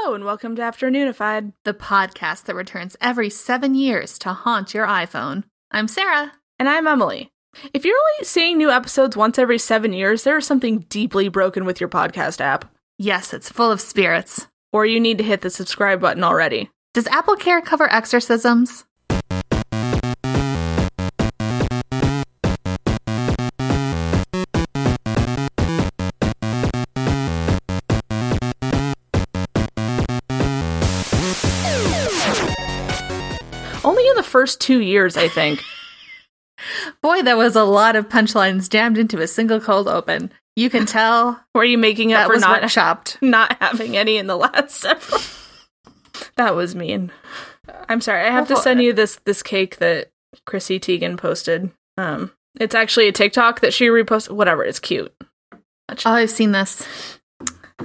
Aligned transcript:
Hello 0.00 0.14
and 0.14 0.24
welcome 0.24 0.54
to 0.54 0.62
Afternoonified. 0.62 1.54
the 1.64 1.74
podcast 1.74 2.44
that 2.44 2.54
returns 2.54 2.96
every 3.00 3.28
seven 3.28 3.74
years 3.74 4.16
to 4.20 4.32
haunt 4.32 4.72
your 4.72 4.86
iPhone. 4.86 5.42
I'm 5.72 5.88
Sarah. 5.88 6.32
And 6.56 6.68
I'm 6.68 6.86
Emily. 6.86 7.32
If 7.74 7.84
you're 7.84 7.96
only 7.96 8.24
seeing 8.24 8.56
new 8.58 8.70
episodes 8.70 9.16
once 9.16 9.40
every 9.40 9.58
seven 9.58 9.92
years, 9.92 10.22
there 10.22 10.38
is 10.38 10.46
something 10.46 10.86
deeply 10.88 11.28
broken 11.28 11.64
with 11.64 11.80
your 11.80 11.88
podcast 11.88 12.40
app. 12.40 12.72
Yes, 12.96 13.34
it's 13.34 13.50
full 13.50 13.72
of 13.72 13.80
spirits. 13.80 14.46
Or 14.72 14.86
you 14.86 15.00
need 15.00 15.18
to 15.18 15.24
hit 15.24 15.40
the 15.40 15.50
subscribe 15.50 16.00
button 16.00 16.22
already. 16.22 16.70
Does 16.94 17.08
Apple 17.08 17.34
Care 17.36 17.60
cover 17.60 17.92
exorcisms? 17.92 18.84
First 34.38 34.60
two 34.60 34.80
years, 34.80 35.16
I 35.16 35.26
think. 35.28 35.64
Boy, 37.02 37.22
that 37.22 37.36
was 37.36 37.56
a 37.56 37.64
lot 37.64 37.96
of 37.96 38.08
punchlines 38.08 38.68
jammed 38.68 38.96
into 38.98 39.20
a 39.20 39.26
single 39.26 39.60
cold 39.60 39.88
open. 39.88 40.32
You 40.54 40.70
can 40.70 40.86
tell 40.86 41.40
Were 41.56 41.64
you 41.64 41.76
making 41.76 42.12
up 42.12 42.30
for 42.30 42.38
not, 42.38 42.68
chopped, 42.68 43.18
not 43.22 43.56
having 43.60 43.96
any 43.96 44.16
in 44.16 44.28
the 44.28 44.36
last 44.36 44.70
several? 44.76 45.20
that 46.36 46.54
was 46.54 46.76
mean. 46.76 47.10
I'm 47.88 48.00
sorry. 48.00 48.26
I 48.26 48.30
have 48.30 48.46
to 48.48 48.56
send 48.56 48.80
you 48.80 48.92
this 48.92 49.16
this 49.24 49.42
cake 49.42 49.78
that 49.78 50.10
Chrissy 50.46 50.78
Teigen 50.78 51.18
posted. 51.18 51.70
Um, 51.96 52.30
it's 52.60 52.74
actually 52.76 53.08
a 53.08 53.12
TikTok 53.12 53.60
that 53.60 53.74
she 53.74 53.86
reposted. 53.88 54.30
Whatever, 54.30 54.64
it's 54.64 54.78
cute. 54.78 55.12
Oh, 55.52 56.12
I've 56.12 56.30
seen 56.30 56.52
this. 56.52 56.86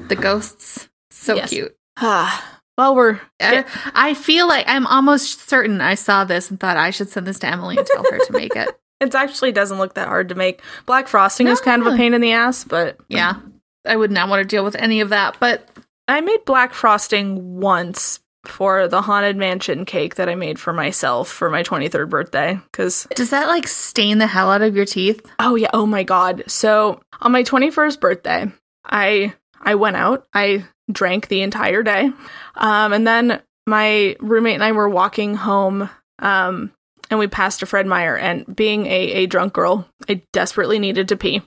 The 0.08 0.16
ghosts. 0.16 0.88
So 1.10 1.36
Yes. 1.36 1.50
cute. 1.50 1.76
Ah, 1.98 2.62
well, 2.78 2.96
we're 2.96 3.20
I, 3.40 3.66
I 3.94 4.14
feel 4.14 4.48
like 4.48 4.66
I'm 4.68 4.88
almost 4.88 5.48
certain 5.50 5.82
I 5.82 5.96
saw 5.96 6.24
this 6.24 6.50
and 6.50 6.60
thought 6.60 6.78
I 6.78 6.90
should 6.90 7.10
send 7.10 7.28
this 7.28 7.40
to 7.40 7.48
Emily 7.48 7.78
and 7.78 7.86
tell 7.86 8.04
her 8.04 8.18
to 8.20 8.34
make 8.34 8.56
it. 8.56 8.70
It 9.02 9.14
actually 9.16 9.52
doesn't 9.52 9.80
look 9.80 9.96
that 9.96 10.08
hard 10.08 10.30
to 10.30 10.36
make. 10.36 10.62
Black 10.86 11.10
frosting 11.10 11.48
is 11.48 11.60
kind 11.60 11.86
of 11.86 11.94
a 11.94 11.98
pain 11.98 12.14
in 12.14 12.22
the 12.22 12.32
ass, 12.32 12.64
but 12.64 12.98
Yeah. 13.10 13.34
I 13.86 13.98
would 13.98 14.12
not 14.12 14.30
want 14.30 14.42
to 14.42 14.48
deal 14.48 14.64
with 14.64 14.76
any 14.78 15.02
of 15.02 15.10
that, 15.10 15.36
but 15.42 15.68
I 16.08 16.22
made 16.22 16.46
black 16.46 16.74
frosting 16.74 17.60
once 17.60 18.22
for 18.46 18.88
the 18.88 19.02
haunted 19.02 19.36
mansion 19.36 19.84
cake 19.84 20.16
that 20.16 20.30
I 20.30 20.36
made 20.36 20.58
for 20.58 20.72
myself 20.72 21.28
for 21.28 21.50
my 21.50 21.64
23rd 21.64 22.10
birthday 22.10 22.60
cuz 22.72 23.06
does 23.16 23.32
that 23.32 23.48
like 23.48 23.68
stain 23.68 24.20
the 24.20 24.28
hell 24.28 24.50
out 24.50 24.62
of 24.62 24.74
your 24.74 24.86
teeth? 24.86 25.20
oh 25.40 25.56
yeah, 25.56 25.70
oh 25.74 25.86
my 25.86 26.04
god. 26.04 26.44
So, 26.48 27.02
on 27.20 27.34
my 27.34 27.44
21st 27.44 28.00
birthday, 28.00 28.52
I 28.86 29.34
I 29.62 29.76
went 29.76 29.98
out. 29.98 30.28
I 30.34 30.64
drank 30.92 31.28
the 31.28 31.42
entire 31.42 31.84
day. 31.84 32.12
Um 32.56 32.94
and 32.94 33.06
then 33.08 33.42
my 33.68 34.16
roommate 34.20 34.56
and 34.56 34.64
I 34.64 34.72
were 34.74 34.90
walking 34.90 35.36
home 35.36 35.90
um 36.20 36.72
and 37.10 37.20
we 37.20 37.28
passed 37.28 37.62
a 37.62 37.66
Fred 37.66 37.86
Meyer 37.86 38.18
and 38.18 38.56
being 38.56 38.86
a, 38.88 38.90
a 39.12 39.26
drunk 39.28 39.54
girl, 39.54 39.88
I 40.10 40.22
desperately 40.32 40.80
needed 40.80 41.08
to 41.10 41.16
pee. 41.18 41.42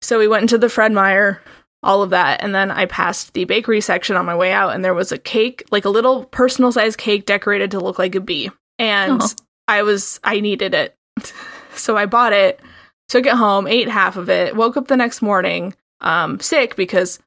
So 0.00 0.18
we 0.18 0.28
went 0.28 0.42
into 0.42 0.56
the 0.58 0.68
Fred 0.70 0.92
Meyer, 0.92 1.42
all 1.82 2.02
of 2.02 2.10
that, 2.10 2.42
and 2.42 2.54
then 2.54 2.70
I 2.70 2.86
passed 2.86 3.34
the 3.34 3.44
bakery 3.44 3.80
section 3.80 4.16
on 4.16 4.24
my 4.24 4.34
way 4.34 4.50
out, 4.52 4.70
and 4.74 4.84
there 4.84 4.94
was 4.94 5.12
a 5.12 5.18
cake, 5.18 5.64
like 5.70 5.84
a 5.84 5.90
little 5.90 6.24
personal 6.24 6.72
sized 6.72 6.96
cake 6.96 7.26
decorated 7.26 7.70
to 7.72 7.80
look 7.80 7.98
like 7.98 8.14
a 8.14 8.20
bee. 8.20 8.50
And 8.78 9.20
Oh. 9.20 9.28
I 9.68 9.82
was 9.82 10.18
I 10.24 10.40
needed 10.40 10.74
it. 10.74 10.96
So 11.74 11.96
I 11.96 12.04
bought 12.04 12.34
it, 12.34 12.60
took 13.08 13.24
it 13.24 13.32
home, 13.32 13.66
ate 13.66 13.88
half 13.88 14.16
of 14.18 14.28
it, 14.28 14.54
woke 14.54 14.76
up 14.76 14.88
the 14.88 14.96
next 14.96 15.22
morning, 15.22 15.74
um, 16.02 16.38
sick 16.38 16.76
because 16.76 17.18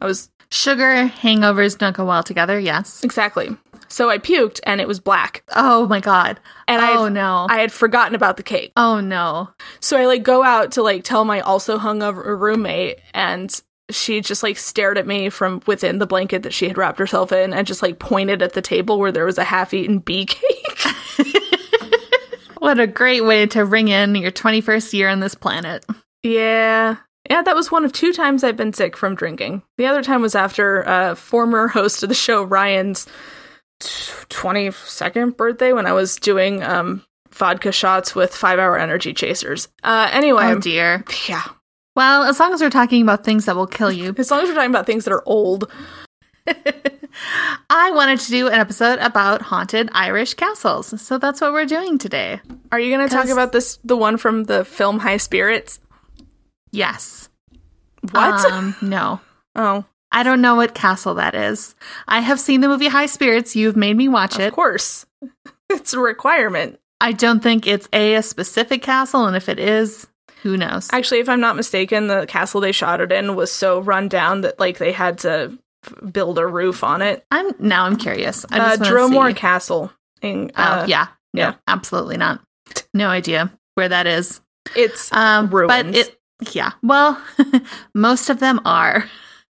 I 0.00 0.06
was 0.06 0.30
Sugar 0.50 1.08
hangovers 1.08 1.76
don't 1.76 1.96
go 1.96 2.04
well 2.04 2.22
together, 2.22 2.58
yes. 2.58 3.02
exactly. 3.02 3.56
So 3.88 4.10
I 4.10 4.18
puked 4.18 4.60
and 4.64 4.80
it 4.80 4.88
was 4.88 5.00
black. 5.00 5.42
Oh 5.54 5.86
my 5.86 6.00
god. 6.00 6.40
And 6.68 6.80
oh 6.82 7.06
I 7.06 7.08
no. 7.08 7.46
I 7.48 7.58
had 7.58 7.72
forgotten 7.72 8.14
about 8.14 8.36
the 8.36 8.42
cake. 8.42 8.72
oh 8.76 9.00
no. 9.00 9.50
So 9.80 9.96
I 9.96 10.06
like 10.06 10.22
go 10.22 10.42
out 10.42 10.72
to 10.72 10.82
like 10.82 11.04
tell 11.04 11.24
my 11.24 11.40
also 11.40 11.78
hungover 11.78 12.38
roommate, 12.38 12.98
and 13.14 13.60
she 13.90 14.20
just 14.20 14.42
like 14.42 14.56
stared 14.58 14.98
at 14.98 15.06
me 15.06 15.28
from 15.30 15.62
within 15.66 15.98
the 15.98 16.06
blanket 16.06 16.42
that 16.42 16.52
she 16.54 16.66
had 16.68 16.76
wrapped 16.78 16.98
herself 16.98 17.32
in, 17.32 17.52
and 17.52 17.66
just 17.66 17.82
like 17.82 17.98
pointed 17.98 18.42
at 18.42 18.54
the 18.54 18.62
table 18.62 18.98
where 18.98 19.12
there 19.12 19.24
was 19.24 19.38
a 19.38 19.44
half-eaten 19.44 19.98
bee 20.00 20.26
cake. 20.26 20.86
What 22.58 22.80
a 22.80 22.86
great 22.88 23.24
way 23.24 23.46
to 23.46 23.64
ring 23.64 23.88
in 23.88 24.16
your 24.16 24.32
21st 24.32 24.92
year 24.94 25.08
on 25.08 25.20
this 25.20 25.36
planet. 25.36 25.84
yeah, 26.24 26.96
yeah, 27.30 27.42
that 27.42 27.54
was 27.54 27.70
one 27.70 27.84
of 27.84 27.92
two 27.92 28.12
times 28.12 28.42
I've 28.44 28.56
been 28.56 28.72
sick 28.72 28.96
from 28.96 29.14
drinking. 29.14 29.62
The 29.78 29.86
other 29.86 30.02
time 30.02 30.22
was 30.22 30.34
after 30.34 30.82
a 30.82 31.14
former 31.16 31.68
host 31.78 32.02
of 32.02 32.08
the 32.08 32.14
show 32.14 32.42
Ryan's 32.42 33.06
twenty 34.28 34.70
second 34.70 35.36
birthday 35.36 35.72
when 35.72 35.86
I 35.86 35.92
was 35.92 36.16
doing 36.16 36.62
um 36.62 37.04
vodka 37.30 37.70
shots 37.72 38.14
with 38.14 38.34
five 38.34 38.58
hour 38.58 38.78
energy 38.78 39.12
chasers. 39.12 39.68
Uh, 39.84 40.08
anyway, 40.12 40.44
Oh 40.46 40.58
dear. 40.58 41.04
yeah. 41.28 41.42
Well, 41.94 42.24
as 42.24 42.38
long 42.40 42.52
as 42.52 42.60
we're 42.60 42.70
talking 42.70 43.02
about 43.02 43.24
things 43.24 43.44
that 43.46 43.56
will 43.56 43.66
kill 43.66 43.90
you, 43.92 44.14
As 44.18 44.30
long 44.30 44.40
as 44.40 44.48
we're 44.48 44.54
talking 44.54 44.70
about 44.70 44.86
things 44.86 45.04
that 45.04 45.12
are 45.12 45.22
old, 45.26 45.70
I 47.70 47.90
wanted 47.92 48.20
to 48.20 48.30
do 48.30 48.46
an 48.48 48.54
episode 48.54 48.98
about 49.00 49.42
haunted 49.42 49.88
Irish 49.92 50.34
castles. 50.34 51.00
So 51.00 51.18
that's 51.18 51.40
what 51.40 51.52
we're 51.52 51.66
doing 51.66 51.98
today. 51.98 52.40
Are 52.70 52.78
you 52.78 52.94
going 52.94 53.08
to 53.08 53.14
talk 53.14 53.28
about 53.28 53.52
this 53.52 53.78
the 53.84 53.96
one 53.96 54.16
from 54.16 54.44
the 54.44 54.64
film 54.64 54.98
High 54.98 55.16
Spirits? 55.16 55.80
Yes. 56.76 57.28
What? 58.12 58.52
Um, 58.52 58.76
no. 58.82 59.20
oh, 59.54 59.84
I 60.12 60.22
don't 60.22 60.40
know 60.40 60.54
what 60.54 60.74
castle 60.74 61.14
that 61.14 61.34
is. 61.34 61.74
I 62.06 62.20
have 62.20 62.38
seen 62.38 62.60
the 62.60 62.68
movie 62.68 62.88
High 62.88 63.06
Spirits. 63.06 63.56
You've 63.56 63.76
made 63.76 63.96
me 63.96 64.08
watch 64.08 64.34
of 64.36 64.42
it. 64.42 64.48
Of 64.48 64.54
course. 64.54 65.06
it's 65.70 65.92
a 65.94 65.98
requirement. 65.98 66.78
I 67.00 67.12
don't 67.12 67.42
think 67.42 67.66
it's 67.66 67.88
a, 67.92 68.14
a 68.16 68.22
specific 68.22 68.82
castle, 68.82 69.26
and 69.26 69.36
if 69.36 69.48
it 69.48 69.58
is, 69.58 70.06
who 70.42 70.56
knows? 70.56 70.88
Actually, 70.92 71.20
if 71.20 71.28
I'm 71.28 71.40
not 71.40 71.56
mistaken, 71.56 72.06
the 72.06 72.26
castle 72.26 72.60
they 72.60 72.72
shot 72.72 73.00
it 73.00 73.12
in 73.12 73.34
was 73.36 73.50
so 73.52 73.80
run 73.80 74.08
down 74.08 74.42
that 74.42 74.58
like 74.60 74.78
they 74.78 74.92
had 74.92 75.18
to 75.20 75.58
build 76.12 76.38
a 76.38 76.46
roof 76.46 76.82
on 76.84 77.02
it. 77.02 77.24
I'm 77.30 77.52
now 77.58 77.84
I'm 77.84 77.96
curious. 77.96 78.46
I 78.50 78.58
Uh, 78.58 78.76
Dromore 78.76 79.28
see. 79.28 79.34
Castle. 79.34 79.92
In, 80.22 80.50
Oh 80.56 80.62
uh, 80.62 80.86
yeah, 80.88 81.08
no, 81.34 81.42
yeah. 81.42 81.54
absolutely 81.68 82.16
not. 82.16 82.40
No 82.94 83.08
idea 83.08 83.52
where 83.74 83.88
that 83.88 84.06
is. 84.06 84.40
It's 84.74 85.12
Um, 85.12 85.48
Ruins. 85.50 85.68
but 85.68 85.86
it, 85.94 86.18
yeah. 86.52 86.72
Well, 86.82 87.20
most 87.94 88.30
of 88.30 88.40
them 88.40 88.60
are. 88.64 89.04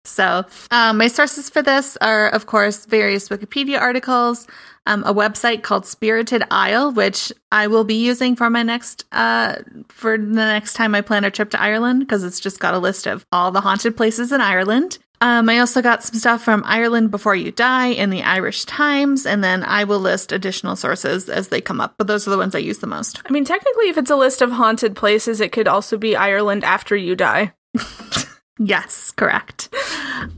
So, 0.04 0.44
um, 0.70 0.96
my 0.96 1.08
sources 1.08 1.50
for 1.50 1.60
this 1.62 1.98
are, 2.00 2.28
of 2.30 2.46
course, 2.46 2.86
various 2.86 3.28
Wikipedia 3.28 3.78
articles, 3.78 4.46
um, 4.86 5.04
a 5.04 5.12
website 5.12 5.62
called 5.62 5.84
Spirited 5.84 6.42
Isle, 6.50 6.92
which 6.92 7.30
I 7.52 7.66
will 7.66 7.84
be 7.84 8.02
using 8.02 8.34
for 8.34 8.48
my 8.48 8.62
next, 8.62 9.04
uh, 9.12 9.56
for 9.88 10.16
the 10.16 10.24
next 10.24 10.72
time 10.72 10.94
I 10.94 11.02
plan 11.02 11.24
a 11.24 11.30
trip 11.30 11.50
to 11.50 11.60
Ireland, 11.60 12.00
because 12.00 12.24
it's 12.24 12.40
just 12.40 12.60
got 12.60 12.72
a 12.72 12.78
list 12.78 13.06
of 13.06 13.26
all 13.30 13.50
the 13.50 13.60
haunted 13.60 13.94
places 13.94 14.32
in 14.32 14.40
Ireland. 14.40 14.98
Um, 15.20 15.48
I 15.48 15.58
also 15.58 15.82
got 15.82 16.02
some 16.02 16.18
stuff 16.18 16.42
from 16.42 16.62
Ireland 16.64 17.10
Before 17.10 17.34
You 17.34 17.52
Die 17.52 17.88
and 17.88 18.12
the 18.12 18.22
Irish 18.22 18.64
Times, 18.64 19.26
and 19.26 19.44
then 19.44 19.62
I 19.62 19.84
will 19.84 20.00
list 20.00 20.32
additional 20.32 20.76
sources 20.76 21.28
as 21.28 21.48
they 21.48 21.60
come 21.60 21.80
up, 21.80 21.94
but 21.98 22.06
those 22.06 22.26
are 22.26 22.30
the 22.30 22.38
ones 22.38 22.54
I 22.54 22.58
use 22.60 22.78
the 22.78 22.86
most. 22.86 23.20
I 23.26 23.30
mean, 23.30 23.44
technically, 23.44 23.88
if 23.90 23.98
it's 23.98 24.10
a 24.10 24.16
list 24.16 24.40
of 24.40 24.52
haunted 24.52 24.96
places, 24.96 25.40
it 25.40 25.52
could 25.52 25.68
also 25.68 25.98
be 25.98 26.16
Ireland 26.16 26.64
after 26.64 26.96
you 26.96 27.14
die. 27.14 27.52
Yes, 28.62 29.10
correct. 29.12 29.74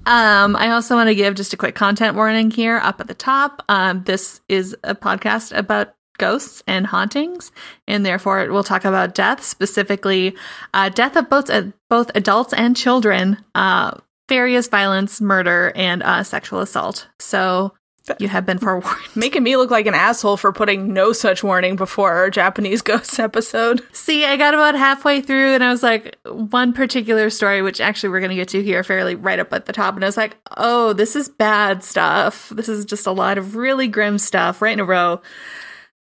Um, 0.06 0.54
I 0.54 0.71
also 0.71 0.94
want 0.94 1.09
to 1.09 1.15
give 1.15 1.34
just 1.34 1.53
a 1.53 1.56
quick 1.56 1.75
content 1.75 2.15
warning 2.15 2.53
here 2.53 2.78
up 2.78 3.00
at 3.00 3.09
the 3.09 3.15
top. 3.15 3.65
Um, 3.69 4.04
this 4.04 4.41
is 4.48 4.76
a 4.84 4.94
podcast 4.94 5.56
about 5.56 5.97
ghosts 6.19 6.62
and 6.69 6.87
hauntings, 6.87 7.50
and 7.88 8.06
therefore 8.06 8.47
we'll 8.53 8.62
talk 8.62 8.84
about 8.84 9.16
death, 9.16 9.42
specifically 9.42 10.37
uh, 10.72 10.88
death 10.91 11.16
of 11.16 11.28
both 11.28 11.50
uh, 11.50 11.65
both 11.91 12.12
adults 12.15 12.53
and 12.53 12.76
children, 12.76 13.38
uh, 13.56 13.98
various 14.32 14.66
violence, 14.66 15.20
murder, 15.20 15.72
and 15.76 16.03
uh, 16.03 16.22
sexual 16.22 16.60
assault. 16.60 17.06
So 17.19 17.74
you 18.18 18.28
have 18.28 18.47
been 18.47 18.57
forewarned. 18.57 18.97
Making 19.15 19.42
me 19.42 19.59
look 19.59 19.71
like 19.71 19.84
an 19.84 19.92
asshole 19.92 20.39
for 20.39 20.54
putting 20.54 20.95
no 20.95 21.12
such 21.12 21.45
warning 21.45 21.77
before 21.77 22.12
our 22.12 22.30
Japanese 22.30 22.80
ghosts 22.91 23.18
episode. 23.18 23.83
See, 23.92 24.24
I 24.24 24.39
got 24.39 24.54
about 24.54 24.74
halfway 24.74 25.21
through 25.21 25.53
and 25.53 25.62
I 25.62 25.71
was 25.71 25.83
like, 25.83 26.16
one 26.24 26.72
particular 26.72 27.28
story, 27.28 27.60
which 27.60 27.78
actually 27.78 28.09
we're 28.09 28.21
going 28.21 28.30
to 28.30 28.36
get 28.36 28.48
to 28.48 28.62
here 28.62 28.83
fairly 28.83 29.16
right 29.16 29.39
up 29.39 29.53
at 29.53 29.66
the 29.66 29.72
top. 29.74 29.97
And 29.97 30.03
I 30.03 30.09
was 30.09 30.16
like, 30.16 30.39
oh, 30.57 30.95
this 30.95 31.15
is 31.15 31.28
bad 31.28 31.84
stuff. 31.84 32.48
This 32.48 32.71
is 32.71 32.86
just 32.86 33.07
a 33.07 33.12
lot 33.12 33.36
of 33.36 33.54
really 33.54 33.86
grim 33.86 34.16
stuff 34.16 34.62
right 34.62 34.72
in 34.72 34.80
a 34.80 34.84
row. 34.86 35.21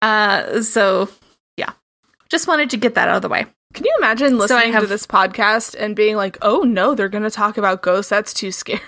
Uh, 0.02 0.62
so 0.64 1.08
yeah, 1.56 1.72
just 2.28 2.46
wanted 2.46 2.72
to 2.72 2.78
get 2.78 2.96
that 2.96 3.08
out 3.08 3.16
of 3.16 3.22
the 3.22 3.30
way. 3.30 3.46
Can 3.78 3.86
you 3.86 3.96
imagine 4.00 4.30
So 4.30 4.56
I 4.58 4.66
listening 4.66 4.82
to 4.82 4.88
this 4.88 5.06
podcast 5.06 5.76
and 5.78 5.96
being 5.96 6.16
like, 6.16 6.36
oh 6.42 6.62
no, 6.62 6.96
they're 6.96 7.10
going 7.10 7.26
to 7.26 7.30
talk 7.30 7.60
about 7.60 7.84
ghosts? 7.84 8.10
That's 8.10 8.34
too 8.34 8.52
scary. 8.52 8.82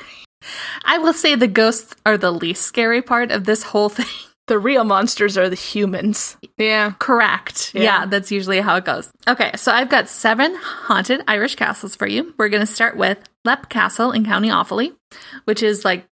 I 0.84 0.98
will 0.98 1.14
say 1.14 1.36
the 1.36 1.48
ghosts 1.48 1.96
are 2.08 2.18
the 2.18 2.32
least 2.32 2.64
scary 2.64 3.04
part 3.04 3.30
of 3.30 3.44
this 3.44 3.62
whole 3.62 3.90
thing. 3.90 4.08
The 4.48 4.58
real 4.58 4.84
monsters 4.84 5.38
are 5.38 5.48
the 5.48 5.56
humans. 5.56 6.36
Yeah. 6.58 6.94
Correct. 6.98 7.72
Yeah. 7.76 7.84
Yeah. 7.84 8.06
that's 8.08 8.32
usually 8.32 8.60
how 8.60 8.78
it 8.78 8.84
goes. 8.84 9.12
Okay, 9.28 9.52
so 9.56 9.72
I've 9.72 9.90
got 9.92 10.10
seven 10.10 10.56
haunted 10.56 11.22
Irish 11.28 11.54
castles 11.54 11.96
for 11.96 12.08
you. 12.08 12.34
We're 12.40 12.50
going 12.50 12.66
to 12.66 12.74
start 12.74 12.98
with 12.98 13.20
Leap 13.46 13.70
Castle 13.70 14.12
in 14.12 14.26
County 14.26 14.50
Offaly, 14.50 14.96
which 15.44 15.62
is 15.62 15.86
like 15.86 16.08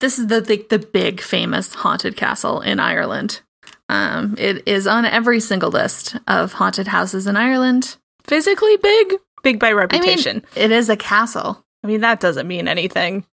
this 0.00 0.18
is 0.18 0.26
the, 0.26 0.40
the 0.40 0.66
the 0.68 0.80
big 0.80 1.20
famous 1.20 1.72
haunted 1.72 2.16
castle 2.16 2.60
in 2.60 2.80
Ireland. 2.80 3.40
Um, 3.88 4.34
it 4.36 4.66
is 4.66 4.88
on 4.88 5.04
every 5.04 5.38
single 5.38 5.70
list 5.70 6.16
of 6.26 6.52
haunted 6.54 6.88
houses 6.88 7.28
in 7.28 7.36
Ireland. 7.36 7.96
Physically 8.30 8.76
big, 8.76 9.14
big 9.42 9.58
by 9.58 9.66
I 9.66 9.70
mean, 9.70 9.78
reputation. 9.78 10.44
it 10.54 10.70
is 10.70 10.88
a 10.88 10.96
castle. 10.96 11.64
I 11.82 11.88
mean, 11.88 12.00
that 12.02 12.20
doesn't 12.20 12.46
mean 12.46 12.68
anything. 12.68 13.26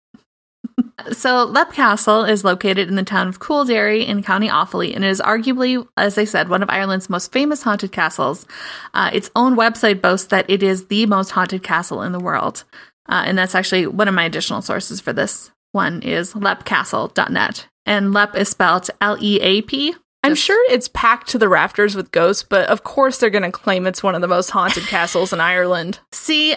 So 1.12 1.44
Leap 1.44 1.72
Castle 1.72 2.24
is 2.24 2.44
located 2.44 2.88
in 2.88 2.94
the 2.94 3.02
town 3.02 3.26
of 3.26 3.40
Coolderry 3.40 4.06
in 4.06 4.22
County 4.22 4.48
Offaly, 4.48 4.94
and 4.94 5.04
it 5.04 5.08
is 5.08 5.20
arguably, 5.20 5.86
as 5.96 6.16
I 6.16 6.24
said, 6.24 6.48
one 6.48 6.62
of 6.62 6.70
Ireland's 6.70 7.10
most 7.10 7.32
famous 7.32 7.62
haunted 7.62 7.90
castles. 7.90 8.46
Uh, 8.94 9.10
its 9.12 9.30
own 9.34 9.56
website 9.56 10.00
boasts 10.00 10.28
that 10.28 10.48
it 10.48 10.62
is 10.62 10.86
the 10.86 11.04
most 11.06 11.30
haunted 11.30 11.62
castle 11.64 12.00
in 12.02 12.12
the 12.12 12.20
world, 12.20 12.64
uh, 13.08 13.24
and 13.26 13.36
that's 13.36 13.54
actually 13.56 13.86
one 13.88 14.08
of 14.08 14.14
my 14.14 14.24
additional 14.24 14.62
sources 14.62 15.00
for 15.00 15.12
this 15.12 15.50
one 15.72 16.00
is 16.02 16.32
lepcastle.net, 16.32 17.66
and 17.84 18.12
Lep 18.14 18.36
is 18.36 18.48
spelled 18.48 18.88
L 19.00 19.18
E 19.20 19.40
A 19.40 19.62
P. 19.62 19.94
I'm 20.24 20.34
sure 20.34 20.72
it's 20.72 20.88
packed 20.88 21.28
to 21.28 21.38
the 21.38 21.48
rafters 21.48 21.94
with 21.94 22.10
ghosts, 22.10 22.42
but 22.42 22.68
of 22.68 22.82
course 22.82 23.18
they're 23.18 23.30
going 23.30 23.42
to 23.44 23.52
claim 23.52 23.86
it's 23.86 24.02
one 24.02 24.14
of 24.14 24.20
the 24.20 24.28
most 24.28 24.50
haunted 24.50 24.84
castles 24.86 25.32
in 25.32 25.40
Ireland. 25.40 26.00
See, 26.12 26.56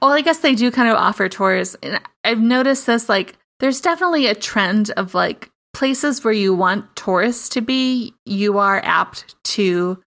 well, 0.00 0.12
I 0.12 0.20
guess 0.20 0.38
they 0.38 0.54
do 0.54 0.70
kind 0.70 0.88
of 0.88 0.96
offer 0.96 1.28
tours. 1.28 1.74
And 1.82 2.00
I've 2.24 2.40
noticed 2.40 2.86
this 2.86 3.08
like 3.08 3.34
there's 3.60 3.80
definitely 3.80 4.26
a 4.26 4.34
trend 4.34 4.90
of 4.90 5.14
like 5.14 5.50
places 5.72 6.22
where 6.24 6.32
you 6.32 6.54
want 6.54 6.94
tourists 6.96 7.48
to 7.50 7.60
be, 7.60 8.14
you 8.24 8.58
are 8.58 8.80
apt 8.84 9.34
to 9.44 10.02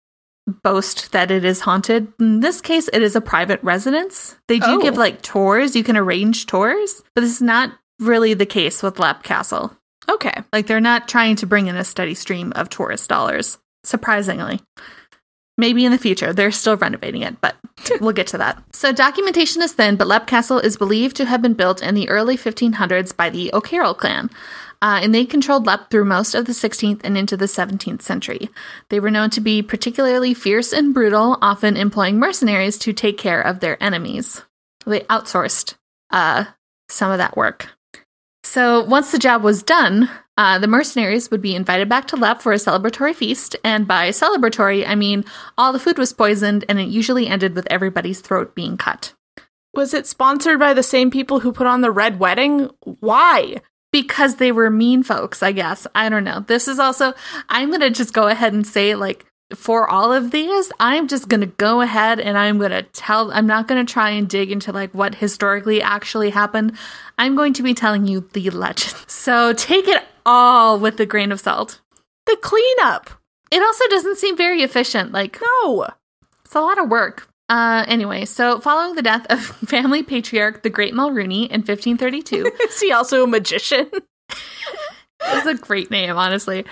boast 0.62 1.12
that 1.12 1.30
it 1.30 1.44
is 1.44 1.60
haunted. 1.60 2.12
In 2.18 2.40
this 2.40 2.60
case, 2.60 2.88
it 2.92 3.02
is 3.02 3.14
a 3.16 3.20
private 3.20 3.62
residence. 3.62 4.36
They 4.48 4.58
do 4.58 4.66
Oh. 4.66 4.78
give 4.80 4.96
like 4.96 5.20
tours, 5.22 5.76
you 5.76 5.84
can 5.84 5.96
arrange 5.96 6.46
tours, 6.46 7.02
but 7.14 7.20
this 7.22 7.30
is 7.32 7.42
not 7.42 7.72
really 7.98 8.32
the 8.34 8.46
case 8.46 8.82
with 8.82 8.98
Lep 8.98 9.22
Castle. 9.22 9.76
Okay. 10.08 10.34
Like 10.52 10.66
they're 10.66 10.80
not 10.80 11.08
trying 11.08 11.36
to 11.36 11.46
bring 11.46 11.66
in 11.66 11.76
a 11.76 11.84
steady 11.84 12.14
stream 12.14 12.52
of 12.56 12.70
tourist 12.70 13.08
dollars, 13.08 13.58
surprisingly. 13.84 14.60
Maybe 15.56 15.84
in 15.84 15.92
the 15.92 15.98
future. 15.98 16.32
They're 16.32 16.52
still 16.52 16.76
renovating 16.76 17.22
it, 17.22 17.40
but 17.40 17.56
we'll 18.00 18.12
get 18.12 18.28
to 18.28 18.38
that. 18.38 18.62
So 18.72 18.92
documentation 18.92 19.60
is 19.60 19.72
thin, 19.72 19.96
but 19.96 20.06
Lep 20.06 20.26
Castle 20.26 20.60
is 20.60 20.76
believed 20.76 21.16
to 21.16 21.24
have 21.24 21.42
been 21.42 21.54
built 21.54 21.82
in 21.82 21.94
the 21.94 22.08
early 22.08 22.36
1500s 22.36 23.16
by 23.16 23.28
the 23.28 23.52
O'Carroll 23.52 23.94
clan. 23.94 24.30
Uh, 24.80 25.00
and 25.02 25.12
they 25.12 25.24
controlled 25.24 25.66
Lep 25.66 25.90
through 25.90 26.04
most 26.04 26.34
of 26.34 26.44
the 26.44 26.52
16th 26.52 27.00
and 27.02 27.18
into 27.18 27.36
the 27.36 27.46
17th 27.46 28.02
century. 28.02 28.48
They 28.88 29.00
were 29.00 29.10
known 29.10 29.30
to 29.30 29.40
be 29.40 29.60
particularly 29.60 30.34
fierce 30.34 30.72
and 30.72 30.94
brutal, 30.94 31.36
often 31.42 31.76
employing 31.76 32.20
mercenaries 32.20 32.78
to 32.78 32.92
take 32.92 33.18
care 33.18 33.40
of 33.40 33.58
their 33.58 33.82
enemies. 33.82 34.42
They 34.86 35.00
outsourced 35.00 35.74
uh, 36.12 36.44
some 36.88 37.10
of 37.10 37.18
that 37.18 37.36
work. 37.36 37.68
So 38.44 38.84
once 38.84 39.12
the 39.12 39.18
job 39.18 39.42
was 39.42 39.62
done, 39.62 40.08
uh, 40.36 40.58
the 40.58 40.68
mercenaries 40.68 41.30
would 41.30 41.42
be 41.42 41.54
invited 41.54 41.88
back 41.88 42.06
to 42.08 42.16
Lep 42.16 42.40
for 42.40 42.52
a 42.52 42.56
celebratory 42.56 43.14
feast. 43.14 43.56
And 43.64 43.86
by 43.86 44.10
celebratory, 44.10 44.86
I 44.86 44.94
mean 44.94 45.24
all 45.58 45.72
the 45.72 45.78
food 45.78 45.98
was 45.98 46.12
poisoned, 46.12 46.64
and 46.68 46.78
it 46.78 46.88
usually 46.88 47.26
ended 47.26 47.54
with 47.54 47.66
everybody's 47.70 48.20
throat 48.20 48.54
being 48.54 48.76
cut. 48.76 49.12
Was 49.74 49.92
it 49.92 50.06
sponsored 50.06 50.58
by 50.58 50.74
the 50.74 50.82
same 50.82 51.10
people 51.10 51.40
who 51.40 51.52
put 51.52 51.66
on 51.66 51.82
the 51.82 51.90
Red 51.90 52.18
Wedding? 52.18 52.70
Why? 53.00 53.56
Because 53.92 54.36
they 54.36 54.52
were 54.52 54.70
mean 54.70 55.02
folks, 55.02 55.42
I 55.42 55.52
guess. 55.52 55.86
I 55.94 56.08
don't 56.08 56.24
know. 56.24 56.40
This 56.40 56.68
is 56.68 56.78
also, 56.78 57.14
I'm 57.48 57.68
going 57.68 57.80
to 57.80 57.90
just 57.90 58.12
go 58.12 58.28
ahead 58.28 58.52
and 58.52 58.66
say, 58.66 58.94
like, 58.94 59.24
for 59.54 59.88
all 59.88 60.12
of 60.12 60.30
these, 60.30 60.70
I'm 60.78 61.08
just 61.08 61.28
going 61.28 61.40
to 61.40 61.46
go 61.46 61.80
ahead 61.80 62.20
and 62.20 62.36
I'm 62.36 62.58
going 62.58 62.70
to 62.70 62.82
tell, 62.82 63.32
I'm 63.32 63.46
not 63.46 63.66
going 63.66 63.84
to 63.84 63.90
try 63.90 64.10
and 64.10 64.28
dig 64.28 64.50
into 64.52 64.72
like 64.72 64.92
what 64.92 65.14
historically 65.14 65.80
actually 65.80 66.30
happened. 66.30 66.76
I'm 67.16 67.34
going 67.34 67.54
to 67.54 67.62
be 67.62 67.74
telling 67.74 68.06
you 68.06 68.28
the 68.32 68.50
legend. 68.50 68.94
So 69.08 69.52
take 69.52 69.88
it 69.88 70.04
all 70.26 70.78
with 70.78 70.98
a 71.00 71.06
grain 71.06 71.32
of 71.32 71.40
salt. 71.40 71.80
The 72.26 72.36
cleanup. 72.40 73.10
It 73.50 73.62
also 73.62 73.84
doesn't 73.88 74.18
seem 74.18 74.36
very 74.36 74.62
efficient. 74.62 75.12
Like, 75.12 75.40
No. 75.64 75.88
it's 76.44 76.54
a 76.54 76.60
lot 76.60 76.78
of 76.78 76.88
work. 76.88 77.28
Uh, 77.48 77.84
anyway, 77.88 78.26
so 78.26 78.60
following 78.60 78.94
the 78.94 79.02
death 79.02 79.26
of 79.30 79.40
family 79.66 80.02
patriarch 80.02 80.62
the 80.62 80.68
Great 80.70 80.92
Mulrooney 80.94 81.44
in 81.44 81.60
1532, 81.62 82.44
Is 82.68 82.80
he 82.80 82.92
also 82.92 83.24
a 83.24 83.26
magician? 83.26 83.90
That's 85.32 85.46
a 85.46 85.54
great 85.54 85.90
name, 85.90 86.16
honestly. 86.16 86.64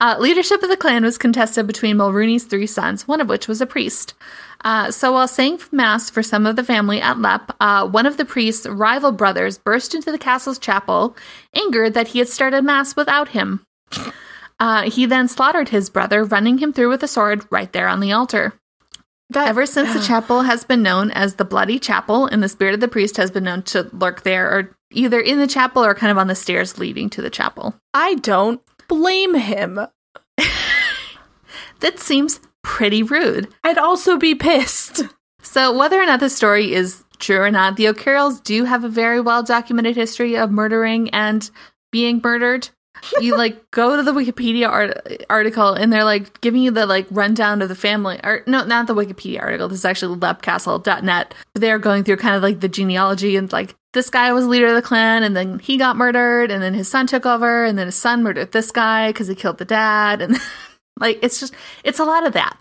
Uh, 0.00 0.16
leadership 0.18 0.62
of 0.62 0.68
the 0.68 0.76
clan 0.76 1.04
was 1.04 1.18
contested 1.18 1.66
between 1.66 1.96
Mulrooney's 1.96 2.44
three 2.44 2.66
sons, 2.66 3.08
one 3.08 3.20
of 3.20 3.28
which 3.28 3.48
was 3.48 3.60
a 3.60 3.66
priest. 3.66 4.14
Uh, 4.64 4.90
so 4.90 5.12
while 5.12 5.28
saying 5.28 5.60
mass 5.72 6.08
for 6.08 6.22
some 6.22 6.46
of 6.46 6.56
the 6.56 6.64
family 6.64 7.00
at 7.00 7.18
Lep, 7.18 7.50
uh, 7.60 7.86
one 7.88 8.06
of 8.06 8.16
the 8.16 8.24
priest's 8.24 8.66
rival 8.66 9.12
brothers 9.12 9.58
burst 9.58 9.94
into 9.94 10.12
the 10.12 10.18
castle's 10.18 10.58
chapel, 10.58 11.16
angered 11.54 11.94
that 11.94 12.08
he 12.08 12.18
had 12.18 12.28
started 12.28 12.62
mass 12.62 12.94
without 12.94 13.28
him. 13.28 13.64
Uh, 14.60 14.88
he 14.88 15.06
then 15.06 15.26
slaughtered 15.26 15.70
his 15.70 15.90
brother, 15.90 16.22
running 16.22 16.58
him 16.58 16.72
through 16.72 16.88
with 16.88 17.02
a 17.02 17.08
sword 17.08 17.44
right 17.50 17.72
there 17.72 17.88
on 17.88 18.00
the 18.00 18.12
altar. 18.12 18.52
That, 19.30 19.48
Ever 19.48 19.66
since 19.66 19.92
the 19.92 20.02
chapel 20.06 20.42
has 20.42 20.62
been 20.62 20.82
known 20.82 21.10
as 21.10 21.34
the 21.34 21.44
Bloody 21.44 21.78
Chapel, 21.78 22.26
and 22.26 22.42
the 22.42 22.48
spirit 22.48 22.74
of 22.74 22.80
the 22.80 22.88
priest 22.88 23.16
has 23.16 23.30
been 23.30 23.44
known 23.44 23.62
to 23.64 23.90
lurk 23.92 24.22
there, 24.22 24.46
or 24.46 24.76
either 24.92 25.20
in 25.20 25.38
the 25.38 25.46
chapel 25.46 25.84
or 25.84 25.94
kind 25.94 26.10
of 26.10 26.18
on 26.18 26.28
the 26.28 26.34
stairs 26.34 26.78
leading 26.78 27.10
to 27.10 27.22
the 27.22 27.30
chapel. 27.30 27.74
I 27.94 28.14
don't 28.14 28.60
blame 28.88 29.34
him. 29.34 29.80
That 31.82 31.98
seems 31.98 32.40
pretty 32.62 33.02
rude. 33.02 33.48
I'd 33.64 33.76
also 33.76 34.16
be 34.16 34.36
pissed. 34.36 35.02
So, 35.42 35.76
whether 35.76 36.00
or 36.00 36.06
not 36.06 36.20
the 36.20 36.30
story 36.30 36.72
is 36.72 37.02
true 37.18 37.40
or 37.40 37.50
not, 37.50 37.76
the 37.76 37.88
O'Carrolls 37.88 38.40
do 38.40 38.64
have 38.64 38.84
a 38.84 38.88
very 38.88 39.20
well 39.20 39.42
documented 39.42 39.96
history 39.96 40.36
of 40.36 40.52
murdering 40.52 41.10
and 41.10 41.50
being 41.90 42.20
murdered. 42.22 42.68
You 43.20 43.36
like 43.36 43.68
go 43.72 43.96
to 43.96 44.02
the 44.04 44.12
Wikipedia 44.12 44.68
art- 44.68 45.24
article 45.28 45.74
and 45.74 45.92
they're 45.92 46.04
like 46.04 46.40
giving 46.40 46.62
you 46.62 46.70
the 46.70 46.86
like 46.86 47.08
rundown 47.10 47.62
of 47.62 47.68
the 47.68 47.74
family. 47.74 48.20
Or 48.22 48.44
no, 48.46 48.64
not 48.64 48.86
the 48.86 48.94
Wikipedia 48.94 49.40
article. 49.40 49.66
This 49.68 49.80
is 49.80 49.84
actually 49.84 50.16
lepcastle.net. 50.20 51.34
They're 51.56 51.80
going 51.80 52.04
through 52.04 52.18
kind 52.18 52.36
of 52.36 52.44
like 52.44 52.60
the 52.60 52.68
genealogy 52.68 53.34
and 53.34 53.50
like 53.52 53.74
this 53.92 54.10
guy 54.10 54.32
was 54.32 54.46
leader 54.46 54.68
of 54.68 54.74
the 54.74 54.82
clan 54.82 55.22
and 55.22 55.36
then 55.36 55.58
he 55.58 55.76
got 55.76 55.96
murdered 55.96 56.50
and 56.50 56.62
then 56.62 56.74
his 56.74 56.88
son 56.88 57.06
took 57.06 57.26
over 57.26 57.64
and 57.64 57.78
then 57.78 57.86
his 57.86 57.94
son 57.96 58.22
murdered 58.22 58.52
this 58.52 58.70
guy 58.70 59.10
because 59.10 59.28
he 59.28 59.34
killed 59.34 59.58
the 59.58 59.64
dad 59.64 60.22
and 60.22 60.36
like 60.98 61.18
it's 61.22 61.40
just 61.40 61.54
it's 61.84 61.98
a 61.98 62.04
lot 62.04 62.26
of 62.26 62.32
that. 62.32 62.56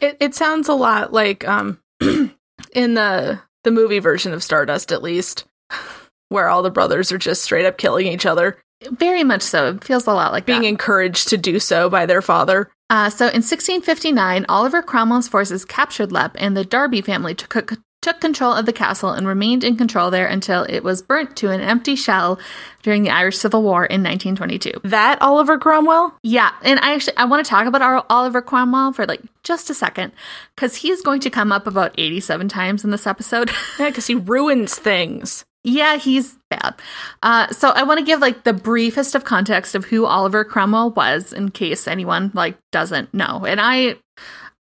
It 0.00 0.16
it 0.20 0.34
sounds 0.34 0.68
a 0.68 0.74
lot 0.74 1.12
like 1.12 1.46
um 1.46 1.78
in 2.00 2.94
the 2.94 3.40
the 3.62 3.70
movie 3.70 3.98
version 4.00 4.32
of 4.32 4.42
Stardust 4.42 4.92
at 4.92 5.02
least, 5.02 5.44
where 6.28 6.48
all 6.48 6.62
the 6.62 6.70
brothers 6.70 7.10
are 7.12 7.18
just 7.18 7.42
straight 7.42 7.64
up 7.64 7.78
killing 7.78 8.06
each 8.06 8.26
other, 8.26 8.58
Very 8.90 9.24
much 9.24 9.42
so. 9.42 9.68
It 9.68 9.84
feels 9.84 10.06
a 10.06 10.12
lot 10.12 10.32
like 10.32 10.44
being 10.46 10.62
that. 10.62 10.68
encouraged 10.68 11.28
to 11.28 11.38
do 11.38 11.58
so 11.58 11.88
by 11.88 12.06
their 12.06 12.20
father. 12.20 12.70
Uh, 12.90 13.08
so 13.08 13.24
in 13.26 13.40
1659, 13.40 14.44
Oliver 14.48 14.82
Cromwell's 14.82 15.28
forces 15.28 15.64
captured 15.64 16.12
Lep 16.12 16.32
and 16.38 16.56
the 16.56 16.64
Darby 16.64 17.00
family 17.00 17.34
took 17.34 17.72
took 18.04 18.20
control 18.20 18.52
of 18.52 18.66
the 18.66 18.72
castle 18.72 19.10
and 19.10 19.26
remained 19.26 19.64
in 19.64 19.76
control 19.76 20.10
there 20.10 20.26
until 20.26 20.64
it 20.64 20.84
was 20.84 21.00
burnt 21.00 21.36
to 21.38 21.50
an 21.50 21.62
empty 21.62 21.96
shell 21.96 22.38
during 22.82 23.02
the 23.02 23.08
Irish 23.08 23.38
Civil 23.38 23.62
War 23.62 23.86
in 23.86 24.02
1922. 24.02 24.80
That 24.84 25.22
Oliver 25.22 25.58
Cromwell? 25.58 26.14
Yeah, 26.22 26.52
and 26.62 26.78
I 26.80 26.92
actually 26.92 27.16
I 27.16 27.24
want 27.24 27.44
to 27.44 27.48
talk 27.48 27.66
about 27.66 27.80
our 27.80 28.04
Oliver 28.10 28.42
Cromwell 28.42 28.92
for 28.92 29.06
like 29.06 29.22
just 29.42 29.70
a 29.70 29.74
second 29.74 30.12
because 30.54 30.76
he 30.76 30.90
is 30.90 31.00
going 31.00 31.20
to 31.20 31.30
come 31.30 31.50
up 31.50 31.66
about 31.66 31.94
87 31.96 32.46
times 32.48 32.84
in 32.84 32.90
this 32.90 33.06
episode. 33.06 33.50
Yeah, 33.78 33.88
because 33.88 34.06
he 34.06 34.14
ruins 34.14 34.78
things. 34.78 35.44
Yeah, 35.64 35.96
he's 35.96 36.36
bad. 36.50 36.74
Uh, 37.22 37.48
so 37.48 37.70
I 37.70 37.82
want 37.84 37.98
to 37.98 38.04
give 38.04 38.20
like 38.20 38.44
the 38.44 38.52
briefest 38.52 39.14
of 39.14 39.24
context 39.24 39.74
of 39.74 39.86
who 39.86 40.04
Oliver 40.04 40.44
Cromwell 40.44 40.90
was 40.90 41.32
in 41.32 41.50
case 41.50 41.88
anyone 41.88 42.30
like 42.34 42.58
doesn't 42.70 43.14
know. 43.14 43.46
And 43.46 43.60
I 43.60 43.96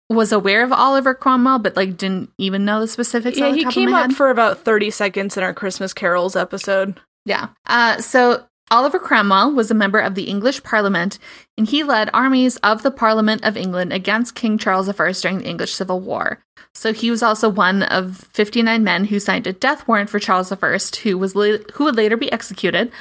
was 0.09 0.31
aware 0.31 0.63
of 0.63 0.71
Oliver 0.71 1.13
Cromwell, 1.13 1.59
but 1.59 1.75
like 1.75 1.97
didn't 1.97 2.31
even 2.37 2.65
know 2.65 2.79
the 2.79 2.87
specifics. 2.87 3.37
Yeah, 3.37 3.51
the 3.51 3.57
he 3.57 3.65
came 3.65 3.93
up 3.93 4.11
for 4.13 4.29
about 4.29 4.63
30 4.63 4.91
seconds 4.91 5.37
in 5.37 5.43
our 5.43 5.53
Christmas 5.53 5.93
Carols 5.93 6.35
episode. 6.35 6.99
Yeah. 7.25 7.49
Uh, 7.65 7.99
so 7.99 8.45
Oliver 8.69 8.99
Cromwell 8.99 9.51
was 9.51 9.71
a 9.71 9.75
member 9.75 9.99
of 9.99 10.15
the 10.15 10.23
English 10.23 10.63
Parliament, 10.63 11.19
and 11.57 11.67
he 11.67 11.83
led 11.83 12.09
armies 12.13 12.57
of 12.57 12.83
the 12.83 12.91
Parliament 12.91 13.43
of 13.43 13.55
England 13.55 13.93
against 13.93 14.35
King 14.35 14.57
Charles 14.57 14.89
I 14.89 15.11
during 15.11 15.39
the 15.39 15.47
English 15.47 15.73
Civil 15.73 15.99
War. 15.99 16.43
So 16.73 16.93
he 16.93 17.09
was 17.09 17.23
also 17.23 17.49
one 17.49 17.83
of 17.83 18.27
59 18.33 18.83
men 18.83 19.05
who 19.05 19.19
signed 19.19 19.47
a 19.47 19.53
death 19.53 19.87
warrant 19.87 20.09
for 20.09 20.19
Charles 20.19 20.51
I, 20.51 20.77
who 21.03 21.17
was 21.17 21.35
la- 21.35 21.57
who 21.73 21.85
would 21.85 21.95
later 21.95 22.17
be 22.17 22.31
executed. 22.31 22.91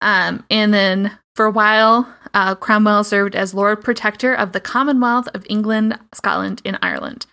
Um, 0.00 0.44
and 0.50 0.74
then 0.74 1.16
for 1.36 1.46
a 1.46 1.50
while, 1.50 2.12
uh, 2.34 2.54
Cromwell 2.54 3.04
served 3.04 3.34
as 3.34 3.54
Lord 3.54 3.82
Protector 3.82 4.34
of 4.34 4.52
the 4.52 4.60
Commonwealth 4.60 5.28
of 5.34 5.46
England, 5.48 5.98
Scotland, 6.14 6.62
and 6.64 6.78
Ireland. 6.82 7.26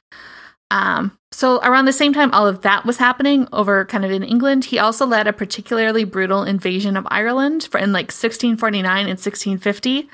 Um, 0.72 1.18
so 1.32 1.60
around 1.62 1.86
the 1.86 1.94
same 1.94 2.13
time 2.13 2.32
all 2.32 2.48
of 2.48 2.62
that 2.62 2.86
was 2.86 2.98
happening 2.98 3.48
over 3.51 3.86
kind 3.86 4.06
of 4.06 4.12
in 4.12 4.24
England, 4.24 4.65
he 4.65 4.77
also 4.77 5.06
led 5.06 5.27
a 5.27 5.34
particularly 5.34 6.03
brutal 6.03 6.44
invasion 6.44 6.96
of 6.96 7.08
Ireland 7.10 7.68
for 7.72 7.79
in 7.79 7.91
like 7.91 8.12
1649 8.12 9.00
and 9.00 9.10
1650, 9.10 10.10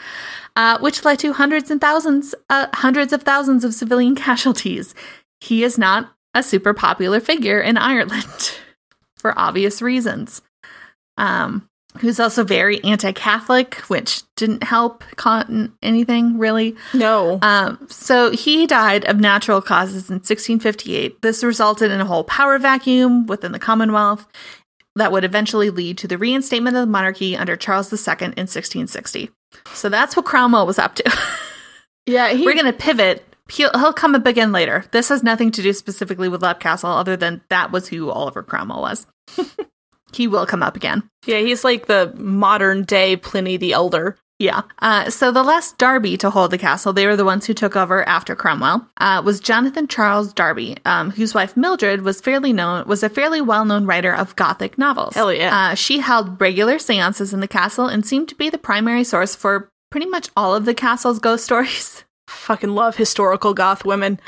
uh, 0.55 0.79
which 0.79 1.03
led 1.03 1.19
to 1.19 1.33
hundreds 1.33 1.71
and 1.71 1.81
thousands, 1.81 2.35
uh, 2.49 2.67
hundreds 2.73 3.11
of 3.11 3.23
thousands 3.23 3.63
of 3.63 3.73
civilian 3.73 4.15
casualties. 4.27 4.95
He 5.41 5.63
is 5.63 5.77
not 5.77 6.13
a 6.33 6.43
super 6.43 6.73
popular 6.73 7.19
figure 7.19 7.59
in 7.59 7.77
Ireland 7.77 8.57
for 9.17 9.37
obvious 9.37 9.81
reasons. 9.81 10.41
Um, 11.17 11.69
who's 11.99 12.19
also 12.19 12.43
very 12.43 12.83
anti 12.83 13.11
Catholic, 13.11 13.75
which 13.87 14.23
didn't 14.35 14.63
help 14.63 15.03
con- 15.15 15.73
anything 15.81 16.37
really. 16.37 16.75
No. 16.93 17.39
Um, 17.41 17.87
so 17.89 18.31
he 18.31 18.67
died 18.67 19.05
of 19.05 19.19
natural 19.19 19.61
causes 19.61 20.09
in 20.09 20.15
1658. 20.15 21.21
This 21.21 21.43
resulted 21.43 21.91
in 21.91 22.01
a 22.01 22.05
whole 22.05 22.23
power 22.23 22.57
vacuum 22.59 23.25
within 23.27 23.51
the 23.51 23.59
Commonwealth 23.59 24.27
that 24.95 25.11
would 25.11 25.23
eventually 25.23 25.69
lead 25.69 25.97
to 25.99 26.07
the 26.07 26.17
reinstatement 26.17 26.75
of 26.75 26.81
the 26.81 26.91
monarchy 26.91 27.35
under 27.35 27.55
Charles 27.55 27.91
II 27.91 28.15
in 28.21 28.47
1660. 28.47 29.29
So 29.73 29.89
that's 29.89 30.15
what 30.15 30.25
Cromwell 30.25 30.65
was 30.65 30.79
up 30.79 30.95
to. 30.95 31.17
yeah, 32.05 32.29
he, 32.33 32.45
We're 32.45 32.53
going 32.53 32.65
to 32.65 32.73
pivot. 32.73 33.25
He'll, 33.49 33.71
he'll 33.73 33.93
come 33.93 34.15
up 34.15 34.25
again 34.25 34.51
later. 34.51 34.85
This 34.91 35.09
has 35.09 35.21
nothing 35.21 35.51
to 35.51 35.61
do 35.61 35.73
specifically 35.73 36.29
with 36.29 36.41
Lep 36.41 36.59
Castle, 36.59 36.89
other 36.89 37.15
than 37.15 37.41
that 37.49 37.71
was 37.71 37.87
who 37.87 38.09
Oliver 38.09 38.41
Cromwell 38.41 38.81
was. 38.81 39.05
he 40.15 40.27
will 40.27 40.45
come 40.45 40.63
up 40.63 40.75
again. 40.75 41.07
yeah, 41.25 41.39
he's 41.39 41.63
like 41.63 41.87
the 41.87 42.13
modern 42.17 42.83
day 42.83 43.15
Pliny 43.15 43.57
the 43.57 43.73
Elder. 43.73 44.17
Yeah. 44.37 44.63
Uh, 44.79 45.09
so 45.09 45.31
the 45.31 45.43
last 45.43 45.77
Darby 45.77 46.17
to 46.17 46.29
hold 46.29 46.51
the 46.51 46.57
castle, 46.57 46.91
they 46.91 47.07
were 47.07 47.15
the 47.15 47.23
ones 47.23 47.45
who 47.45 47.53
took 47.53 47.75
over 47.77 48.07
after 48.07 48.35
Cromwell, 48.35 48.85
uh, 48.97 49.21
was 49.23 49.39
Jonathan 49.39 49.87
Charles 49.87 50.33
Darby, 50.33 50.77
um, 50.83 51.11
whose 51.11 51.33
wife 51.33 51.55
Mildred 51.55 52.01
was 52.01 52.19
fairly 52.19 52.51
known 52.51 52.85
was 52.85 53.01
a 53.01 53.09
fairly 53.09 53.39
well 53.39 53.63
known 53.63 53.85
writer 53.85 54.13
of 54.13 54.35
Gothic 54.35 54.77
novels. 54.77 55.15
Hell 55.15 55.31
yeah. 55.31 55.71
Uh, 55.71 55.75
she 55.75 55.99
held 55.99 56.41
regular 56.41 56.79
seances 56.79 57.33
in 57.33 57.39
the 57.39 57.47
castle 57.47 57.87
and 57.87 58.05
seemed 58.05 58.27
to 58.29 58.35
be 58.35 58.49
the 58.49 58.57
primary 58.57 59.05
source 59.05 59.35
for 59.35 59.69
pretty 59.89 60.05
much 60.07 60.29
all 60.35 60.53
of 60.53 60.65
the 60.65 60.73
castle's 60.73 61.19
ghost 61.19 61.45
stories. 61.45 62.03
Fucking 62.27 62.71
love 62.71 62.97
historical 62.97 63.53
goth 63.53 63.85
women. 63.85 64.19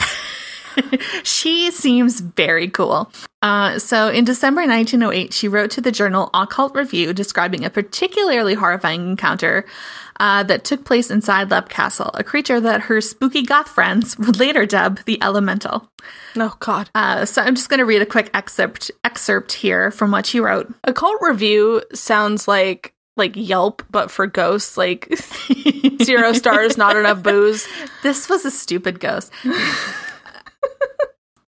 she 1.24 1.70
seems 1.72 2.22
very 2.22 2.70
cool. 2.70 3.12
Uh, 3.44 3.77
so 3.77 4.10
in 4.10 4.25
December 4.25 4.62
1908, 4.62 5.32
she 5.32 5.48
wrote 5.48 5.70
to 5.72 5.82
the 5.82 5.91
journal 5.91 6.29
Occult 6.34 6.75
Review 6.75 7.13
describing 7.13 7.63
a 7.63 7.70
particularly 7.70 8.56
horrifying 8.56 9.08
encounter 9.10 9.65
uh, 10.20 10.41
that 10.44 10.63
took 10.63 10.84
place 10.86 11.12
inside 11.12 11.51
Lep 11.51 11.70
Castle, 11.70 12.10
a 12.15 12.24
creature 12.24 12.60
that 12.60 12.82
her 12.82 13.00
spooky 13.00 13.44
goth 13.44 13.70
friends 13.70 14.17
would 14.20 14.39
later 14.39 14.65
dub 14.65 15.00
the 15.06 15.22
Elemental. 15.22 15.88
Oh 16.36 16.56
god. 16.60 16.89
Uh, 16.96 17.25
so 17.25 17.41
I'm 17.44 17.56
just 17.56 17.70
going 17.70 17.77
to 17.79 17.86
read 17.86 18.01
a 18.01 18.06
quick 18.08 18.32
excerpt 18.34 18.89
excerpt 19.03 19.51
here 19.53 19.91
from 19.91 20.10
what 20.12 20.25
she 20.25 20.39
wrote. 20.39 20.74
Occult 20.84 21.22
review 21.22 21.84
sounds 21.94 22.48
like 22.48 22.94
like 23.17 23.34
Yelp, 23.36 23.84
but 23.89 24.12
for 24.12 24.27
ghosts, 24.27 24.77
like 24.77 25.12
zero 26.03 26.34
stars, 26.34 26.77
not 26.77 26.96
enough 26.96 27.22
booze, 27.24 27.67
This 28.03 28.29
was 28.29 28.46
a 28.46 28.51
stupid 28.51 29.00
ghost. 29.00 29.32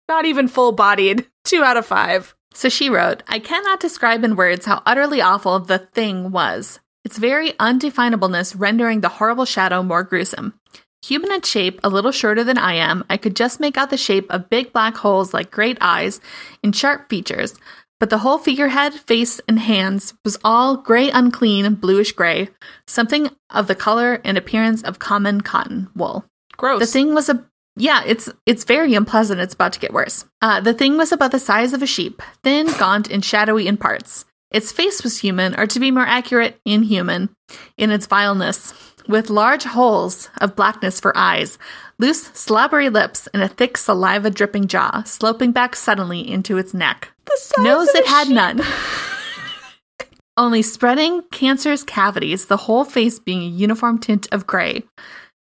not 0.08 0.24
even 0.24 0.48
full 0.48 0.72
bodied. 0.72 1.26
Two 1.48 1.64
out 1.64 1.78
of 1.78 1.86
five. 1.86 2.34
So 2.52 2.68
she 2.68 2.90
wrote, 2.90 3.22
I 3.26 3.38
cannot 3.38 3.80
describe 3.80 4.22
in 4.22 4.36
words 4.36 4.66
how 4.66 4.82
utterly 4.84 5.22
awful 5.22 5.58
the 5.60 5.78
thing 5.78 6.30
was. 6.30 6.78
Its 7.06 7.16
very 7.16 7.52
undefinableness 7.52 8.54
rendering 8.54 9.00
the 9.00 9.08
horrible 9.08 9.46
shadow 9.46 9.82
more 9.82 10.02
gruesome. 10.02 10.60
Human 11.06 11.32
in 11.32 11.40
shape, 11.40 11.80
a 11.82 11.88
little 11.88 12.12
shorter 12.12 12.44
than 12.44 12.58
I 12.58 12.74
am, 12.74 13.02
I 13.08 13.16
could 13.16 13.34
just 13.34 13.60
make 13.60 13.78
out 13.78 13.88
the 13.88 13.96
shape 13.96 14.30
of 14.30 14.50
big 14.50 14.74
black 14.74 14.98
holes 14.98 15.32
like 15.32 15.50
great 15.50 15.78
eyes 15.80 16.20
and 16.62 16.76
sharp 16.76 17.08
features, 17.08 17.54
but 17.98 18.10
the 18.10 18.18
whole 18.18 18.36
figurehead, 18.36 18.92
face, 18.92 19.40
and 19.48 19.58
hands 19.58 20.12
was 20.26 20.38
all 20.44 20.76
gray, 20.76 21.08
unclean, 21.08 21.76
bluish 21.76 22.12
gray, 22.12 22.50
something 22.86 23.30
of 23.48 23.68
the 23.68 23.74
color 23.74 24.20
and 24.22 24.36
appearance 24.36 24.82
of 24.82 24.98
common 24.98 25.40
cotton 25.40 25.88
wool. 25.96 26.26
Gross. 26.58 26.80
The 26.80 26.86
thing 26.86 27.14
was 27.14 27.30
a 27.30 27.46
yeah, 27.78 28.02
it's 28.04 28.28
it's 28.44 28.64
very 28.64 28.94
unpleasant. 28.94 29.40
It's 29.40 29.54
about 29.54 29.72
to 29.74 29.80
get 29.80 29.92
worse. 29.92 30.24
Uh, 30.42 30.60
the 30.60 30.74
thing 30.74 30.98
was 30.98 31.12
about 31.12 31.32
the 31.32 31.38
size 31.38 31.72
of 31.72 31.82
a 31.82 31.86
sheep, 31.86 32.22
thin, 32.42 32.66
gaunt, 32.78 33.10
and 33.10 33.24
shadowy 33.24 33.66
in 33.66 33.76
parts. 33.76 34.24
Its 34.50 34.72
face 34.72 35.02
was 35.02 35.18
human, 35.18 35.58
or 35.58 35.66
to 35.66 35.80
be 35.80 35.90
more 35.90 36.06
accurate, 36.06 36.60
inhuman, 36.64 37.28
in 37.76 37.90
its 37.90 38.06
vileness, 38.06 38.72
with 39.06 39.30
large 39.30 39.64
holes 39.64 40.30
of 40.40 40.56
blackness 40.56 41.00
for 41.00 41.16
eyes, 41.16 41.58
loose, 41.98 42.24
slobbery 42.28 42.88
lips, 42.88 43.28
and 43.34 43.42
a 43.42 43.48
thick, 43.48 43.76
saliva 43.76 44.30
dripping 44.30 44.66
jaw, 44.66 45.02
sloping 45.04 45.52
back 45.52 45.76
suddenly 45.76 46.20
into 46.28 46.56
its 46.56 46.72
neck. 46.72 47.12
Nose 47.58 47.88
it 47.94 48.06
had 48.06 48.28
sheep. 48.28 48.34
none. 48.34 48.62
Only 50.38 50.62
spreading, 50.62 51.22
cancerous 51.32 51.82
cavities, 51.82 52.46
the 52.46 52.56
whole 52.56 52.84
face 52.84 53.18
being 53.18 53.42
a 53.42 53.46
uniform 53.46 53.98
tint 53.98 54.28
of 54.32 54.46
gray. 54.46 54.84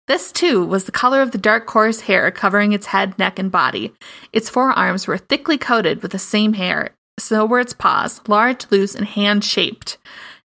This, 0.08 0.30
too, 0.30 0.64
was 0.64 0.84
the 0.84 0.92
color 0.92 1.20
of 1.20 1.32
the 1.32 1.38
dark 1.38 1.66
coarse 1.66 2.02
hair 2.02 2.30
covering 2.30 2.72
its 2.72 2.86
head, 2.86 3.18
neck, 3.18 3.40
and 3.40 3.50
body. 3.50 3.92
Its 4.32 4.48
forearms 4.48 5.08
were 5.08 5.18
thickly 5.18 5.58
coated 5.58 6.00
with 6.00 6.12
the 6.12 6.18
same 6.18 6.52
hair. 6.52 6.90
So 7.18 7.44
were 7.44 7.60
its 7.60 7.72
paws, 7.72 8.20
large, 8.28 8.70
loose, 8.70 8.94
and 8.94 9.06
hand 9.06 9.42
shaped, 9.42 9.98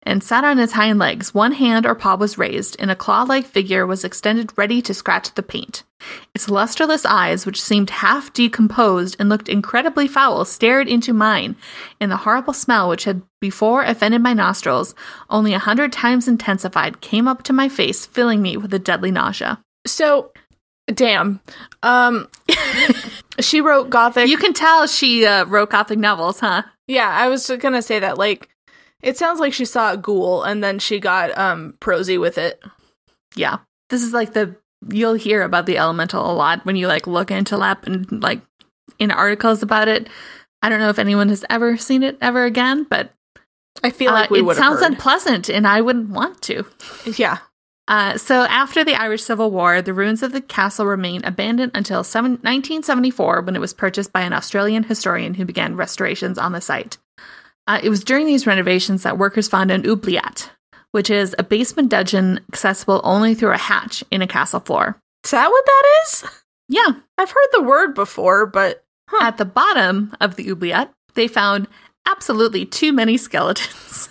and 0.03 0.23
sat 0.23 0.45
on 0.45 0.59
its 0.59 0.73
hind 0.73 0.99
legs. 0.99 1.33
One 1.33 1.53
hand 1.53 1.87
or 1.87 1.95
paw 1.95 2.17
was 2.17 2.37
raised, 2.37 2.77
and 2.79 2.91
a 2.91 2.97
claw 2.97 3.23
like 3.23 3.47
figure 3.47 3.87
was 3.87 4.05
extended 4.05 4.53
ready 4.57 4.83
to 4.83 4.93
scratch 4.93 5.35
the 5.35 5.43
paint. 5.43 5.85
Its 6.35 6.49
lusterless 6.49 7.07
eyes, 7.07 7.47
which 7.47 7.61
seemed 7.61 7.89
half 7.91 8.33
decomposed 8.33 9.17
and 9.19 9.29
looked 9.29 9.49
incredibly 9.49 10.07
foul, 10.07 10.45
stared 10.45 10.89
into 10.89 11.13
mine, 11.13 11.57
and 12.01 12.11
the 12.11 12.19
horrible 12.19 12.53
smell 12.53 12.89
which 12.89 13.05
had 13.05 13.23
before 13.41 13.83
offended 13.83 14.23
my 14.23 14.35
nostrils, 14.35 14.95
only 15.31 15.55
a 15.55 15.59
hundred 15.59 15.93
times 15.93 16.29
intensified, 16.29 17.01
came 17.01 17.27
up 17.27 17.43
to 17.45 17.53
my 17.53 17.69
face, 17.69 18.05
filling 18.05 18.43
me 18.43 18.57
with 18.57 18.75
a 18.75 18.79
deadly 18.79 19.11
nausea. 19.11 19.59
So, 19.87 20.33
damn. 20.87 21.41
Um, 21.83 22.29
she 23.41 23.61
wrote 23.61 23.89
gothic. 23.89 24.29
You 24.29 24.37
can 24.37 24.53
tell 24.53 24.87
she 24.87 25.25
uh, 25.25 25.47
wrote 25.47 25.71
gothic 25.71 25.99
novels, 25.99 26.41
huh? 26.41 26.63
yeah, 26.87 27.09
I 27.09 27.29
was 27.29 27.51
gonna 27.59 27.83
say 27.83 27.99
that. 27.99 28.19
Like, 28.19 28.49
it 29.03 29.17
sounds 29.17 29.41
like 29.41 29.53
she 29.53 29.65
saw 29.65 29.93
a 29.93 29.97
ghoul 29.97 30.43
and 30.43 30.63
then 30.63 30.79
she 30.79 30.99
got 30.99 31.37
um 31.39 31.75
prosy 31.81 32.19
with 32.19 32.39
it. 32.39 32.63
Yeah. 33.35 33.59
This 33.89 34.03
is 34.03 34.13
like 34.13 34.33
the 34.33 34.57
you'll 34.89 35.15
hear 35.15 35.43
about 35.43 35.67
the 35.67 35.79
elemental 35.79 36.31
a 36.31 36.35
lot 36.35 36.65
when 36.65 36.77
you 36.77 36.87
like 36.87 37.07
look 37.07 37.31
into 37.31 37.57
Lep 37.57 37.87
and 37.87 38.23
like 38.23 38.41
in 38.99 39.11
articles 39.11 39.63
about 39.63 39.89
it. 39.89 40.09
I 40.63 40.69
don't 40.69 40.81
know 40.81 40.89
if 40.89 40.99
anyone 40.99 41.29
has 41.29 41.45
ever 41.51 41.77
seen 41.77 42.03
it 42.03 42.19
ever 42.21 42.45
again, 42.45 42.87
but 42.89 43.13
I 43.85 43.91
feel 43.91 44.13
like 44.13 44.31
uh, 44.31 44.35
we 44.35 44.41
it 44.51 44.57
sounds 44.57 44.81
heard. 44.81 44.93
unpleasant 44.93 45.49
and 45.49 45.67
I 45.67 45.81
wouldn't 45.81 46.11
want 46.11 46.41
to. 46.43 46.65
Yeah. 47.17 47.39
Uh, 47.89 48.19
so 48.19 48.41
after 48.43 48.83
the 48.83 48.95
Irish 49.01 49.23
Civil 49.23 49.51
War, 49.53 49.81
the 49.81 49.95
ruins 49.95 50.23
of 50.25 50.33
the 50.33 50.41
castle 50.41 50.87
remained 50.87 51.25
abandoned 51.25 51.71
until 51.75 52.03
seven- 52.03 52.33
1974 52.43 53.43
when 53.43 53.55
it 53.55 53.61
was 53.61 53.73
purchased 53.75 54.13
by 54.13 54.23
an 54.23 54.33
Australian 54.33 54.83
historian 54.83 55.35
who 55.35 55.45
began 55.45 55.77
restorations 55.77 56.37
on 56.37 56.51
the 56.53 56.61
site. 56.61 56.99
Uh, 57.69 57.79
it 57.83 57.89
was 57.89 58.03
during 58.03 58.27
these 58.27 58.47
renovations 58.47 59.03
that 59.05 59.19
workers 59.19 59.47
found 59.49 59.71
an 59.71 59.89
oubliette, 59.89 60.51
which 60.97 61.11
is 61.11 61.37
a 61.39 61.45
basement 61.45 61.91
dungeon 61.91 62.41
accessible 62.51 63.03
only 63.05 63.35
through 63.35 63.53
a 63.53 63.59
hatch 63.59 64.03
in 64.11 64.23
a 64.23 64.27
castle 64.27 64.61
floor. 64.61 64.99
Is 65.25 65.31
that 65.33 65.51
what 65.51 65.67
that 65.67 65.83
is? 66.03 66.25
Yeah, 66.71 66.93
I've 67.19 67.31
heard 67.31 67.49
the 67.53 67.65
word 67.65 67.95
before, 67.95 68.47
but 68.47 68.83
huh. 69.11 69.27
at 69.27 69.37
the 69.37 69.45
bottom 69.45 70.17
of 70.23 70.37
the 70.37 70.51
oubliette, 70.51 70.91
they 71.13 71.29
found 71.29 71.69
absolutely 72.09 72.65
too 72.65 72.95
many 72.95 73.17
skeletons, 73.19 74.09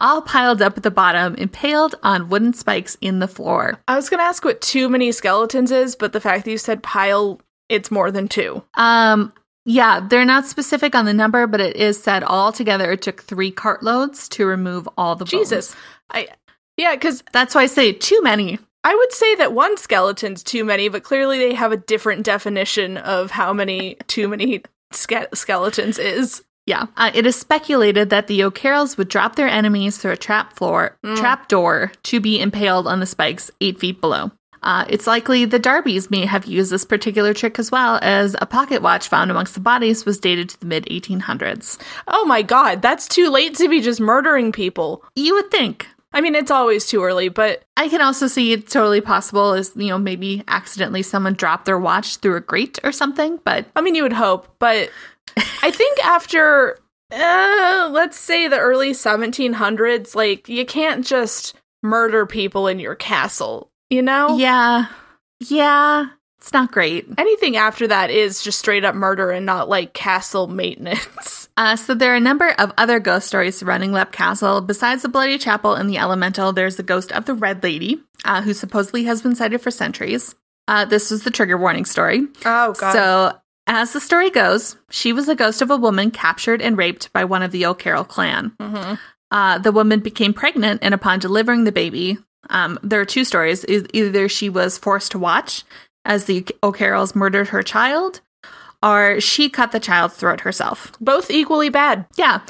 all 0.00 0.22
piled 0.22 0.62
up 0.62 0.76
at 0.76 0.84
the 0.84 0.90
bottom, 0.92 1.34
impaled 1.34 1.96
on 2.04 2.28
wooden 2.28 2.54
spikes 2.54 2.96
in 3.00 3.18
the 3.18 3.26
floor. 3.26 3.80
I 3.88 3.96
was 3.96 4.08
gonna 4.08 4.22
ask 4.22 4.44
what 4.44 4.60
too 4.60 4.88
many 4.88 5.10
skeletons 5.10 5.72
is, 5.72 5.96
but 5.96 6.12
the 6.12 6.20
fact 6.20 6.44
that 6.44 6.52
you 6.52 6.58
said 6.58 6.80
pile, 6.80 7.40
it's 7.68 7.90
more 7.90 8.12
than 8.12 8.28
two. 8.28 8.62
Um, 8.74 9.32
yeah, 9.64 10.06
they're 10.08 10.24
not 10.24 10.46
specific 10.46 10.94
on 10.94 11.06
the 11.06 11.12
number, 11.12 11.48
but 11.48 11.60
it 11.60 11.74
is 11.74 12.00
said 12.00 12.22
all 12.22 12.52
together 12.52 12.92
it 12.92 13.02
took 13.02 13.20
three 13.20 13.52
cartloads 13.52 14.28
to 14.30 14.46
remove 14.46 14.88
all 14.96 15.16
the 15.16 15.24
bones. 15.24 15.30
Jesus. 15.30 15.76
I 16.10 16.28
yeah, 16.76 16.94
because 16.94 17.22
That's 17.32 17.54
why 17.54 17.62
I 17.62 17.66
say 17.66 17.92
too 17.92 18.20
many. 18.22 18.58
I 18.82 18.94
would 18.94 19.12
say 19.12 19.34
that 19.36 19.52
one 19.52 19.76
skeleton's 19.76 20.42
too 20.42 20.64
many, 20.64 20.88
but 20.88 21.02
clearly 21.02 21.36
they 21.38 21.52
have 21.54 21.72
a 21.72 21.76
different 21.76 22.24
definition 22.24 22.96
of 22.96 23.30
how 23.30 23.52
many 23.52 23.96
too 24.06 24.26
many 24.28 24.62
ske- 24.92 25.34
skeletons 25.34 25.98
is. 25.98 26.42
Yeah. 26.66 26.86
Uh, 26.96 27.10
it 27.12 27.26
is 27.26 27.36
speculated 27.36 28.08
that 28.10 28.26
the 28.26 28.42
O'Carrolls 28.44 28.96
would 28.96 29.08
drop 29.08 29.36
their 29.36 29.48
enemies 29.48 29.98
through 29.98 30.12
a 30.12 30.16
trap 30.16 30.54
floor, 30.56 30.96
Mm. 31.04 31.16
trap 31.18 31.48
door 31.48 31.92
to 32.04 32.20
be 32.20 32.40
impaled 32.40 32.86
on 32.86 33.00
the 33.00 33.06
spikes 33.06 33.50
eight 33.60 33.78
feet 33.78 34.00
below. 34.00 34.30
Uh, 34.62 34.84
it's 34.88 35.06
likely 35.06 35.44
the 35.46 35.58
Darbys 35.60 36.10
may 36.10 36.24
have 36.26 36.44
used 36.46 36.70
this 36.70 36.84
particular 36.84 37.32
trick 37.34 37.58
as 37.58 37.70
well, 37.70 37.98
as 38.02 38.36
a 38.40 38.46
pocket 38.46 38.82
watch 38.82 39.08
found 39.08 39.30
amongst 39.30 39.54
the 39.54 39.60
bodies 39.60 40.04
was 40.06 40.18
dated 40.18 40.48
to 40.50 40.60
the 40.60 40.66
mid 40.66 40.84
1800s. 40.90 41.78
Oh 42.08 42.24
my 42.26 42.42
god, 42.42 42.82
that's 42.82 43.08
too 43.08 43.30
late 43.30 43.54
to 43.56 43.68
be 43.68 43.80
just 43.80 44.00
murdering 44.00 44.52
people. 44.52 45.02
You 45.16 45.34
would 45.34 45.50
think. 45.50 45.86
I 46.12 46.20
mean, 46.20 46.34
it's 46.34 46.50
always 46.50 46.86
too 46.86 47.04
early, 47.04 47.28
but 47.28 47.62
I 47.76 47.88
can 47.88 48.00
also 48.00 48.26
see 48.26 48.52
it's 48.52 48.72
totally 48.72 49.00
possible 49.00 49.52
as, 49.52 49.72
you 49.76 49.88
know, 49.88 49.98
maybe 49.98 50.42
accidentally 50.48 51.02
someone 51.02 51.34
dropped 51.34 51.66
their 51.66 51.78
watch 51.78 52.16
through 52.16 52.36
a 52.36 52.40
grate 52.40 52.78
or 52.82 52.90
something, 52.92 53.38
but 53.44 53.66
I 53.76 53.80
mean, 53.80 53.94
you 53.94 54.02
would 54.02 54.12
hope. 54.12 54.48
But 54.58 54.90
I 55.62 55.70
think 55.70 55.98
after, 56.04 56.78
uh, 57.12 57.88
let's 57.92 58.18
say 58.18 58.48
the 58.48 58.58
early 58.58 58.90
1700s, 58.90 60.14
like, 60.14 60.48
you 60.48 60.66
can't 60.66 61.06
just 61.06 61.54
murder 61.82 62.26
people 62.26 62.66
in 62.66 62.80
your 62.80 62.96
castle, 62.96 63.70
you 63.88 64.02
know? 64.02 64.36
Yeah. 64.36 64.86
Yeah. 65.40 66.06
It's 66.40 66.52
not 66.54 66.72
great. 66.72 67.06
Anything 67.18 67.56
after 67.56 67.86
that 67.88 68.10
is 68.10 68.42
just 68.42 68.58
straight 68.58 68.84
up 68.84 68.94
murder 68.94 69.30
and 69.30 69.44
not 69.44 69.68
like 69.68 69.92
castle 69.92 70.46
maintenance. 70.46 71.06
Uh, 71.56 71.76
so 71.76 71.92
there 71.94 72.12
are 72.12 72.16
a 72.16 72.20
number 72.20 72.48
of 72.58 72.72
other 72.78 72.98
ghost 72.98 73.26
stories 73.26 73.54
surrounding 73.58 73.92
Leap 73.92 74.12
Castle. 74.12 74.62
Besides 74.62 75.02
the 75.02 75.10
Bloody 75.10 75.36
Chapel 75.36 75.74
and 75.74 75.90
the 75.90 75.98
Elemental, 75.98 76.54
there's 76.54 76.76
the 76.76 76.82
ghost 76.82 77.12
of 77.12 77.26
the 77.26 77.34
Red 77.34 77.62
Lady, 77.62 78.00
uh, 78.24 78.40
who 78.40 78.54
supposedly 78.54 79.04
has 79.04 79.20
been 79.20 79.34
sighted 79.34 79.60
for 79.60 79.70
centuries. 79.70 80.34
Uh, 80.68 80.86
this 80.86 81.10
was 81.10 81.22
the 81.22 81.30
trigger 81.30 81.58
warning 81.58 81.84
story. 81.84 82.26
Oh 82.46 82.72
God. 82.72 82.92
So, 82.92 83.38
as 83.66 83.92
the 83.92 84.00
story 84.00 84.30
goes, 84.30 84.76
she 84.88 85.12
was 85.12 85.26
the 85.26 85.34
ghost 85.34 85.60
of 85.60 85.70
a 85.70 85.76
woman 85.76 86.10
captured 86.10 86.62
and 86.62 86.78
raped 86.78 87.12
by 87.12 87.24
one 87.26 87.42
of 87.42 87.50
the 87.50 87.66
O'Carroll 87.66 88.04
clan. 88.04 88.52
hmm 88.58 88.94
Uh, 89.30 89.58
the 89.58 89.72
woman 89.72 90.00
became 90.00 90.32
pregnant, 90.32 90.78
and 90.82 90.94
upon 90.94 91.18
delivering 91.18 91.64
the 91.64 91.72
baby, 91.72 92.16
um, 92.48 92.78
there 92.82 93.00
are 93.02 93.04
two 93.04 93.24
stories. 93.24 93.66
Either 93.68 94.30
she 94.30 94.48
was 94.48 94.78
forced 94.78 95.10
to 95.12 95.18
watch 95.18 95.64
as 96.04 96.24
the 96.24 96.46
O'Carrolls 96.62 97.14
murdered 97.14 97.48
her 97.48 97.62
child, 97.62 98.20
or 98.82 99.20
she 99.20 99.50
cut 99.50 99.72
the 99.72 99.80
child's 99.80 100.16
throat 100.16 100.40
herself. 100.40 100.92
Both 101.00 101.30
equally 101.30 101.68
bad. 101.68 102.06
Yeah. 102.16 102.40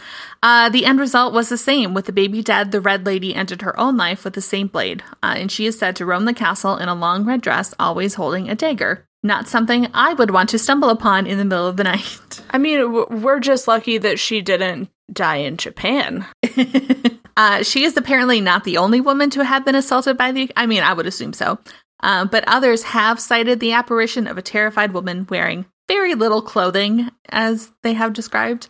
Uh, 0.43 0.69
the 0.69 0.87
end 0.87 1.01
result 1.01 1.35
was 1.35 1.49
the 1.49 1.59
same. 1.59 1.93
With 1.93 2.07
the 2.07 2.13
baby 2.13 2.43
dead, 2.43 2.71
the 2.71 2.81
Red 2.81 3.05
Lady 3.05 3.35
ended 3.35 3.63
her 3.63 3.79
own 3.79 3.97
life 3.97 4.25
with 4.25 4.35
the 4.35 4.41
same 4.41 4.69
blade, 4.69 5.03
uh, 5.23 5.35
and 5.37 5.51
she 5.51 5.67
is 5.67 5.79
said 5.79 5.97
to 5.97 6.07
roam 6.07 6.25
the 6.25 6.33
castle 6.33 6.77
in 6.77 6.89
a 6.89 6.95
long 6.95 7.25
red 7.25 7.41
dress, 7.41 7.75
always 7.79 8.15
holding 8.15 8.49
a 8.49 8.55
dagger. 8.55 9.07
Not 9.23 9.49
something 9.49 9.89
I 9.93 10.15
would 10.15 10.31
want 10.31 10.49
to 10.51 10.59
stumble 10.59 10.89
upon 10.89 11.27
in 11.27 11.37
the 11.37 11.45
middle 11.45 11.67
of 11.67 11.77
the 11.77 11.85
night. 11.93 12.43
I 12.51 12.59
mean, 12.59 12.93
we're 13.23 13.41
just 13.41 13.69
lucky 13.69 13.99
that 13.99 14.19
she 14.19 14.41
didn't 14.41 14.89
die 15.13 15.37
in 15.37 15.57
Japan. 15.57 16.27
uh, 17.37 17.63
she 17.63 17.85
is 17.85 17.97
apparently 17.97 18.41
not 18.41 18.65
the 18.65 18.79
only 18.79 19.01
woman 19.01 19.29
to 19.31 19.45
have 19.45 19.65
been 19.65 19.75
assaulted 19.75 20.17
by 20.17 20.33
the. 20.33 20.51
I 20.57 20.67
mean, 20.67 20.83
I 20.83 20.95
would 20.95 21.07
assume 21.07 21.33
so. 21.33 21.59
Uh, 22.03 22.25
but 22.25 22.45
others 22.47 22.83
have 22.85 23.21
cited 23.21 23.61
the 23.61 23.73
apparition 23.73 24.27
of 24.27 24.39
a 24.39 24.43
terrified 24.43 24.93
woman 24.93 25.27
wearing 25.29 25.67
very 25.89 26.15
little 26.15 26.41
clothing, 26.41 27.11
as 27.31 27.73
they 27.83 27.95
have 27.95 28.13
described. 28.13 28.69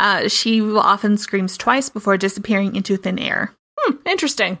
Uh, 0.00 0.26
she 0.26 0.60
often 0.60 1.16
screams 1.16 1.56
twice 1.56 1.88
before 1.88 2.16
disappearing 2.16 2.74
into 2.74 2.96
thin 2.96 3.20
air. 3.20 3.54
Hmm, 3.78 3.96
interesting. 4.04 4.58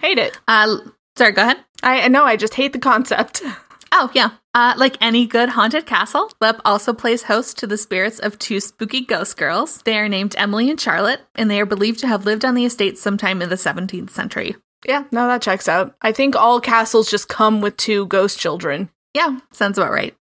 Hate 0.00 0.18
it. 0.18 0.38
Uh, 0.48 0.78
sorry, 1.16 1.32
go 1.32 1.42
ahead. 1.42 1.58
I 1.82 2.08
know. 2.08 2.24
I 2.24 2.36
just 2.36 2.54
hate 2.54 2.72
the 2.72 2.78
concept. 2.78 3.42
Oh, 3.92 4.10
yeah. 4.14 4.30
Uh, 4.52 4.74
like 4.76 4.96
any 5.00 5.26
good 5.26 5.50
haunted 5.50 5.86
castle, 5.86 6.30
Lep 6.40 6.60
also 6.64 6.92
plays 6.92 7.22
host 7.22 7.56
to 7.58 7.66
the 7.66 7.78
spirits 7.78 8.18
of 8.18 8.38
two 8.38 8.58
spooky 8.60 9.00
ghost 9.00 9.36
girls. 9.36 9.80
They 9.82 9.96
are 9.96 10.08
named 10.08 10.34
Emily 10.36 10.68
and 10.68 10.78
Charlotte, 10.78 11.20
and 11.36 11.48
they 11.48 11.60
are 11.60 11.66
believed 11.66 12.00
to 12.00 12.08
have 12.08 12.26
lived 12.26 12.44
on 12.44 12.56
the 12.56 12.64
estate 12.64 12.98
sometime 12.98 13.40
in 13.40 13.48
the 13.48 13.54
17th 13.54 14.10
century. 14.10 14.56
Yeah, 14.86 15.04
no, 15.10 15.26
that 15.26 15.42
checks 15.42 15.68
out. 15.68 15.94
I 16.00 16.12
think 16.12 16.36
all 16.36 16.60
castles 16.60 17.10
just 17.10 17.28
come 17.28 17.60
with 17.60 17.76
two 17.76 18.06
ghost 18.06 18.38
children. 18.38 18.88
Yeah, 19.14 19.38
sounds 19.52 19.78
about 19.78 19.90
right. 19.90 20.14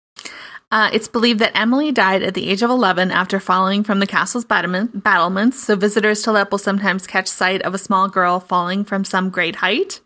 Uh, 0.72 0.90
it's 0.92 1.08
believed 1.08 1.40
that 1.40 1.56
Emily 1.58 1.92
died 1.92 2.24
at 2.24 2.34
the 2.34 2.50
age 2.50 2.64
of 2.64 2.72
11 2.72 3.12
after 3.12 3.40
falling 3.40 3.84
from 3.84 4.00
the 4.00 4.08
castle's 4.08 4.46
battlement- 4.46 5.04
battlements, 5.04 5.64
so 5.64 5.76
visitors 5.76 6.24
to 6.24 6.32
Lep 6.32 6.52
will 6.52 6.58
sometimes 6.58 7.06
catch 7.06 7.28
sight 7.28 7.62
of 7.62 7.74
a 7.74 7.78
small 7.78 8.10
girl 8.10 8.40
falling 8.40 8.84
from 8.84 9.06
some 9.06 9.30
great 9.30 9.58
height, 9.58 10.02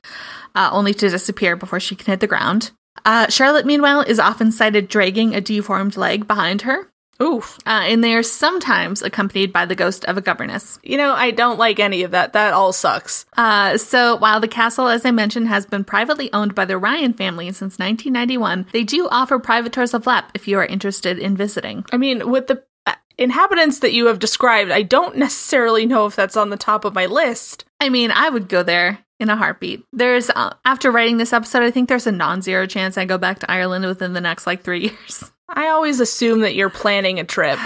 uh, 0.55 0.69
only 0.71 0.93
to 0.93 1.09
disappear 1.09 1.55
before 1.55 1.79
she 1.79 1.95
can 1.95 2.07
hit 2.07 2.19
the 2.19 2.27
ground. 2.27 2.71
Uh, 3.05 3.27
Charlotte, 3.29 3.65
meanwhile, 3.65 4.01
is 4.01 4.19
often 4.19 4.51
sighted 4.51 4.89
dragging 4.89 5.33
a 5.33 5.39
deformed 5.39 5.95
leg 5.95 6.27
behind 6.27 6.63
her, 6.63 6.91
Oof. 7.21 7.57
uh, 7.65 7.83
and 7.83 8.03
they 8.03 8.15
are 8.15 8.23
sometimes 8.23 9.01
accompanied 9.01 9.51
by 9.51 9.65
the 9.65 9.75
ghost 9.75 10.05
of 10.05 10.17
a 10.17 10.21
governess. 10.21 10.79
You 10.83 10.97
know, 10.97 11.13
I 11.13 11.31
don't 11.31 11.59
like 11.59 11.79
any 11.79 12.03
of 12.03 12.11
that. 12.11 12.33
That 12.33 12.53
all 12.53 12.71
sucks. 12.71 13.25
Uh, 13.35 13.77
so 13.77 14.15
while 14.15 14.39
the 14.39 14.47
castle, 14.47 14.87
as 14.87 15.05
I 15.05 15.11
mentioned, 15.11 15.47
has 15.47 15.65
been 15.65 15.83
privately 15.83 16.31
owned 16.31 16.55
by 16.55 16.65
the 16.65 16.77
Ryan 16.77 17.13
family 17.13 17.47
since 17.47 17.77
1991, 17.77 18.67
they 18.71 18.83
do 18.83 19.07
offer 19.09 19.37
private 19.39 19.73
tours 19.73 19.93
of 19.93 20.07
Lep 20.07 20.31
if 20.33 20.47
you 20.47 20.57
are 20.59 20.65
interested 20.65 21.19
in 21.19 21.35
visiting. 21.35 21.85
I 21.91 21.97
mean, 21.97 22.29
with 22.29 22.47
the 22.47 22.63
uh, 22.85 22.93
inhabitants 23.17 23.79
that 23.79 23.93
you 23.93 24.07
have 24.07 24.19
described, 24.19 24.71
I 24.71 24.83
don't 24.83 25.17
necessarily 25.17 25.85
know 25.85 26.05
if 26.05 26.15
that's 26.15 26.37
on 26.37 26.49
the 26.49 26.57
top 26.57 26.85
of 26.85 26.93
my 26.93 27.05
list. 27.05 27.65
I 27.81 27.89
mean, 27.89 28.11
I 28.11 28.29
would 28.29 28.47
go 28.47 28.63
there 28.63 28.99
in 29.19 29.29
a 29.29 29.35
heartbeat. 29.35 29.83
There's 29.91 30.29
uh, 30.29 30.53
after 30.63 30.91
writing 30.91 31.17
this 31.17 31.33
episode, 31.33 31.63
I 31.63 31.71
think 31.71 31.89
there's 31.89 32.07
a 32.07 32.11
non-zero 32.11 32.65
chance 32.65 32.97
I 32.97 33.03
go 33.03 33.17
back 33.17 33.39
to 33.39 33.51
Ireland 33.51 33.85
within 33.85 34.13
the 34.13 34.21
next 34.21 34.47
like 34.47 34.63
3 34.63 34.79
years. 34.83 35.31
I 35.51 35.69
always 35.69 35.99
assume 35.99 36.41
that 36.41 36.55
you're 36.55 36.69
planning 36.69 37.19
a 37.19 37.23
trip, 37.23 37.59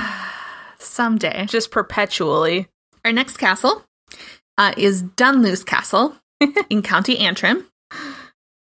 Someday. 0.79 1.45
just 1.47 1.71
perpetually. 1.71 2.67
Our 3.05 3.11
next 3.11 3.37
castle 3.37 3.83
uh, 4.57 4.73
is 4.77 5.01
Dunluce 5.01 5.63
Castle 5.63 6.15
in 6.69 6.81
County 6.81 7.17
Antrim. 7.19 7.67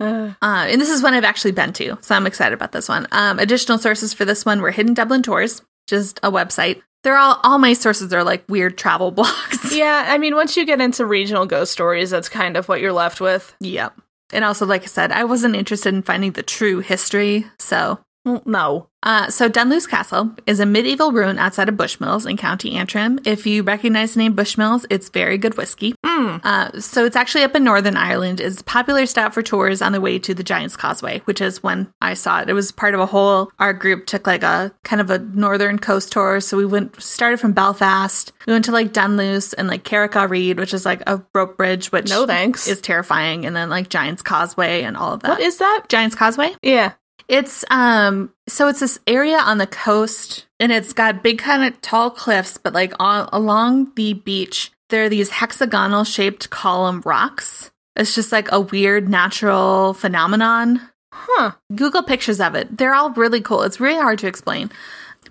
Uh, 0.01 0.33
Uh, 0.41 0.67
and 0.69 0.81
this 0.81 0.91
is 0.91 1.03
one 1.03 1.15
I've 1.15 1.25
actually 1.25 1.51
been 1.53 1.73
to, 1.75 1.99
so 2.01 2.15
I'm 2.15 2.27
excited 2.27 2.55
about 2.55 2.71
this 2.73 2.89
one. 2.89 3.07
Um, 3.11 3.39
additional 3.41 3.79
sources 3.79 4.13
for 4.15 4.25
this 4.25 4.45
one 4.45 4.61
were 4.63 4.71
Hidden 4.71 4.95
Dublin 4.95 5.23
Tours, 5.23 5.63
just 5.89 6.19
a 6.23 6.31
website. 6.31 6.83
They're 7.03 7.17
all 7.17 7.41
all 7.43 7.59
my 7.59 7.73
sources 7.73 8.13
are 8.13 8.23
like 8.25 8.45
weird 8.49 8.79
travel 8.79 9.13
blogs. 9.19 9.77
yeah, 9.77 10.05
I 10.09 10.19
mean, 10.19 10.35
once 10.37 10.57
you 10.57 10.65
get 10.65 10.81
into 10.81 11.05
regional 11.05 11.47
ghost 11.47 11.73
stories, 11.73 12.11
that's 12.11 12.29
kind 12.29 12.57
of 12.57 12.69
what 12.69 12.81
you're 12.81 12.93
left 12.93 13.21
with. 13.21 13.55
yep. 13.61 13.95
And 14.33 14.45
also, 14.45 14.67
like 14.67 14.83
I 14.83 14.87
said, 14.87 15.11
I 15.11 15.25
wasn't 15.25 15.57
interested 15.57 15.95
in 15.95 16.03
finding 16.03 16.33
the 16.33 16.43
true 16.43 16.81
history, 16.81 17.47
so 17.59 17.99
Well, 18.27 18.43
no. 18.45 18.89
Uh, 19.09 19.31
so 19.31 19.49
Dunluce 19.49 19.87
Castle 19.89 20.31
is 20.47 20.61
a 20.61 20.67
medieval 20.67 21.13
ruin 21.13 21.39
outside 21.39 21.71
of 21.71 21.77
Bushmills 21.77 22.29
in 22.29 22.37
County 22.37 22.73
Antrim. 22.73 23.19
If 23.25 23.47
you 23.47 23.63
recognize 23.63 24.13
the 24.13 24.19
name 24.19 24.37
Bushmills, 24.37 24.85
it's 24.91 25.09
very 25.09 25.39
good 25.39 25.57
whiskey. 25.57 25.95
Mm. 26.05 26.43
Uh, 26.45 26.79
so 26.79 27.07
it's 27.07 27.17
actually 27.17 27.43
up 27.45 27.57
in 27.57 27.65
Northern 27.65 27.97
Ireland. 27.97 28.39
It's 28.39 28.61
a 28.61 28.65
popular 28.65 29.07
stop 29.07 29.33
for 29.33 29.41
tours 29.41 29.81
on 29.81 29.93
the 29.93 30.01
way 30.03 30.19
to 30.19 30.35
the 30.35 30.43
Giant's 30.45 30.77
Causeway, 30.77 31.21
which 31.25 31.41
is 31.41 31.63
when 31.63 31.91
I 32.03 32.13
saw 32.13 32.43
it. 32.43 32.51
It 32.51 32.53
was 32.53 32.71
part 32.71 32.93
of 32.93 33.01
a 33.01 33.07
whole. 33.07 33.51
Our 33.59 33.73
group 33.73 34.05
took 34.05 34.27
like 34.27 34.43
a 34.43 34.75
kind 34.85 35.01
of 35.01 35.09
a 35.09 35.21
northern 35.21 35.79
coast 35.79 36.13
tour. 36.13 36.41
So 36.41 36.59
we 36.59 36.67
went 36.67 37.01
started 37.01 37.41
from 37.41 37.53
Belfast. 37.53 38.31
We 38.47 38.53
went 38.53 38.67
to 38.67 38.73
like 38.73 38.93
Dunluce 38.93 39.55
and 39.55 39.69
like 39.69 39.85
Carrick-a-Rede, 39.85 40.59
which 40.59 40.75
is 40.75 40.85
like 40.85 41.03
a 41.07 41.23
rope 41.35 41.57
bridge, 41.57 41.91
which 41.93 42.11
No 42.11 42.27
thanks. 42.27 42.69
is 42.69 42.83
terrifying, 42.83 43.47
and 43.47 43.57
then 43.57 43.71
like 43.71 43.89
Giant's 43.89 44.21
Causeway 44.21 44.83
and 44.83 44.99
all 44.99 45.15
of 45.15 45.21
that. 45.21 45.31
what 45.31 45.41
is 45.41 45.57
that? 45.57 45.85
Giant's 45.89 46.15
Causeway? 46.15 46.55
Yeah. 46.63 46.93
It's 47.29 47.65
um 47.71 48.33
so 48.49 48.69
it's 48.69 48.81
this 48.81 48.99
area 49.07 49.39
on 49.39 49.59
the 49.59 49.67
coast 49.67 50.47
and 50.59 50.73
it's 50.73 50.93
got 50.93 51.23
big 51.23 51.39
kind 51.39 51.63
of 51.63 51.81
tall 51.83 52.11
cliffs 52.11 52.57
but 52.57 52.73
like 52.73 52.93
on 52.99 53.29
along 53.33 53.93
the 53.97 54.15
beach 54.15 54.73
there 54.89 55.05
are 55.05 55.09
these 55.09 55.31
hexagonal 55.31 56.05
shaped 56.05 56.51
column 56.51 57.03
rocks. 57.05 57.71
It's 57.97 58.15
just 58.15 58.33
like 58.33 58.51
a 58.51 58.61
weird 58.61 59.09
natural 59.09 59.93
phenomenon. 59.93 60.81
Huh. 61.13 61.53
Google 61.75 62.03
pictures 62.03 62.41
of 62.41 62.55
it. 62.55 62.77
They're 62.77 62.95
all 62.95 63.11
really 63.11 63.41
cool. 63.41 63.63
It's 63.63 63.81
really 63.81 64.01
hard 64.01 64.19
to 64.21 64.27
explain. 64.27 64.71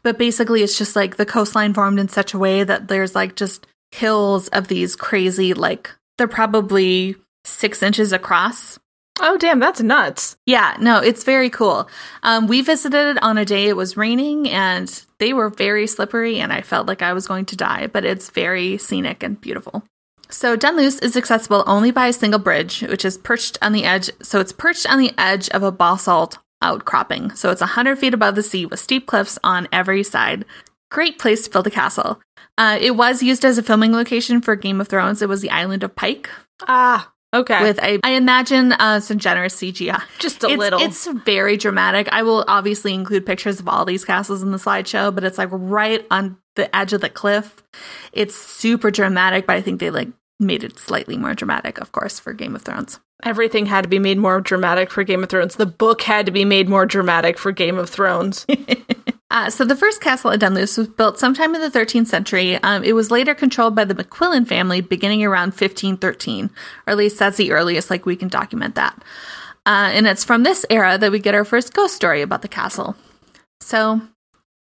But 0.04 0.20
basically 0.20 0.64
it's 0.64 0.78
just 0.78 0.96
like 0.96 1.16
the 1.16 1.26
coastline 1.26 1.74
formed 1.74 2.00
in 2.00 2.10
such 2.10 2.34
a 2.34 2.38
way 2.38 2.64
that 2.64 2.88
there's 2.88 3.16
like 3.16 3.36
just 3.36 3.66
hills 3.92 4.48
of 4.50 4.68
these 4.68 4.96
crazy 4.96 5.54
like 5.54 5.90
they're 6.18 6.28
probably 6.28 7.16
6 7.46 7.82
inches 7.82 8.12
across 8.12 8.78
Oh, 9.20 9.38
damn, 9.38 9.60
that's 9.60 9.82
nuts. 9.82 10.38
yeah, 10.46 10.76
no, 10.80 11.00
it's 11.00 11.24
very 11.24 11.50
cool. 11.50 11.90
Um, 12.24 12.48
we 12.48 12.62
visited 12.62 13.18
it 13.18 13.24
on 13.24 13.38
a 13.38 13.46
day 13.46 13.68
it 13.68 13.76
was 13.76 13.98
raining 13.98 14.50
and 14.50 15.04
they 15.20 15.34
were 15.34 15.50
very 15.50 15.88
slippery, 15.88 16.40
and 16.40 16.54
I 16.54 16.62
felt 16.62 16.88
like 16.88 17.02
I 17.02 17.14
was 17.14 17.28
going 17.28 17.46
to 17.46 17.56
die, 17.56 17.88
but 17.88 18.06
it's 18.06 18.30
very 18.30 18.78
scenic 18.78 19.24
and 19.24 19.40
beautiful. 19.42 19.84
So, 20.30 20.56
Dunluce 20.56 21.00
is 21.00 21.16
accessible 21.18 21.64
only 21.66 21.90
by 21.90 22.08
a 22.08 22.14
single 22.14 22.40
bridge, 22.40 22.82
which 22.82 23.06
is 23.06 23.18
perched 23.18 23.58
on 23.62 23.72
the 23.72 23.86
edge. 23.86 24.12
So, 24.22 24.40
it's 24.40 24.52
perched 24.52 24.86
on 24.88 25.00
the 25.00 25.14
edge 25.18 25.50
of 25.50 25.64
a 25.64 25.72
basalt 25.72 26.38
outcropping. 26.62 27.34
So, 27.34 27.50
it's 27.50 27.62
100 27.62 27.98
feet 27.98 28.14
above 28.14 28.36
the 28.36 28.44
sea 28.44 28.66
with 28.66 28.80
steep 28.80 29.08
cliffs 29.08 29.40
on 29.44 29.68
every 29.72 30.04
side. 30.04 30.46
Great 30.92 31.18
place 31.18 31.46
to 31.46 31.50
build 31.50 31.66
a 31.68 31.72
castle. 31.72 32.20
Uh, 32.58 32.78
it 32.80 32.92
was 32.92 33.24
used 33.24 33.46
as 33.46 33.58
a 33.58 33.64
filming 33.64 33.94
location 33.94 34.42
for 34.42 34.56
Game 34.56 34.82
of 34.82 34.88
Thrones. 34.90 35.22
It 35.22 35.30
was 35.30 35.42
the 35.42 35.50
island 35.50 35.84
of 35.84 35.96
Pyke 35.96 36.30
Ah, 36.68 37.12
okay. 37.34 37.62
with 37.62 37.80
a, 37.80 38.00
I 38.04 38.12
imagine, 38.12 38.74
uh, 38.74 39.00
some 39.00 39.20
generous 39.20 39.56
CGI 39.56 40.02
just 40.20 40.44
a 40.44 40.48
it's, 40.48 40.58
little. 40.58 40.82
It's 40.82 41.08
very 41.08 41.58
dramatic. 41.58 42.08
I 42.12 42.24
will 42.24 42.46
obviously 42.48 42.94
include 42.94 43.26
pictures 43.26 43.60
of 43.60 43.68
all 43.68 43.86
these 43.86 44.06
castles 44.06 44.44
in 44.44 44.52
the 44.52 44.58
slideshow, 44.58 45.14
but 45.14 45.24
it's 45.24 45.38
like 45.38 45.50
right 45.52 46.06
on 46.12 46.38
the 46.56 46.74
edge 46.76 46.94
of 46.94 47.02
the 47.02 47.10
cliff. 47.10 47.64
It's 48.12 48.36
super 48.36 48.92
dramatic, 48.92 49.48
but 49.48 49.56
I 49.56 49.62
think 49.62 49.80
they 49.80 49.90
like 49.90 50.10
made 50.40 50.64
it 50.64 50.78
slightly 50.78 51.18
more 51.18 51.34
dramatic, 51.34 51.80
of 51.80 51.92
course, 51.92 52.20
for 52.20 52.34
Game 52.34 52.56
of 52.56 52.62
Thrones. 52.62 53.00
Everything 53.24 53.66
had 53.66 53.82
to 53.82 53.90
be 53.90 54.00
made 54.00 54.20
more 54.20 54.42
dramatic 54.42 54.92
for 54.92 55.04
Game 55.04 55.24
of 55.24 55.30
Thrones. 55.30 55.56
The 55.56 55.66
book 55.66 56.04
had 56.04 56.28
to 56.28 56.32
be 56.32 56.46
made 56.46 56.70
more 56.70 56.86
dramatic 56.86 57.38
for 57.40 57.52
Game 57.52 57.78
of 57.78 57.90
Thrones. 57.90 58.46
Uh, 59.30 59.50
so 59.50 59.66
the 59.66 59.76
first 59.76 60.00
castle 60.00 60.32
at 60.32 60.40
Dunluce 60.40 60.78
was 60.78 60.88
built 60.88 61.20
sometime 61.20 61.54
in 61.54 61.62
the 61.62 61.70
13th 61.70 62.08
century. 62.08 62.56
Um, 62.56 62.84
it 62.84 62.94
was 62.94 63.12
later 63.12 63.36
controlled 63.36 63.76
by 63.76 63.84
the 63.84 63.96
McQuillan 63.96 64.48
family 64.48 64.80
beginning 64.80 65.24
around 65.24 65.50
1513, 65.50 66.46
or 66.86 66.92
at 66.92 66.98
least 66.98 67.20
that's 67.20 67.38
the 67.38 67.52
earliest 67.52 67.90
like 67.90 68.06
we 68.06 68.16
can 68.16 68.30
document 68.30 68.76
that. 68.76 69.04
Uh, 69.66 69.92
and 69.92 70.08
it's 70.08 70.24
from 70.24 70.44
this 70.44 70.66
era 70.70 70.98
that 70.98 71.12
we 71.12 71.20
get 71.20 71.36
our 71.36 71.44
first 71.44 71.74
ghost 71.74 71.94
story 71.94 72.22
about 72.22 72.42
the 72.42 72.48
castle. 72.48 72.96
So 73.60 74.00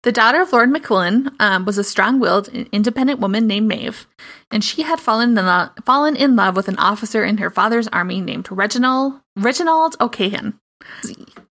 the 0.04 0.14
daughter 0.14 0.42
of 0.42 0.54
Lord 0.54 0.70
McQuillan 0.70 1.34
um, 1.42 1.66
was 1.66 1.78
a 1.78 1.84
strong-willed, 1.84 2.48
independent 2.48 3.20
woman 3.20 3.48
named 3.48 3.68
Maeve, 3.68 4.08
and 4.50 4.64
she 4.64 4.84
had 4.84 5.02
fallen 5.02 5.38
in, 5.38 5.46
lo- 5.46 5.70
fallen 5.86 6.16
in 6.16 6.38
love 6.38 6.56
with 6.56 6.70
an 6.70 6.78
officer 6.78 7.26
in 7.26 7.40
her 7.40 7.50
father's 7.50 7.90
army 7.90 8.22
named 8.22 8.48
Reginald 8.50 9.20
Reginald 9.36 9.98
O'Cahan. 10.00 10.58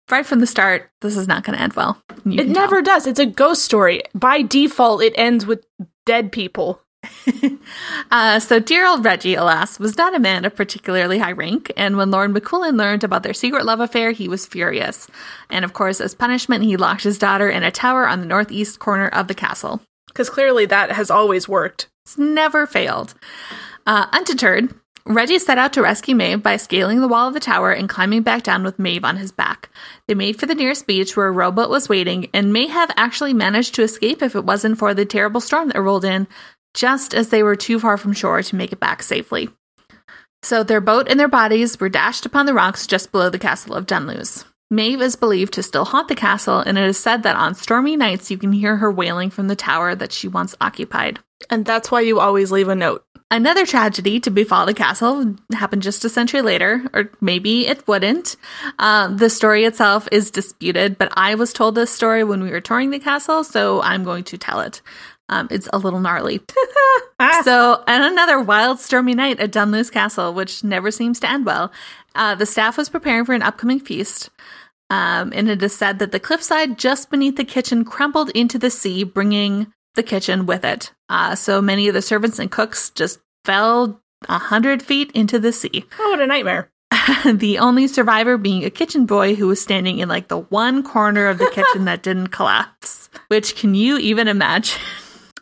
Right 0.10 0.26
from 0.26 0.40
the 0.40 0.48
start, 0.48 0.90
this 1.02 1.18
is 1.18 1.28
not 1.28 1.44
going 1.44 1.58
to 1.58 1.64
end 1.64 1.74
well. 1.74 2.02
You 2.26 2.42
It 2.42 2.48
never 2.48 2.82
does. 2.82 3.08
It's 3.08 3.20
a 3.20 3.26
ghost 3.26 3.64
story. 3.64 4.02
By 4.16 4.42
default, 4.42 5.02
it 5.04 5.14
ends 5.18 5.46
with 5.46 5.66
dead 6.06 6.32
people. 6.32 6.82
Uh, 8.10 8.40
so, 8.40 8.60
dear 8.60 8.88
old 8.88 9.04
Reggie, 9.04 9.36
alas, 9.36 9.80
was 9.80 9.98
not 9.98 10.16
a 10.16 10.20
man 10.20 10.46
of 10.46 10.56
particularly 10.56 11.18
high 11.18 11.34
rank, 11.34 11.72
and 11.76 11.98
when 11.98 12.10
Lord 12.10 12.32
McQuillan 12.32 12.78
learned 12.78 13.04
about 13.04 13.24
their 13.24 13.34
secret 13.34 13.66
love 13.66 13.82
affair, 13.82 14.12
he 14.12 14.30
was 14.30 14.46
furious. 14.46 15.08
And 15.50 15.66
of 15.66 15.74
course, 15.74 16.00
as 16.00 16.16
punishment, 16.16 16.64
he 16.64 16.78
locked 16.78 17.04
his 17.04 17.18
daughter 17.18 17.50
in 17.50 17.64
a 17.64 17.72
tower 17.72 18.08
on 18.08 18.22
the 18.22 18.26
northeast 18.26 18.80
corner 18.80 19.10
of 19.10 19.28
the 19.28 19.34
castle. 19.34 19.82
Because 20.08 20.30
clearly 20.30 20.66
that 20.68 20.92
has 20.92 21.12
always 21.12 21.50
worked. 21.50 21.90
It's 22.06 22.18
never 22.18 22.66
failed. 22.66 23.14
Uh, 23.86 24.08
undeterred, 24.14 24.74
Reggie 25.10 25.40
set 25.40 25.58
out 25.58 25.72
to 25.74 25.82
rescue 25.82 26.16
Maeve 26.16 26.44
by 26.44 26.58
scaling 26.58 27.00
the 27.00 27.08
wall 27.08 27.30
of 27.30 27.34
the 27.34 27.40
tower 27.40 27.72
and 27.72 27.88
climbing 27.88 28.24
back 28.24 28.44
down 28.44 28.64
with 28.64 28.78
Maeve 28.78 29.06
on 29.06 29.16
his 29.16 29.32
back. 29.32 29.70
They 30.08 30.16
made 30.16 30.38
for 30.38 30.48
the 30.48 30.56
nearest 30.56 30.86
beach 30.86 31.16
where 31.16 31.28
a 31.28 31.32
rowboat 31.32 31.70
was 31.70 31.88
waiting 31.88 32.30
and 32.34 32.52
may 32.52 32.68
have 32.68 32.92
actually 32.98 33.34
managed 33.34 33.76
to 33.76 33.84
escape 33.84 34.22
if 34.22 34.36
it 34.36 34.44
wasn't 34.44 34.78
for 34.78 34.94
the 34.94 35.06
terrible 35.06 35.40
storm 35.40 35.70
that 35.70 35.82
rolled 35.82 36.04
in 36.04 36.28
just 36.74 37.14
as 37.14 37.30
they 37.30 37.42
were 37.42 37.56
too 37.56 37.80
far 37.80 37.96
from 37.96 38.12
shore 38.12 38.44
to 38.44 38.56
make 38.58 38.74
it 38.74 38.82
back 38.82 39.02
safely. 39.02 39.50
So 40.44 40.64
their 40.64 40.82
boat 40.82 41.08
and 41.10 41.18
their 41.18 41.30
bodies 41.30 41.80
were 41.80 41.88
dashed 41.88 42.26
upon 42.26 42.46
the 42.46 42.54
rocks 42.54 42.86
just 42.86 43.14
below 43.14 43.30
the 43.30 43.40
castle 43.40 43.76
of 43.76 43.86
Dunluce. 43.86 44.44
Maeve 44.70 45.02
is 45.02 45.16
believed 45.16 45.54
to 45.54 45.64
still 45.64 45.86
haunt 45.86 46.10
the 46.10 46.16
castle, 46.16 46.60
and 46.60 46.78
it 46.78 46.84
is 46.84 46.98
said 46.98 47.24
that 47.24 47.38
on 47.38 47.56
stormy 47.56 47.96
nights 47.96 48.30
you 48.30 48.38
can 48.38 48.52
hear 48.52 48.76
her 48.76 48.92
wailing 48.92 49.30
from 49.30 49.48
the 49.48 49.56
tower 49.56 49.96
that 49.96 50.12
she 50.12 50.28
once 50.28 50.56
occupied. 50.60 51.20
And 51.50 51.64
that's 51.64 51.90
why 51.90 52.02
you 52.02 52.20
always 52.20 52.52
leave 52.52 52.68
a 52.68 52.76
note. 52.76 53.06
Another 53.30 53.66
tragedy 53.66 54.22
to 54.22 54.32
befall 54.32 54.66
the 54.66 54.74
castle 54.74 55.36
happened 55.52 55.82
just 55.82 56.06
a 56.06 56.10
century 56.10 56.42
later, 56.42 56.86
or 56.94 57.12
maybe 57.20 57.68
it 57.68 57.86
wouldn't. 57.86 58.38
Uh, 58.80 59.10
the 59.10 59.30
story 59.30 59.66
itself 59.66 60.08
is 60.14 60.32
disputed, 60.32 60.98
but 60.98 61.12
I 61.18 61.36
was 61.36 61.52
told 61.52 61.76
this 61.76 61.92
story 61.92 62.24
when 62.24 62.42
we 62.42 62.52
were 62.52 62.62
touring 62.62 62.90
the 62.90 63.00
castle, 63.00 63.44
so 63.44 63.82
I'm 63.82 64.06
going 64.06 64.24
to 64.26 64.38
tell 64.38 64.62
it. 64.62 64.82
Um, 65.28 65.50
it's 65.52 65.68
a 65.74 65.78
little 65.78 66.00
gnarly. 66.00 66.40
so, 67.44 67.84
on 67.86 68.02
another 68.02 68.40
wild, 68.40 68.80
stormy 68.80 69.14
night 69.14 69.42
at 69.42 69.52
Dunluce 69.52 69.90
Castle, 69.90 70.34
which 70.34 70.64
never 70.64 70.90
seems 70.90 71.20
to 71.20 71.30
end 71.30 71.46
well, 71.46 71.70
uh, 72.16 72.36
the 72.36 72.46
staff 72.46 72.78
was 72.78 72.88
preparing 72.88 73.26
for 73.26 73.34
an 73.34 73.42
upcoming 73.42 73.82
feast. 73.82 74.30
Um, 74.90 75.34
and 75.36 75.50
it 75.50 75.62
is 75.62 75.76
said 75.76 76.00
that 76.00 76.14
the 76.14 76.20
cliffside 76.20 76.78
just 76.78 77.10
beneath 77.10 77.36
the 77.36 77.44
kitchen 77.44 77.84
crumbled 77.84 78.30
into 78.30 78.58
the 78.58 78.70
sea, 78.70 79.04
bringing 79.04 79.74
the 79.98 80.04
kitchen 80.04 80.46
with 80.46 80.64
it. 80.64 80.94
Uh, 81.10 81.36
so 81.36 81.62
many 81.62 81.90
of 81.90 81.94
the 81.94 82.02
servants 82.02 82.40
and 82.40 82.50
cooks 82.50 82.90
just 82.92 83.20
fell 83.44 84.00
a 84.30 84.38
hundred 84.38 84.82
feet 84.82 85.12
into 85.12 85.40
the 85.40 85.52
sea. 85.52 85.84
Oh, 86.00 86.12
what 86.12 86.22
a 86.22 86.28
nightmare. 86.28 86.72
the 87.26 87.58
only 87.60 87.88
survivor 87.88 88.38
being 88.38 88.64
a 88.64 88.70
kitchen 88.70 89.06
boy 89.06 89.36
who 89.36 89.48
was 89.48 89.62
standing 89.62 90.00
in 90.00 90.08
like 90.08 90.30
the 90.30 90.40
one 90.40 90.84
corner 90.84 91.28
of 91.28 91.38
the 91.38 91.50
kitchen 91.54 91.86
that 91.86 92.04
didn't 92.04 92.28
collapse. 92.28 93.10
Which 93.28 93.56
can 93.56 93.76
you 93.76 93.98
even 93.98 94.28
imagine? 94.28 94.80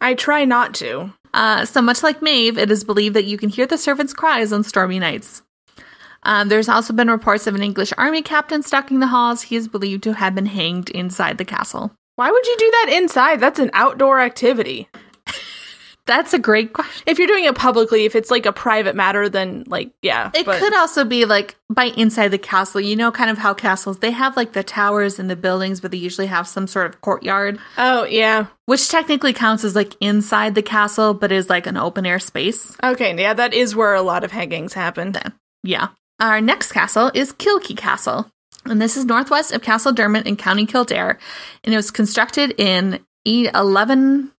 I 0.02 0.16
try 0.16 0.46
not 0.46 0.74
to. 0.76 1.14
Uh, 1.34 1.66
so 1.66 1.82
much 1.82 2.02
like 2.02 2.22
Maeve, 2.22 2.58
it 2.58 2.72
is 2.72 2.84
believed 2.84 3.16
that 3.16 3.26
you 3.26 3.38
can 3.38 3.50
hear 3.50 3.66
the 3.66 3.78
servants' 3.78 4.14
cries 4.14 4.54
on 4.54 4.64
stormy 4.64 5.00
nights. 5.00 5.44
Um, 6.24 6.50
there's 6.50 6.70
also 6.70 6.94
been 6.94 7.10
reports 7.10 7.46
of 7.46 7.56
an 7.56 7.62
English 7.62 7.94
army 7.98 8.22
captain 8.22 8.64
stalking 8.64 9.00
the 9.00 9.08
halls. 9.08 9.44
He 9.44 9.56
is 9.56 9.68
believed 9.68 10.04
to 10.04 10.14
have 10.14 10.34
been 10.34 10.48
hanged 10.48 10.90
inside 10.90 11.38
the 11.38 11.46
castle. 11.46 11.92
Why 12.16 12.32
would 12.32 12.46
you 12.48 12.56
do 12.58 12.72
that 12.72 12.94
inside? 12.98 13.40
That's 13.40 13.60
an 13.60 13.72
outdoor 13.74 14.20
activity. 14.20 14.88
That's 16.08 16.36
a 16.36 16.40
great 16.40 16.72
question. 16.74 17.04
If 17.08 17.18
you're 17.18 17.28
doing 17.28 17.46
it 17.46 17.56
publicly, 17.56 18.06
if 18.06 18.16
it's 18.16 18.30
like 18.30 18.46
a 18.46 18.54
private 18.54 18.96
matter, 18.96 19.28
then 19.28 19.64
like, 19.66 19.90
yeah. 20.04 20.30
It 20.36 20.46
but- 20.46 20.60
could 20.60 20.76
also 20.76 21.04
be 21.04 21.26
like 21.26 21.56
by 21.68 21.86
inside 21.86 22.28
the 22.28 22.38
castle. 22.38 22.80
You 22.80 22.96
know, 22.96 23.12
kind 23.12 23.32
of 23.32 23.40
how 23.40 23.56
castles 23.56 23.98
they 24.00 24.12
have 24.12 24.38
like 24.38 24.54
the 24.54 24.64
towers 24.64 25.18
and 25.18 25.32
the 25.32 25.36
buildings, 25.36 25.82
but 25.82 25.90
they 25.90 25.98
usually 25.98 26.28
have 26.28 26.48
some 26.48 26.68
sort 26.68 26.86
of 26.94 27.02
courtyard, 27.02 27.58
Oh, 27.80 28.04
yeah. 28.06 28.46
which 28.68 28.88
technically 28.88 29.34
counts 29.34 29.64
as 29.64 29.76
like 29.76 29.96
inside 30.00 30.54
the 30.54 30.62
castle, 30.62 31.16
but 31.16 31.32
is 31.32 31.50
like 31.50 31.66
an 31.66 31.76
open 31.76 32.06
air 32.06 32.20
space. 32.20 32.78
Okay, 32.84 33.20
yeah, 33.20 33.34
that 33.34 33.56
is 33.56 33.76
where 33.76 33.96
a 33.96 34.04
lot 34.04 34.24
of 34.24 34.32
hangings 34.32 34.74
happen. 34.74 35.16
Yeah. 35.64 35.88
Our 36.20 36.40
next 36.40 36.72
castle 36.72 37.10
is 37.16 37.34
Kilkea 37.34 37.76
Castle. 37.78 38.30
And 38.66 38.82
this 38.82 38.98
is 38.98 39.06
northwest 39.06 39.52
of 39.52 39.62
Castledermot 39.62 40.26
in 40.26 40.36
County 40.36 40.66
Kildare. 40.66 41.20
And 41.64 41.74
it 41.74 41.78
was 41.78 41.92
constructed 41.92 42.56
in 42.60 43.06
e- 43.24 43.50
11, 43.54 44.32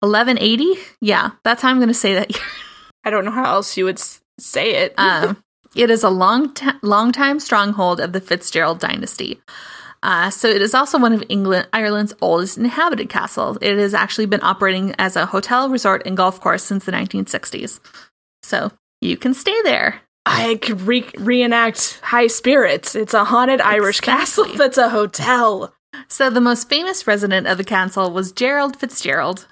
1180. 0.00 0.74
Yeah, 1.00 1.30
that's 1.42 1.62
how 1.62 1.70
I'm 1.70 1.78
going 1.78 1.88
to 1.88 1.94
say 1.94 2.14
that. 2.14 2.30
I 3.04 3.10
don't 3.10 3.24
know 3.24 3.30
how 3.30 3.54
else 3.54 3.76
you 3.76 3.84
would 3.84 4.00
say 4.38 4.84
it. 4.84 4.94
Um, 4.98 5.42
it 5.74 5.88
is 5.90 6.02
a 6.04 6.10
long, 6.10 6.52
t- 6.52 6.68
long 6.82 7.12
time 7.12 7.40
stronghold 7.40 7.98
of 7.98 8.12
the 8.12 8.20
Fitzgerald 8.20 8.78
dynasty. 8.78 9.40
Uh, 10.02 10.30
so 10.30 10.48
it 10.48 10.60
is 10.60 10.74
also 10.74 10.98
one 10.98 11.12
of 11.12 11.24
England, 11.28 11.68
Ireland's 11.72 12.12
oldest 12.20 12.58
inhabited 12.58 13.08
castles. 13.08 13.56
It 13.62 13.78
has 13.78 13.94
actually 13.94 14.26
been 14.26 14.42
operating 14.42 14.94
as 14.98 15.16
a 15.16 15.24
hotel, 15.26 15.70
resort, 15.70 16.02
and 16.04 16.16
golf 16.16 16.40
course 16.40 16.62
since 16.64 16.84
the 16.84 16.92
1960s. 16.92 17.80
So 18.42 18.72
you 19.00 19.16
can 19.16 19.32
stay 19.32 19.56
there. 19.62 20.02
I 20.24 20.58
could 20.62 20.82
re- 20.82 21.10
reenact 21.18 22.00
high 22.02 22.28
spirits. 22.28 22.94
It's 22.94 23.14
a 23.14 23.24
haunted 23.24 23.60
Irish 23.60 24.00
castle 24.00 24.46
that's 24.56 24.78
a 24.78 24.90
hotel. 24.90 25.74
So 26.08 26.30
the 26.30 26.40
most 26.40 26.68
famous 26.68 27.06
resident 27.06 27.46
of 27.46 27.58
the 27.58 27.64
castle 27.64 28.10
was 28.12 28.32
Gerald 28.32 28.76
Fitzgerald. 28.76 29.46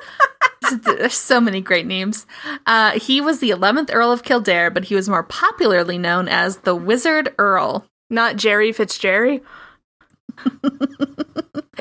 There's 0.82 1.14
so 1.14 1.40
many 1.40 1.60
great 1.60 1.86
names. 1.86 2.26
Uh, 2.66 2.92
he 2.98 3.20
was 3.20 3.40
the 3.40 3.50
11th 3.50 3.90
Earl 3.92 4.12
of 4.12 4.22
Kildare, 4.22 4.70
but 4.70 4.84
he 4.84 4.94
was 4.94 5.08
more 5.08 5.22
popularly 5.22 5.98
known 5.98 6.28
as 6.28 6.58
the 6.58 6.74
Wizard 6.74 7.34
Earl. 7.38 7.86
Not 8.10 8.36
Jerry 8.36 8.72
Fitzgerald. 8.72 9.40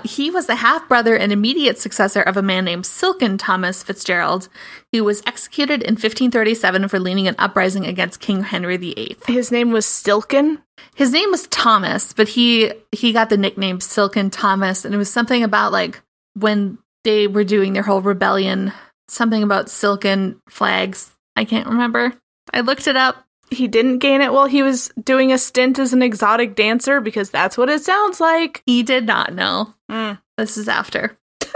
He 0.08 0.32
was 0.32 0.48
the 0.48 0.56
half 0.56 0.88
brother 0.88 1.16
and 1.16 1.32
immediate 1.32 1.78
successor 1.78 2.22
of 2.22 2.38
a 2.38 2.42
man 2.42 2.66
named 2.66 2.86
Silken 2.86 3.38
Thomas 3.38 3.84
Fitzgerald, 3.84 4.48
who 4.92 5.04
was 5.04 5.22
executed 5.26 5.84
in 5.84 5.94
1537 5.94 6.88
for 6.88 7.00
leading 7.00 7.28
an 7.28 7.36
uprising 7.38 7.86
against 7.86 8.20
King 8.20 8.44
Henry 8.44 8.78
VIII. 8.78 9.18
His 9.28 9.52
name 9.52 9.72
was 9.72 9.86
Silken. 9.86 10.62
His 10.96 11.12
name 11.12 11.30
was 11.32 11.48
Thomas, 11.48 12.14
but 12.14 12.30
he 12.30 12.72
he 12.92 13.12
got 13.12 13.30
the 13.30 13.38
nickname 13.38 13.80
Silken 13.80 14.30
Thomas, 14.30 14.86
and 14.86 14.94
it 14.94 14.98
was 14.98 15.12
something 15.12 15.44
about 15.44 15.72
like 15.72 16.02
when 16.34 16.78
they 17.04 17.28
were 17.28 17.44
doing 17.44 17.74
their 17.74 17.84
whole 17.84 18.02
rebellion, 18.02 18.72
something 19.08 19.44
about 19.44 19.70
silken 19.70 20.42
flags. 20.50 21.12
I 21.36 21.46
can't 21.46 21.68
remember. 21.68 22.14
I 22.54 22.62
looked 22.62 22.88
it 22.88 22.96
up. 22.96 23.27
He 23.50 23.68
didn't 23.68 24.00
gain 24.00 24.22
it 24.22 24.34
while 24.34 24.48
he 24.48 24.62
was 24.62 24.90
doing 25.02 25.32
a 25.32 25.38
stint 25.38 25.80
as 25.80 25.94
an 25.94 26.02
exotic 26.02 26.56
dancer 26.56 27.00
because 27.00 27.30
that's 27.30 27.58
what 27.58 27.70
it 27.70 27.82
sounds 27.82 28.20
like. 28.20 28.62
He 28.66 28.84
did 28.84 29.06
not 29.06 29.34
know. 29.34 29.74
Mm. 29.90 30.20
This 30.38 30.58
is 30.58 30.68
after. 30.68 31.18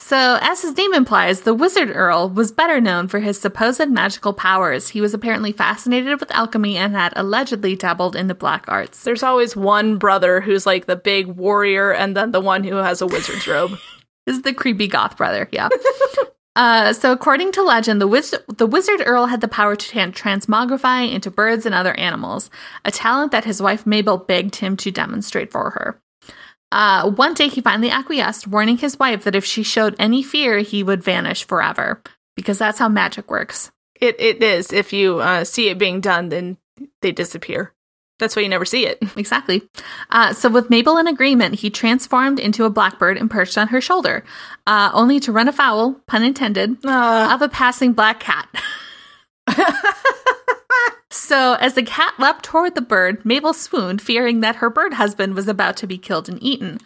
so, 0.00 0.38
as 0.40 0.62
his 0.62 0.76
name 0.76 0.94
implies, 0.94 1.42
the 1.42 1.54
Wizard 1.54 1.90
Earl 1.90 2.30
was 2.30 2.52
better 2.52 2.80
known 2.80 3.08
for 3.08 3.18
his 3.18 3.40
supposed 3.40 3.88
magical 3.88 4.32
powers. 4.32 4.88
He 4.88 5.00
was 5.00 5.12
apparently 5.12 5.52
fascinated 5.52 6.20
with 6.20 6.30
alchemy 6.30 6.76
and 6.76 6.94
had 6.94 7.12
allegedly 7.16 7.74
dabbled 7.74 8.14
in 8.14 8.28
the 8.28 8.34
black 8.34 8.64
arts. 8.68 9.02
There's 9.02 9.24
always 9.24 9.56
one 9.56 9.98
brother 9.98 10.40
who's 10.40 10.66
like 10.66 10.86
the 10.86 10.96
big 10.96 11.26
warrior 11.26 11.92
and 11.92 12.16
then 12.16 12.30
the 12.30 12.40
one 12.40 12.64
who 12.64 12.76
has 12.76 13.02
a 13.02 13.06
wizard's 13.06 13.46
robe. 13.46 13.72
This 14.26 14.36
is 14.36 14.42
the 14.42 14.52
creepy 14.52 14.88
goth 14.88 15.16
brother, 15.16 15.48
yeah. 15.52 15.70
Uh, 16.58 16.92
so, 16.92 17.12
according 17.12 17.52
to 17.52 17.62
legend, 17.62 18.00
the, 18.00 18.08
wiz- 18.08 18.34
the 18.48 18.66
wizard 18.66 19.00
Earl 19.06 19.26
had 19.26 19.40
the 19.40 19.46
power 19.46 19.76
to 19.76 19.94
tran- 19.94 20.12
transmogrify 20.12 21.08
into 21.08 21.30
birds 21.30 21.64
and 21.64 21.72
other 21.72 21.94
animals, 21.94 22.50
a 22.84 22.90
talent 22.90 23.30
that 23.30 23.44
his 23.44 23.62
wife 23.62 23.86
Mabel 23.86 24.18
begged 24.18 24.56
him 24.56 24.76
to 24.78 24.90
demonstrate 24.90 25.52
for 25.52 25.70
her. 25.70 26.02
Uh, 26.72 27.12
one 27.12 27.34
day, 27.34 27.46
he 27.46 27.60
finally 27.60 27.90
acquiesced, 27.90 28.48
warning 28.48 28.76
his 28.76 28.98
wife 28.98 29.22
that 29.22 29.36
if 29.36 29.44
she 29.44 29.62
showed 29.62 29.94
any 30.00 30.20
fear, 30.20 30.58
he 30.58 30.82
would 30.82 31.00
vanish 31.00 31.46
forever, 31.46 32.02
because 32.34 32.58
that's 32.58 32.80
how 32.80 32.88
magic 32.88 33.30
works. 33.30 33.70
It 34.00 34.16
it 34.18 34.42
is. 34.42 34.72
If 34.72 34.92
you 34.92 35.20
uh, 35.20 35.44
see 35.44 35.68
it 35.68 35.78
being 35.78 36.00
done, 36.00 36.28
then 36.28 36.56
they 37.02 37.12
disappear. 37.12 37.72
That's 38.18 38.34
why 38.34 38.42
you 38.42 38.48
never 38.48 38.64
see 38.64 38.86
it. 38.86 38.98
Exactly. 39.16 39.62
Uh, 40.10 40.32
so, 40.32 40.48
with 40.48 40.70
Mabel 40.70 40.96
in 40.96 41.06
agreement, 41.06 41.56
he 41.56 41.70
transformed 41.70 42.38
into 42.38 42.64
a 42.64 42.70
blackbird 42.70 43.16
and 43.16 43.30
perched 43.30 43.58
on 43.58 43.68
her 43.68 43.80
shoulder, 43.80 44.24
uh, 44.66 44.90
only 44.92 45.18
to 45.20 45.32
run 45.32 45.48
afoul, 45.48 45.94
pun 46.06 46.22
intended, 46.22 46.76
Uh, 46.84 47.30
of 47.32 47.42
a 47.42 47.48
passing 47.48 47.92
black 47.92 48.20
cat. 48.20 48.48
so, 51.10 51.54
as 51.54 51.74
the 51.74 51.82
cat 51.82 52.14
leapt 52.18 52.44
toward 52.44 52.74
the 52.74 52.80
bird, 52.80 53.24
Mabel 53.24 53.52
swooned, 53.52 54.00
fearing 54.02 54.40
that 54.40 54.56
her 54.56 54.70
bird 54.70 54.94
husband 54.94 55.34
was 55.34 55.48
about 55.48 55.76
to 55.78 55.86
be 55.86 55.98
killed 55.98 56.28
and 56.28 56.42
eaten. 56.42 56.78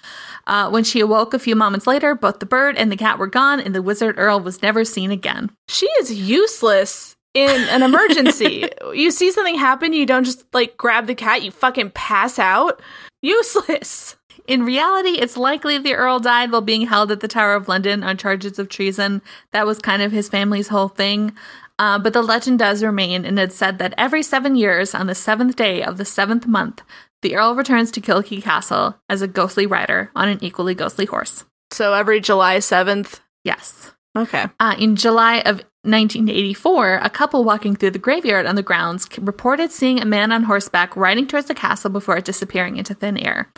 Uh, 0.46 0.70
when 0.70 0.84
she 0.84 1.00
awoke 1.00 1.34
a 1.34 1.38
few 1.38 1.54
moments 1.56 1.86
later, 1.86 2.14
both 2.14 2.38
the 2.38 2.46
bird 2.46 2.76
and 2.76 2.90
the 2.90 2.96
cat 2.96 3.18
were 3.18 3.26
gone, 3.26 3.60
and 3.60 3.74
the 3.74 3.82
wizard 3.82 4.14
Earl 4.18 4.40
was 4.40 4.62
never 4.62 4.84
seen 4.84 5.10
again. 5.10 5.50
she 5.68 5.86
is 6.00 6.12
useless 6.12 7.16
in 7.34 7.50
an 7.68 7.82
emergency. 7.82 8.68
you 8.92 9.10
see 9.10 9.30
something 9.30 9.58
happen, 9.58 9.92
you 9.92 10.06
don't 10.06 10.24
just 10.24 10.44
like 10.52 10.76
grab 10.76 11.06
the 11.06 11.14
cat, 11.14 11.42
you 11.42 11.50
fucking 11.50 11.90
pass 11.90 12.38
out. 12.38 12.80
Useless. 13.20 14.16
In 14.48 14.64
reality, 14.64 15.20
it's 15.20 15.36
likely 15.36 15.78
the 15.78 15.94
Earl 15.94 16.18
died 16.18 16.50
while 16.50 16.60
being 16.60 16.86
held 16.86 17.12
at 17.12 17.20
the 17.20 17.28
Tower 17.28 17.54
of 17.54 17.68
London 17.68 18.02
on 18.02 18.16
charges 18.16 18.58
of 18.58 18.68
treason. 18.68 19.22
That 19.52 19.66
was 19.66 19.78
kind 19.78 20.02
of 20.02 20.10
his 20.10 20.28
family's 20.28 20.68
whole 20.68 20.88
thing. 20.88 21.32
Uh, 21.78 21.98
but 21.98 22.12
the 22.12 22.22
legend 22.22 22.58
does 22.58 22.82
remain, 22.82 23.24
and 23.24 23.38
it's 23.38 23.56
said 23.56 23.78
that 23.78 23.94
every 23.96 24.22
seven 24.22 24.56
years, 24.56 24.94
on 24.94 25.06
the 25.06 25.14
seventh 25.14 25.56
day 25.56 25.82
of 25.82 25.96
the 25.96 26.04
seventh 26.04 26.46
month, 26.46 26.82
the 27.22 27.36
Earl 27.36 27.54
returns 27.54 27.90
to 27.92 28.00
Kilkea 28.00 28.42
Castle 28.42 28.96
as 29.08 29.22
a 29.22 29.28
ghostly 29.28 29.66
rider 29.66 30.10
on 30.14 30.28
an 30.28 30.38
equally 30.42 30.74
ghostly 30.74 31.06
horse. 31.06 31.44
So 31.70 31.94
every 31.94 32.20
July 32.20 32.58
7th. 32.58 33.20
Yes. 33.44 33.92
Okay. 34.16 34.46
Uh, 34.60 34.74
in 34.78 34.96
July 34.96 35.38
of 35.40 35.62
1984, 35.84 37.00
a 37.02 37.10
couple 37.10 37.44
walking 37.44 37.74
through 37.74 37.90
the 37.90 37.98
graveyard 37.98 38.46
on 38.46 38.54
the 38.54 38.62
grounds 38.62 39.08
reported 39.18 39.72
seeing 39.72 40.00
a 40.00 40.04
man 40.04 40.30
on 40.30 40.44
horseback 40.44 40.96
riding 40.96 41.26
towards 41.26 41.48
the 41.48 41.54
castle 41.54 41.90
before 41.90 42.20
disappearing 42.20 42.76
into 42.76 42.94
thin 42.94 43.18
air. 43.18 43.52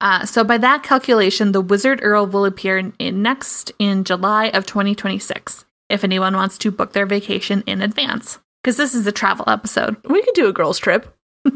Uh, 0.00 0.24
so, 0.24 0.42
by 0.42 0.58
that 0.58 0.82
calculation, 0.82 1.52
the 1.52 1.60
Wizard 1.60 2.00
Earl 2.02 2.26
will 2.26 2.44
appear 2.44 2.78
in, 2.78 3.22
next 3.22 3.70
in 3.78 4.04
July 4.04 4.46
of 4.46 4.66
2026 4.66 5.64
if 5.90 6.04
anyone 6.04 6.34
wants 6.34 6.56
to 6.58 6.70
book 6.70 6.92
their 6.92 7.06
vacation 7.06 7.62
in 7.66 7.82
advance. 7.82 8.38
Because 8.62 8.76
this 8.76 8.94
is 8.94 9.06
a 9.06 9.12
travel 9.12 9.44
episode. 9.48 9.96
We 10.08 10.22
could 10.22 10.34
do 10.34 10.48
a 10.48 10.52
girls' 10.52 10.78
trip. 10.78 11.14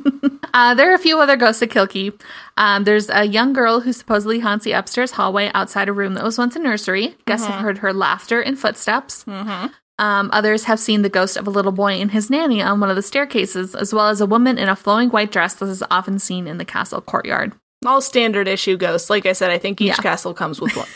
Uh, 0.54 0.72
there 0.72 0.92
are 0.92 0.94
a 0.94 0.98
few 0.98 1.18
other 1.18 1.34
ghosts 1.34 1.62
at 1.62 1.70
Kilkea. 1.70 2.12
Um, 2.56 2.84
there's 2.84 3.10
a 3.10 3.24
young 3.24 3.52
girl 3.52 3.80
who 3.80 3.92
supposedly 3.92 4.38
haunts 4.38 4.64
the 4.64 4.70
upstairs 4.70 5.10
hallway 5.10 5.50
outside 5.52 5.88
a 5.88 5.92
room 5.92 6.14
that 6.14 6.22
was 6.22 6.38
once 6.38 6.54
a 6.54 6.60
nursery. 6.60 7.16
Guests 7.26 7.48
have 7.48 7.60
heard 7.60 7.78
her 7.78 7.92
laughter 7.92 8.40
and 8.40 8.56
footsteps. 8.56 9.24
Mm-hmm. 9.24 9.66
Um, 9.98 10.30
others 10.32 10.64
have 10.64 10.80
seen 10.80 11.02
the 11.02 11.08
ghost 11.08 11.36
of 11.36 11.46
a 11.46 11.50
little 11.50 11.70
boy 11.72 11.92
and 11.92 12.10
his 12.10 12.28
nanny 12.30 12.60
on 12.60 12.80
one 12.80 12.90
of 12.90 12.96
the 12.96 13.02
staircases, 13.02 13.74
as 13.76 13.94
well 13.94 14.08
as 14.08 14.20
a 14.20 14.26
woman 14.26 14.58
in 14.58 14.68
a 14.68 14.74
flowing 14.76 15.08
white 15.10 15.30
dress 15.30 15.54
that 15.54 15.66
is 15.66 15.84
often 15.90 16.18
seen 16.18 16.48
in 16.48 16.58
the 16.58 16.64
castle 16.64 17.00
courtyard. 17.00 17.52
All 17.86 18.00
standard 18.00 18.48
issue 18.48 18.76
ghosts. 18.76 19.08
Like 19.10 19.24
I 19.26 19.32
said, 19.32 19.50
I 19.50 19.58
think 19.58 19.80
each 19.80 19.88
Yeah. 19.88 19.94
castle 19.96 20.34
comes 20.34 20.60
with 20.60 20.76
one. 20.76 20.88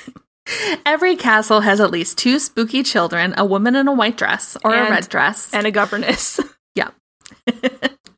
Every 0.86 1.14
castle 1.14 1.60
has 1.60 1.80
at 1.80 1.90
least 1.90 2.16
two 2.18 2.38
spooky 2.38 2.82
children, 2.82 3.34
a 3.36 3.44
woman 3.44 3.76
in 3.76 3.86
a 3.86 3.92
white 3.92 4.16
dress 4.16 4.56
or 4.64 4.74
a 4.74 4.90
red 4.90 5.08
dress. 5.08 5.52
and 5.52 5.66
a 5.66 5.70
governess. 5.70 6.40
Yeah. 6.74 6.90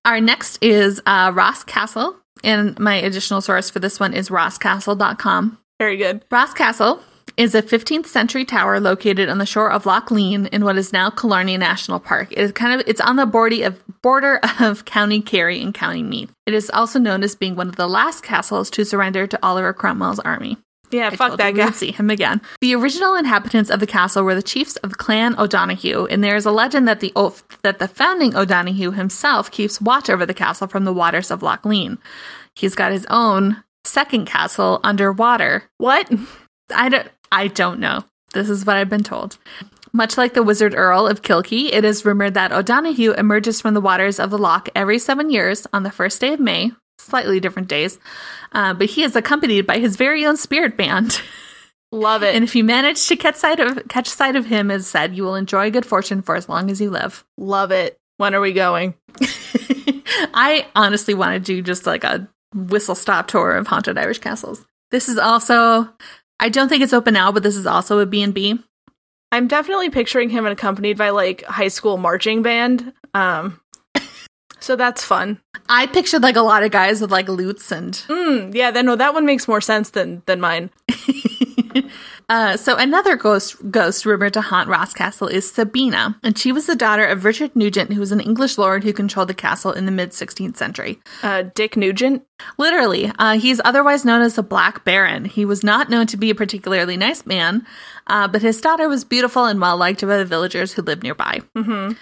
Our 0.04 0.20
next 0.20 0.62
is 0.62 1.00
uh, 1.06 1.32
Ross 1.34 1.64
Castle, 1.64 2.16
and 2.44 2.78
my 2.78 2.94
additional 2.96 3.40
source 3.40 3.68
for 3.70 3.80
this 3.80 3.98
one 3.98 4.12
is 4.14 4.28
rosscastle.com. 4.28 5.58
Very 5.78 5.96
good. 5.96 6.24
Ross 6.30 6.52
Castle 6.54 7.02
is 7.40 7.54
a 7.54 7.62
15th 7.62 8.04
century 8.06 8.44
tower 8.44 8.78
located 8.78 9.30
on 9.30 9.38
the 9.38 9.46
shore 9.46 9.72
of 9.72 9.86
Lough 9.86 10.02
Leane 10.10 10.44
in 10.46 10.62
what 10.62 10.76
is 10.76 10.92
now 10.92 11.08
Killarney 11.08 11.56
National 11.56 11.98
Park. 11.98 12.30
It 12.32 12.38
is 12.38 12.52
kind 12.52 12.78
of 12.78 12.86
it's 12.86 13.00
on 13.00 13.16
the 13.16 13.24
border 13.24 13.64
of 13.64 13.82
border 14.02 14.40
of 14.60 14.84
County 14.84 15.22
Kerry 15.22 15.60
and 15.62 15.72
County 15.72 16.02
Meath. 16.02 16.30
It 16.46 16.52
is 16.52 16.68
also 16.70 16.98
known 16.98 17.22
as 17.22 17.34
being 17.34 17.56
one 17.56 17.68
of 17.68 17.76
the 17.76 17.88
last 17.88 18.22
castles 18.22 18.68
to 18.70 18.84
surrender 18.84 19.26
to 19.26 19.38
Oliver 19.42 19.72
Cromwell's 19.72 20.20
army. 20.20 20.58
Yeah, 20.90 21.06
I 21.06 21.16
fuck 21.16 21.38
that 21.38 21.54
guy. 21.54 21.70
see 21.70 21.92
him 21.92 22.10
again. 22.10 22.40
The 22.60 22.74
original 22.74 23.14
inhabitants 23.14 23.70
of 23.70 23.80
the 23.80 23.86
castle 23.86 24.24
were 24.24 24.34
the 24.34 24.42
chiefs 24.42 24.76
of 24.76 24.98
Clan 24.98 25.38
O'Donoghue, 25.38 26.06
and 26.10 26.22
there 26.22 26.34
is 26.36 26.46
a 26.46 26.50
legend 26.50 26.88
that 26.88 27.00
the 27.00 27.12
o- 27.16 27.34
that 27.62 27.78
the 27.78 27.88
founding 27.88 28.34
O'Donoghue 28.36 28.90
himself 28.90 29.50
keeps 29.50 29.80
watch 29.80 30.10
over 30.10 30.26
the 30.26 30.34
castle 30.34 30.66
from 30.66 30.84
the 30.84 30.92
waters 30.92 31.30
of 31.30 31.42
Lough 31.42 31.58
Leane. 31.64 31.96
He's 32.54 32.74
got 32.74 32.92
his 32.92 33.06
own 33.08 33.62
second 33.84 34.26
castle 34.26 34.80
underwater. 34.84 35.62
What? 35.78 36.10
I 36.74 36.88
don't 36.88 37.08
I 37.32 37.48
don't 37.48 37.80
know. 37.80 38.04
This 38.32 38.48
is 38.48 38.64
what 38.64 38.76
I've 38.76 38.88
been 38.88 39.02
told. 39.02 39.38
Much 39.92 40.16
like 40.16 40.34
the 40.34 40.42
Wizard 40.42 40.74
Earl 40.74 41.08
of 41.08 41.22
Kilkea, 41.22 41.72
it 41.72 41.84
is 41.84 42.04
rumored 42.04 42.34
that 42.34 42.52
O'Donoghue 42.52 43.12
emerges 43.12 43.60
from 43.60 43.74
the 43.74 43.80
waters 43.80 44.20
of 44.20 44.30
the 44.30 44.38
loch 44.38 44.68
every 44.74 44.98
seven 44.98 45.30
years 45.30 45.66
on 45.72 45.82
the 45.82 45.90
first 45.90 46.20
day 46.20 46.32
of 46.32 46.40
May, 46.40 46.70
slightly 46.98 47.40
different 47.40 47.68
days, 47.68 47.98
uh, 48.52 48.72
but 48.74 48.88
he 48.90 49.02
is 49.02 49.16
accompanied 49.16 49.66
by 49.66 49.78
his 49.78 49.96
very 49.96 50.24
own 50.24 50.36
spirit 50.36 50.76
band. 50.76 51.20
Love 51.92 52.22
it. 52.22 52.36
and 52.36 52.44
if 52.44 52.54
you 52.54 52.62
manage 52.62 53.08
to 53.08 53.16
catch 53.16 53.34
sight 53.34 53.58
of 53.58 53.88
catch 53.88 54.08
sight 54.08 54.36
of 54.36 54.46
him, 54.46 54.70
as 54.70 54.86
said, 54.86 55.16
you 55.16 55.24
will 55.24 55.34
enjoy 55.34 55.72
good 55.72 55.84
fortune 55.84 56.22
for 56.22 56.36
as 56.36 56.48
long 56.48 56.70
as 56.70 56.80
you 56.80 56.88
live. 56.88 57.24
Love 57.36 57.72
it. 57.72 57.98
When 58.16 58.32
are 58.32 58.40
we 58.40 58.52
going? 58.52 58.94
I 60.32 60.68
honestly 60.76 61.14
want 61.14 61.32
to 61.34 61.40
do 61.40 61.62
just 61.62 61.86
like 61.86 62.04
a 62.04 62.28
whistle 62.54 62.94
stop 62.94 63.26
tour 63.26 63.56
of 63.56 63.66
haunted 63.66 63.98
Irish 63.98 64.18
castles. 64.18 64.64
This 64.92 65.08
is 65.08 65.18
also 65.18 65.88
I 66.40 66.48
don't 66.48 66.68
think 66.68 66.82
it's 66.82 66.92
open 66.94 67.14
now, 67.14 67.30
but 67.30 67.42
this 67.42 67.56
is 67.56 67.66
also 67.66 67.98
a 67.98 68.06
B&B. 68.06 68.58
I'm 69.30 69.46
definitely 69.46 69.90
picturing 69.90 70.30
him 70.30 70.46
accompanied 70.46 70.96
by 70.98 71.10
like 71.10 71.44
high 71.44 71.68
school 71.68 71.98
marching 71.98 72.42
band. 72.42 72.92
Um, 73.14 73.60
so 74.58 74.74
that's 74.74 75.04
fun. 75.04 75.40
I 75.68 75.86
pictured 75.86 76.22
like 76.22 76.36
a 76.36 76.42
lot 76.42 76.64
of 76.64 76.72
guys 76.72 77.00
with 77.00 77.12
like 77.12 77.28
lutes 77.28 77.70
and 77.70 77.92
Mm, 78.08 78.54
yeah, 78.54 78.70
then 78.70 78.86
no, 78.86 78.96
that 78.96 79.14
one 79.14 79.26
makes 79.26 79.46
more 79.46 79.60
sense 79.60 79.90
than 79.90 80.22
than 80.26 80.40
mine. 80.40 80.70
Uh, 82.30 82.56
so 82.56 82.76
another 82.76 83.16
ghost 83.16 83.56
ghost 83.72 84.06
rumored 84.06 84.32
to 84.32 84.40
haunt 84.40 84.68
Ross 84.68 84.94
Castle 84.94 85.26
is 85.26 85.50
Sabina, 85.50 86.16
and 86.22 86.38
she 86.38 86.52
was 86.52 86.66
the 86.66 86.76
daughter 86.76 87.04
of 87.04 87.24
Richard 87.24 87.56
Nugent, 87.56 87.92
who 87.92 87.98
was 87.98 88.12
an 88.12 88.20
English 88.20 88.56
lord 88.56 88.84
who 88.84 88.92
controlled 88.92 89.28
the 89.28 89.34
castle 89.34 89.72
in 89.72 89.84
the 89.84 89.90
mid 89.90 90.10
16th 90.10 90.56
century. 90.56 91.00
Uh, 91.24 91.42
Dick 91.54 91.76
Nugent. 91.76 92.22
Literally, 92.56 93.12
uh, 93.18 93.36
he's 93.36 93.60
otherwise 93.64 94.04
known 94.04 94.22
as 94.22 94.36
the 94.36 94.44
Black 94.44 94.84
Baron. 94.84 95.24
He 95.24 95.44
was 95.44 95.64
not 95.64 95.90
known 95.90 96.06
to 96.06 96.16
be 96.16 96.30
a 96.30 96.34
particularly 96.34 96.96
nice 96.96 97.26
man, 97.26 97.66
uh, 98.06 98.28
but 98.28 98.42
his 98.42 98.60
daughter 98.60 98.88
was 98.88 99.04
beautiful 99.04 99.44
and 99.44 99.60
well 99.60 99.76
liked 99.76 100.00
by 100.00 100.16
the 100.16 100.24
villagers 100.24 100.72
who 100.72 100.82
lived 100.82 101.02
nearby. 101.02 101.40
Mm-hmm. 101.58 101.94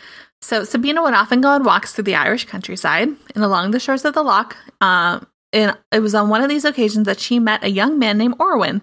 So 0.42 0.62
Sabina 0.62 1.02
would 1.02 1.14
often 1.14 1.40
go 1.40 1.48
on 1.48 1.64
walks 1.64 1.92
through 1.92 2.04
the 2.04 2.14
Irish 2.14 2.44
countryside 2.44 3.08
and 3.34 3.42
along 3.42 3.70
the 3.70 3.80
shores 3.80 4.04
of 4.04 4.12
the 4.12 4.22
loch. 4.22 4.56
Uh, 4.80 5.20
and 5.54 5.76
it 5.90 6.00
was 6.00 6.14
on 6.14 6.28
one 6.28 6.42
of 6.42 6.50
these 6.50 6.66
occasions 6.66 7.06
that 7.06 7.18
she 7.18 7.38
met 7.38 7.64
a 7.64 7.70
young 7.70 7.98
man 7.98 8.18
named 8.18 8.34
Orwin, 8.38 8.82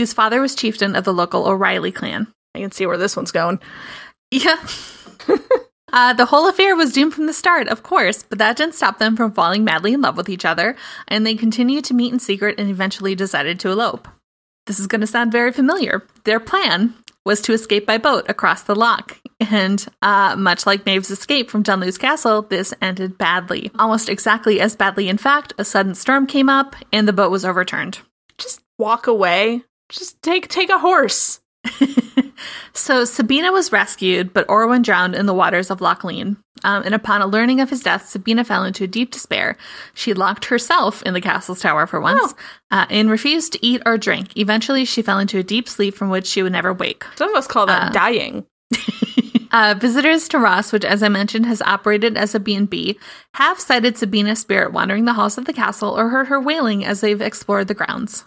whose 0.00 0.14
father 0.14 0.40
was 0.40 0.54
chieftain 0.54 0.96
of 0.96 1.04
the 1.04 1.12
local 1.12 1.46
O'Reilly 1.46 1.92
clan. 1.92 2.26
I 2.54 2.60
can 2.60 2.72
see 2.72 2.86
where 2.86 2.96
this 2.96 3.16
one's 3.16 3.32
going. 3.32 3.60
Yeah. 4.30 4.56
uh, 5.92 6.14
the 6.14 6.24
whole 6.24 6.48
affair 6.48 6.74
was 6.74 6.94
doomed 6.94 7.12
from 7.12 7.26
the 7.26 7.34
start, 7.34 7.68
of 7.68 7.82
course, 7.82 8.22
but 8.22 8.38
that 8.38 8.56
didn't 8.56 8.76
stop 8.76 8.98
them 8.98 9.14
from 9.14 9.32
falling 9.32 9.62
madly 9.62 9.92
in 9.92 10.00
love 10.00 10.16
with 10.16 10.30
each 10.30 10.46
other, 10.46 10.74
and 11.06 11.26
they 11.26 11.34
continued 11.34 11.84
to 11.84 11.94
meet 11.94 12.14
in 12.14 12.18
secret 12.18 12.58
and 12.58 12.70
eventually 12.70 13.14
decided 13.14 13.60
to 13.60 13.68
elope. 13.68 14.08
This 14.66 14.80
is 14.80 14.86
going 14.86 15.02
to 15.02 15.06
sound 15.06 15.32
very 15.32 15.52
familiar. 15.52 16.02
Their 16.24 16.40
plan 16.40 16.94
was 17.26 17.42
to 17.42 17.52
escape 17.52 17.84
by 17.84 17.98
boat 17.98 18.24
across 18.30 18.62
the 18.62 18.74
loch, 18.74 19.20
and 19.38 19.86
uh, 20.00 20.34
much 20.34 20.64
like 20.64 20.86
Maeve's 20.86 21.10
escape 21.10 21.50
from 21.50 21.62
Dunluce 21.62 21.98
Castle, 21.98 22.40
this 22.40 22.72
ended 22.80 23.18
badly. 23.18 23.70
Almost 23.78 24.08
exactly 24.08 24.62
as 24.62 24.76
badly, 24.76 25.10
in 25.10 25.18
fact, 25.18 25.52
a 25.58 25.64
sudden 25.64 25.94
storm 25.94 26.26
came 26.26 26.48
up 26.48 26.74
and 26.90 27.06
the 27.06 27.12
boat 27.12 27.30
was 27.30 27.44
overturned. 27.44 27.98
Just 28.38 28.62
walk 28.78 29.06
away. 29.06 29.62
Just 29.90 30.22
take 30.22 30.48
take 30.48 30.70
a 30.70 30.78
horse. 30.78 31.40
So 32.72 33.04
Sabina 33.04 33.52
was 33.52 33.72
rescued, 33.72 34.32
but 34.32 34.48
Orwin 34.48 34.82
drowned 34.82 35.14
in 35.14 35.26
the 35.26 35.34
waters 35.34 35.70
of 35.70 35.80
Lough 35.80 35.98
Leane. 36.04 36.36
Um, 36.62 36.82
and 36.84 36.94
upon 36.94 37.22
a 37.22 37.26
learning 37.26 37.60
of 37.60 37.70
his 37.70 37.82
death, 37.82 38.08
Sabina 38.08 38.44
fell 38.44 38.64
into 38.64 38.84
a 38.84 38.88
deep 38.88 39.10
despair. 39.10 39.56
She 39.94 40.14
locked 40.14 40.46
herself 40.46 41.02
in 41.02 41.14
the 41.14 41.20
castle's 41.20 41.60
tower 41.60 41.86
for 41.86 42.00
once 42.00 42.34
uh, 42.70 42.86
and 42.90 43.10
refused 43.10 43.52
to 43.54 43.66
eat 43.66 43.82
or 43.86 43.98
drink. 43.98 44.36
Eventually, 44.36 44.84
she 44.84 45.02
fell 45.02 45.18
into 45.18 45.38
a 45.38 45.42
deep 45.42 45.68
sleep 45.68 45.94
from 45.94 46.10
which 46.10 46.26
she 46.26 46.42
would 46.42 46.52
never 46.52 46.72
wake. 46.72 47.04
Some 47.16 47.30
of 47.30 47.36
us 47.36 47.46
call 47.46 47.66
that 47.66 47.90
Uh, 47.90 47.92
dying. 47.92 48.46
Uh, 49.52 49.74
visitors 49.76 50.28
to 50.28 50.38
Ross, 50.38 50.70
which, 50.70 50.84
as 50.84 51.02
I 51.02 51.08
mentioned, 51.08 51.44
has 51.44 51.60
operated 51.62 52.16
as 52.16 52.36
a 52.36 52.38
B&B, 52.38 52.96
have 53.34 53.58
sighted 53.58 53.98
Sabina's 53.98 54.38
spirit 54.38 54.72
wandering 54.72 55.06
the 55.06 55.14
halls 55.14 55.38
of 55.38 55.44
the 55.44 55.52
castle 55.52 55.90
or 55.90 56.08
heard 56.08 56.28
her 56.28 56.40
wailing 56.40 56.84
as 56.84 57.00
they've 57.00 57.20
explored 57.20 57.66
the 57.66 57.74
grounds. 57.74 58.22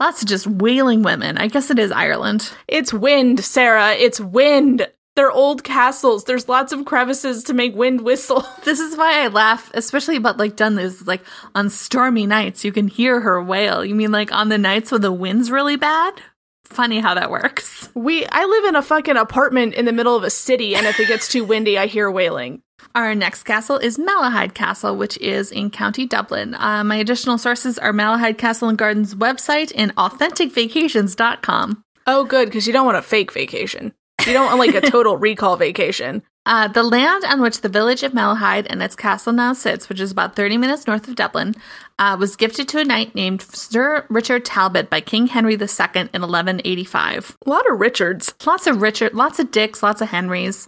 Lots 0.00 0.22
of 0.22 0.28
just 0.28 0.46
wailing 0.46 1.02
women. 1.02 1.38
I 1.38 1.46
guess 1.46 1.70
it 1.70 1.78
is 1.78 1.92
Ireland. 1.92 2.50
It's 2.66 2.92
wind, 2.92 3.44
Sarah. 3.44 3.92
It's 3.92 4.18
wind. 4.18 4.88
They're 5.14 5.30
old 5.30 5.62
castles. 5.62 6.24
There's 6.24 6.48
lots 6.48 6.72
of 6.72 6.84
crevices 6.84 7.44
to 7.44 7.54
make 7.54 7.76
wind 7.76 8.00
whistle. 8.00 8.44
This 8.64 8.80
is 8.80 8.96
why 8.96 9.22
I 9.22 9.28
laugh, 9.28 9.70
especially 9.74 10.16
about 10.16 10.38
like 10.38 10.56
Dunluce. 10.56 11.06
Like 11.06 11.22
on 11.54 11.70
stormy 11.70 12.26
nights, 12.26 12.64
you 12.64 12.72
can 12.72 12.88
hear 12.88 13.20
her 13.20 13.42
wail. 13.42 13.84
You 13.84 13.94
mean 13.94 14.10
like 14.10 14.32
on 14.32 14.48
the 14.48 14.58
nights 14.58 14.90
when 14.90 15.02
the 15.02 15.12
wind's 15.12 15.50
really 15.50 15.76
bad? 15.76 16.20
Funny 16.64 17.00
how 17.00 17.14
that 17.14 17.30
works. 17.30 17.82
We 17.94 18.26
I 18.26 18.44
live 18.44 18.64
in 18.64 18.74
a 18.74 18.82
fucking 18.82 19.16
apartment 19.16 19.74
in 19.74 19.84
the 19.84 19.92
middle 19.92 20.16
of 20.16 20.24
a 20.24 20.30
city, 20.30 20.74
and 20.74 20.84
if 20.84 20.98
it 20.98 21.06
gets 21.06 21.28
too 21.28 21.44
windy, 21.44 21.78
I 21.78 21.86
hear 21.86 22.10
wailing. 22.10 22.60
Our 22.96 23.14
next 23.14 23.44
castle 23.44 23.78
is 23.78 23.98
Malahide 23.98 24.54
Castle, 24.54 24.96
which 24.96 25.16
is 25.18 25.52
in 25.52 25.70
County 25.70 26.04
Dublin. 26.04 26.54
Uh, 26.56 26.82
my 26.82 26.96
additional 26.96 27.38
sources 27.38 27.78
are 27.78 27.92
Malahide 27.92 28.36
Castle 28.36 28.68
and 28.68 28.76
Gardens 28.76 29.14
website 29.14 29.72
and 29.76 29.94
authenticvacations.com. 29.94 31.84
Oh, 32.06 32.24
good, 32.24 32.46
because 32.46 32.66
you 32.66 32.72
don't 32.72 32.86
want 32.86 32.98
a 32.98 33.02
fake 33.02 33.32
vacation. 33.32 33.92
You 34.26 34.32
don't 34.32 34.46
want 34.46 34.58
like 34.58 34.74
a 34.74 34.80
total 34.90 35.16
recall 35.16 35.56
vacation. 35.56 36.22
Uh, 36.46 36.68
the 36.68 36.82
land 36.82 37.24
on 37.24 37.40
which 37.40 37.62
the 37.62 37.68
village 37.68 38.02
of 38.02 38.12
Malahide 38.12 38.66
and 38.68 38.82
its 38.82 38.94
castle 38.94 39.32
now 39.32 39.52
sits, 39.52 39.88
which 39.88 40.00
is 40.00 40.10
about 40.10 40.36
30 40.36 40.58
minutes 40.58 40.86
north 40.86 41.08
of 41.08 41.14
Dublin, 41.14 41.54
uh, 41.98 42.16
was 42.18 42.36
gifted 42.36 42.68
to 42.68 42.78
a 42.78 42.84
knight 42.84 43.14
named 43.14 43.40
Sir 43.40 44.04
Richard 44.10 44.44
Talbot 44.44 44.90
by 44.90 45.00
King 45.00 45.26
Henry 45.26 45.54
II 45.54 45.58
in 45.58 46.22
1185. 46.22 47.38
A 47.46 47.50
lot 47.50 47.70
of 47.70 47.80
Richards. 47.80 48.34
Lots 48.44 48.66
of 48.66 48.82
Richard, 48.82 49.14
lots 49.14 49.38
of 49.38 49.50
Dicks, 49.50 49.82
lots 49.82 50.02
of 50.02 50.08
Henrys. 50.08 50.66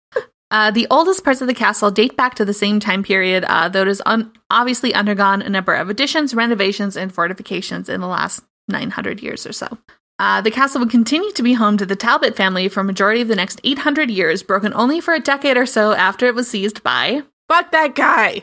uh, 0.50 0.70
the 0.70 0.86
oldest 0.90 1.24
parts 1.24 1.42
of 1.42 1.46
the 1.46 1.54
castle 1.54 1.90
date 1.90 2.16
back 2.16 2.34
to 2.36 2.46
the 2.46 2.54
same 2.54 2.80
time 2.80 3.02
period, 3.02 3.44
uh, 3.44 3.68
though 3.68 3.82
it 3.82 3.88
has 3.88 4.00
un- 4.06 4.32
obviously 4.50 4.94
undergone 4.94 5.42
a 5.42 5.50
number 5.50 5.74
of 5.74 5.90
additions, 5.90 6.34
renovations, 6.34 6.96
and 6.96 7.12
fortifications 7.12 7.90
in 7.90 8.00
the 8.00 8.06
last 8.06 8.42
900 8.68 9.22
years 9.22 9.46
or 9.46 9.52
so. 9.52 9.76
Uh, 10.18 10.40
the 10.40 10.50
castle 10.50 10.80
would 10.80 10.90
continue 10.90 11.30
to 11.32 11.42
be 11.42 11.52
home 11.54 11.76
to 11.76 11.86
the 11.86 11.96
Talbot 11.96 12.36
family 12.36 12.68
for 12.68 12.80
a 12.80 12.84
majority 12.84 13.20
of 13.20 13.28
the 13.28 13.36
next 13.36 13.60
800 13.62 14.10
years, 14.10 14.42
broken 14.42 14.74
only 14.74 15.00
for 15.00 15.14
a 15.14 15.20
decade 15.20 15.56
or 15.56 15.66
so 15.66 15.92
after 15.92 16.26
it 16.26 16.34
was 16.34 16.48
seized 16.48 16.82
by. 16.82 17.22
Fuck 17.48 17.70
that 17.72 17.94
guy. 17.94 18.42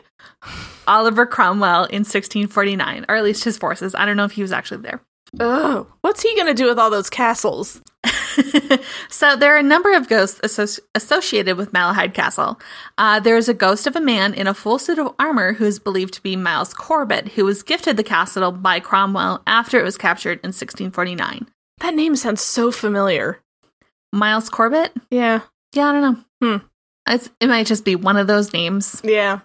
Oliver 0.88 1.26
Cromwell 1.26 1.84
in 1.84 2.00
1649, 2.00 3.06
or 3.08 3.16
at 3.16 3.24
least 3.24 3.44
his 3.44 3.58
forces. 3.58 3.94
I 3.94 4.04
don't 4.06 4.16
know 4.16 4.24
if 4.24 4.32
he 4.32 4.42
was 4.42 4.52
actually 4.52 4.82
there. 4.82 5.00
Oh, 5.38 5.86
what's 6.00 6.22
he 6.22 6.34
gonna 6.36 6.54
do 6.54 6.66
with 6.66 6.78
all 6.78 6.90
those 6.90 7.10
castles? 7.10 7.82
so 9.10 9.36
there 9.36 9.54
are 9.54 9.58
a 9.58 9.62
number 9.62 9.94
of 9.94 10.08
ghosts 10.08 10.40
associ- 10.40 10.80
associated 10.94 11.56
with 11.56 11.72
Malahide 11.72 12.14
Castle. 12.14 12.60
Uh, 12.96 13.20
there 13.20 13.36
is 13.36 13.48
a 13.48 13.54
ghost 13.54 13.86
of 13.86 13.96
a 13.96 14.00
man 14.00 14.32
in 14.32 14.46
a 14.46 14.54
full 14.54 14.78
suit 14.78 14.98
of 14.98 15.14
armor 15.18 15.54
who 15.54 15.64
is 15.64 15.78
believed 15.78 16.14
to 16.14 16.22
be 16.22 16.36
Miles 16.36 16.72
Corbett, 16.72 17.28
who 17.28 17.44
was 17.44 17.62
gifted 17.62 17.96
the 17.96 18.04
castle 18.04 18.52
by 18.52 18.80
Cromwell 18.80 19.42
after 19.46 19.78
it 19.78 19.84
was 19.84 19.98
captured 19.98 20.38
in 20.44 20.48
1649. 20.48 21.46
That 21.80 21.94
name 21.94 22.16
sounds 22.16 22.40
so 22.42 22.70
familiar. 22.70 23.40
Miles 24.12 24.48
Corbett? 24.48 24.92
Yeah. 25.10 25.40
Yeah, 25.74 25.88
I 25.88 25.92
don't 25.92 26.02
know. 26.40 26.58
Hmm. 26.58 26.66
It's, 27.08 27.30
it 27.40 27.48
might 27.48 27.66
just 27.66 27.84
be 27.84 27.94
one 27.94 28.16
of 28.16 28.26
those 28.26 28.52
names. 28.52 29.00
Yeah. 29.04 29.40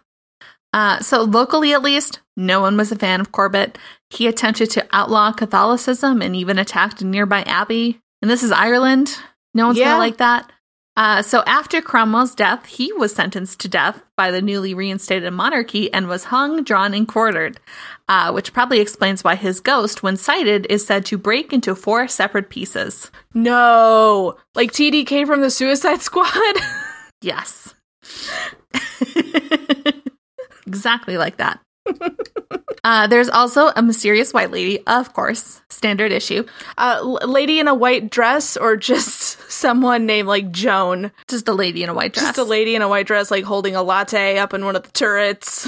Uh, 0.74 1.00
so 1.00 1.24
locally, 1.24 1.74
at 1.74 1.84
least, 1.84 2.22
no 2.38 2.62
one 2.62 2.78
was 2.78 2.92
a 2.92 2.96
fan 2.96 3.20
of 3.22 3.32
Corbett. 3.32 3.78
He 4.10 4.28
attempted 4.28 4.70
to 4.72 4.88
outlaw 4.94 5.32
Catholicism 5.34 6.22
and 6.22 6.36
even 6.36 6.58
attacked 6.58 7.02
a 7.02 7.06
nearby 7.06 7.42
abbey. 7.44 8.00
And 8.22 8.32
this 8.32 8.44
is 8.44 8.52
Ireland. 8.52 9.16
No 9.54 9.68
one's 9.68 9.78
Yeah. 9.80 9.86
gonna 9.92 10.00
like 10.00 10.18
that. 10.18 10.50
Uh, 10.98 11.22
so 11.22 11.42
after 11.46 11.82
Cromwell's 11.82 12.36
death, 12.36 12.66
he 12.66 12.92
was 12.94 13.16
sentenced 13.16 13.60
to 13.62 13.70
death 13.70 14.02
by 14.18 14.30
the 14.30 14.42
newly 14.42 14.74
reinstated 14.74 15.32
monarchy 15.32 15.92
and 15.94 16.08
was 16.08 16.26
hung, 16.26 16.64
drawn, 16.64 16.94
and 16.94 17.08
quartered. 17.08 17.60
Uh, 18.10 18.32
which 18.32 18.52
probably 18.52 18.82
explains 18.82 19.24
why 19.24 19.36
his 19.36 19.62
ghost, 19.62 20.04
when 20.04 20.18
sighted, 20.18 20.68
is 20.70 20.86
said 20.86 21.06
to 21.06 21.18
break 21.18 21.54
into 21.54 21.76
four 21.76 22.10
separate 22.10 22.50
pieces. 22.50 23.10
No. 23.34 24.36
Like 24.54 24.74
TDK 24.74 25.26
from 25.26 25.40
the 25.40 25.50
Suicide 25.50 26.02
Squad? 26.02 26.56
Yes. 27.22 27.74
exactly 30.68 31.18
like 31.18 31.38
that. 31.38 31.62
Uh, 32.84 33.06
there's 33.06 33.30
also 33.30 33.68
a 33.76 33.82
mysterious 33.84 34.34
white 34.34 34.50
lady, 34.50 34.84
of 34.88 35.14
course, 35.14 35.62
standard 35.70 36.12
issue. 36.12 36.44
uh, 36.80 36.98
l- 37.00 37.20
lady 37.30 37.60
in 37.60 37.68
a 37.68 37.76
white 37.76 38.10
dress 38.10 38.58
or 38.58 38.76
just 38.76 39.40
someone 39.52 40.08
named 40.08 40.28
like 40.28 40.50
Joan? 40.52 41.12
Just 41.28 41.48
a 41.48 41.54
lady 41.54 41.84
in 41.84 41.90
a 41.90 41.94
white 41.94 42.14
dress. 42.14 42.26
Just 42.26 42.38
a 42.40 42.44
lady 42.44 42.74
in 42.74 42.82
a 42.82 42.90
white 42.90 43.06
dress, 43.06 43.30
like 43.30 43.44
holding 43.44 43.76
a 43.76 43.84
latte 43.84 44.40
up 44.40 44.54
in 44.56 44.66
one 44.66 44.76
of 44.76 44.82
the 44.82 44.90
turrets. 44.92 45.68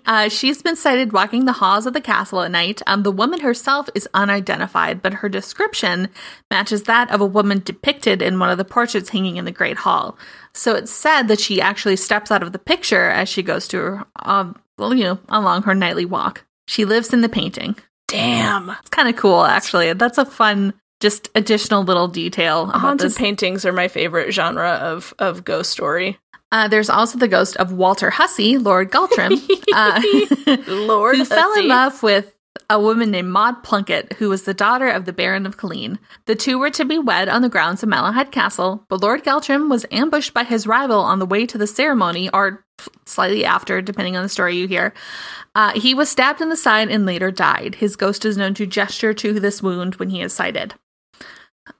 uh, 0.06 0.30
she's 0.30 0.62
been 0.62 0.74
sighted 0.76 1.12
walking 1.12 1.44
the 1.44 1.52
halls 1.52 1.84
of 1.84 1.92
the 1.92 2.00
castle 2.00 2.40
at 2.40 2.50
night. 2.50 2.80
Um, 2.86 3.02
the 3.02 3.12
woman 3.12 3.40
herself 3.40 3.90
is 3.94 4.08
unidentified, 4.14 5.02
but 5.02 5.12
her 5.12 5.28
description 5.28 6.08
matches 6.50 6.84
that 6.84 7.10
of 7.10 7.20
a 7.20 7.26
woman 7.26 7.60
depicted 7.62 8.22
in 8.22 8.38
one 8.38 8.48
of 8.50 8.56
the 8.56 8.64
portraits 8.64 9.10
hanging 9.10 9.36
in 9.36 9.44
the 9.44 9.52
Great 9.52 9.76
Hall. 9.76 10.16
So 10.54 10.74
it's 10.74 10.90
said 10.90 11.28
that 11.28 11.40
she 11.40 11.60
actually 11.60 11.96
steps 11.96 12.30
out 12.30 12.42
of 12.42 12.52
the 12.52 12.58
picture 12.58 13.08
as 13.08 13.28
she 13.28 13.42
goes 13.42 13.68
to 13.68 13.78
her, 13.78 14.04
um, 14.20 14.56
well, 14.78 14.94
you 14.94 15.04
know, 15.04 15.18
along 15.28 15.62
her 15.62 15.74
nightly 15.74 16.04
walk. 16.04 16.44
She 16.66 16.84
lives 16.84 17.12
in 17.12 17.20
the 17.20 17.28
painting. 17.28 17.76
Damn. 18.08 18.70
It's 18.70 18.90
kind 18.90 19.08
of 19.08 19.16
cool, 19.16 19.44
actually. 19.44 19.92
That's 19.92 20.18
a 20.18 20.24
fun, 20.24 20.74
just 21.00 21.28
additional 21.34 21.84
little 21.84 22.08
detail 22.08 22.64
about 22.64 22.80
Haunted 22.80 23.10
this. 23.10 23.18
paintings 23.18 23.64
are 23.64 23.72
my 23.72 23.88
favorite 23.88 24.32
genre 24.32 24.70
of 24.72 25.14
of 25.18 25.44
ghost 25.44 25.70
story. 25.70 26.18
Uh, 26.52 26.66
there's 26.66 26.90
also 26.90 27.16
the 27.16 27.28
ghost 27.28 27.56
of 27.58 27.72
Walter 27.72 28.10
Hussey, 28.10 28.58
Lord 28.58 28.90
Galtrim, 28.90 29.40
uh, 29.72 30.62
Lord 30.66 31.16
who 31.16 31.24
fell 31.24 31.56
in 31.56 31.68
love 31.68 32.02
with 32.02 32.32
a 32.70 32.80
woman 32.80 33.10
named 33.10 33.28
Maud 33.28 33.64
Plunkett, 33.64 34.12
who 34.14 34.28
was 34.28 34.44
the 34.44 34.54
daughter 34.54 34.88
of 34.88 35.04
the 35.04 35.12
Baron 35.12 35.44
of 35.44 35.58
Killeen. 35.58 35.98
The 36.26 36.36
two 36.36 36.56
were 36.56 36.70
to 36.70 36.84
be 36.84 37.00
wed 37.00 37.28
on 37.28 37.42
the 37.42 37.48
grounds 37.48 37.82
of 37.82 37.88
Malahide 37.88 38.30
Castle, 38.30 38.86
but 38.88 39.02
Lord 39.02 39.24
Galtrim 39.24 39.68
was 39.68 39.84
ambushed 39.90 40.32
by 40.32 40.44
his 40.44 40.68
rival 40.68 41.00
on 41.00 41.18
the 41.18 41.26
way 41.26 41.46
to 41.46 41.58
the 41.58 41.66
ceremony, 41.66 42.30
or 42.32 42.64
slightly 43.04 43.44
after, 43.44 43.82
depending 43.82 44.16
on 44.16 44.22
the 44.22 44.28
story 44.28 44.56
you 44.56 44.68
hear. 44.68 44.94
Uh, 45.56 45.72
he 45.72 45.94
was 45.94 46.08
stabbed 46.08 46.40
in 46.40 46.48
the 46.48 46.56
side 46.56 46.88
and 46.88 47.04
later 47.04 47.32
died. 47.32 47.74
His 47.74 47.96
ghost 47.96 48.24
is 48.24 48.36
known 48.36 48.54
to 48.54 48.66
gesture 48.66 49.12
to 49.14 49.40
this 49.40 49.60
wound 49.60 49.96
when 49.96 50.10
he 50.10 50.22
is 50.22 50.32
sighted. 50.32 50.74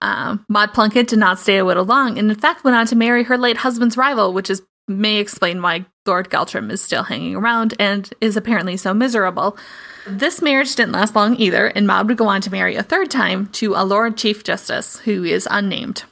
Um, 0.03 0.45
Maud 0.49 0.75
Plunkett 0.75 1.07
did 1.07 1.21
not 1.21 1.39
stay 1.39 1.59
a 1.59 1.65
widow 1.65 1.85
long, 1.85 2.19
and 2.19 2.29
in 2.29 2.37
fact 2.37 2.65
went 2.65 2.77
on 2.77 2.87
to 2.89 2.97
marry 2.97 3.23
her 3.23 3.39
late 3.39 3.59
husband's 3.59 3.97
rival, 3.97 4.33
which 4.33 4.51
is 4.51 4.63
may 4.89 5.19
explain 5.19 5.63
why 5.63 5.87
Lord 6.05 6.31
Galtrim 6.31 6.71
is 6.71 6.83
still 6.83 7.05
hanging 7.05 7.37
around 7.37 7.75
and 7.79 8.13
is 8.21 8.37
apparently 8.37 8.77
so 8.77 8.93
miserable. 8.93 9.57
This 10.07 10.43
marriage 10.43 10.75
didn't 10.75 10.93
last 10.93 11.15
long 11.15 11.37
either, 11.37 11.67
and 11.67 11.87
Maud 11.87 12.09
would 12.09 12.17
go 12.17 12.29
on 12.29 12.41
to 12.43 12.51
marry 12.51 12.77
a 12.77 12.83
third 12.83 13.11
time 13.11 13.47
to 13.49 13.75
a 13.75 13.85
Lord 13.85 14.17
Chief 14.17 14.45
Justice 14.45 14.99
who 15.01 15.25
is 15.25 15.49
unnamed. 15.51 16.05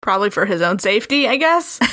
Probably 0.00 0.30
for 0.30 0.46
his 0.46 0.62
own 0.62 0.78
safety, 0.78 1.26
I 1.28 1.36
guess. 1.36 1.80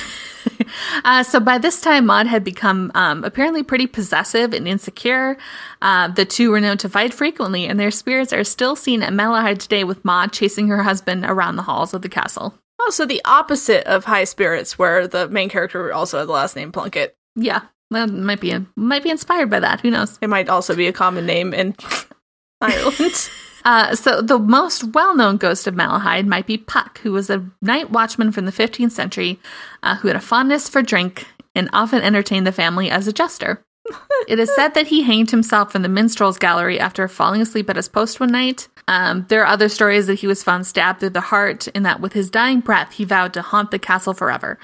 Uh, 1.04 1.24
so 1.24 1.40
by 1.40 1.58
this 1.58 1.82
time, 1.82 2.06
Maud 2.06 2.28
had 2.28 2.44
become 2.44 2.92
um, 2.96 3.24
apparently 3.24 3.64
pretty 3.64 3.88
possessive 3.88 4.54
and 4.54 4.68
insecure. 4.68 5.38
Uh, 5.82 6.08
the 6.08 6.26
two 6.26 6.52
were 6.52 6.62
known 6.62 6.78
to 6.78 6.90
fight 6.90 7.14
frequently, 7.14 7.66
and 7.66 7.80
their 7.80 7.92
spirits 7.92 8.34
are 8.34 8.44
still 8.44 8.76
seen 8.76 9.04
at 9.04 9.14
Malahide 9.14 9.60
today, 9.60 9.84
with 9.84 10.04
Maud 10.06 10.32
chasing 10.32 10.68
her 10.68 10.84
husband 10.84 11.26
around 11.26 11.56
the 11.56 11.64
halls 11.64 11.94
of 11.94 12.02
the 12.02 12.10
castle. 12.10 12.54
oh, 12.80 12.90
so 12.92 13.06
the 13.06 13.22
opposite 13.26 13.86
of 13.86 14.06
high 14.06 14.24
spirits, 14.24 14.78
where 14.78 15.08
the 15.08 15.28
main 15.30 15.50
character 15.50 15.94
also 15.94 16.20
had 16.20 16.28
the 16.28 16.34
last 16.34 16.56
name 16.56 16.72
Plunkett. 16.72 17.16
Yeah, 17.36 17.62
that 17.92 18.10
might 18.10 18.42
be 18.42 18.54
might 18.76 19.04
be 19.04 19.10
inspired 19.10 19.50
by 19.50 19.60
that. 19.60 19.82
Who 19.82 19.92
knows? 19.92 20.18
It 20.22 20.30
might 20.30 20.50
also 20.50 20.76
be 20.76 20.88
a 20.88 20.94
common 20.94 21.26
name 21.26 21.54
in 21.54 21.76
Ireland. 22.62 23.30
Uh, 23.66 23.96
so 23.96 24.22
the 24.22 24.38
most 24.38 24.84
well-known 24.94 25.38
ghost 25.38 25.66
of 25.66 25.74
Malahide 25.74 26.28
might 26.28 26.46
be 26.46 26.56
Puck, 26.56 27.00
who 27.00 27.12
was 27.12 27.32
a 27.32 27.50
night 27.64 27.90
watchman 27.90 28.32
from 28.32 28.46
the 28.46 28.52
15th 28.52 28.92
century, 28.92 29.40
uh, 29.82 29.96
who 29.96 30.08
had 30.08 30.16
a 30.16 30.22
fondness 30.22 30.70
for 30.70 30.84
drink 30.84 31.26
and 31.56 31.68
often 31.74 32.04
entertained 32.04 32.46
the 32.46 32.52
family 32.52 32.92
as 32.92 33.08
a 33.08 33.12
jester. 33.12 33.64
it 34.28 34.40
is 34.40 34.54
said 34.56 34.76
that 34.76 34.88
he 34.88 35.02
hanged 35.02 35.32
himself 35.32 35.76
in 35.76 35.82
the 35.82 35.90
minstrel's 35.90 36.38
gallery 36.38 36.80
after 36.80 37.08
falling 37.08 37.42
asleep 37.42 37.70
at 37.70 37.76
his 37.76 37.90
post 37.90 38.20
one 38.20 38.32
night. 38.32 38.68
Um, 38.88 39.26
there 39.30 39.42
are 39.42 39.48
other 39.48 39.70
stories 39.70 40.06
that 40.08 40.20
he 40.20 40.28
was 40.28 40.44
found 40.44 40.68
stabbed 40.68 41.00
through 41.00 41.10
the 41.10 41.22
heart, 41.22 41.68
and 41.74 41.86
that 41.86 42.00
with 42.00 42.14
his 42.14 42.30
dying 42.30 42.60
breath, 42.60 42.94
he 42.94 43.04
vowed 43.04 43.34
to 43.34 43.42
haunt 43.42 43.72
the 43.72 43.80
castle 43.80 44.14
forever. 44.14 44.60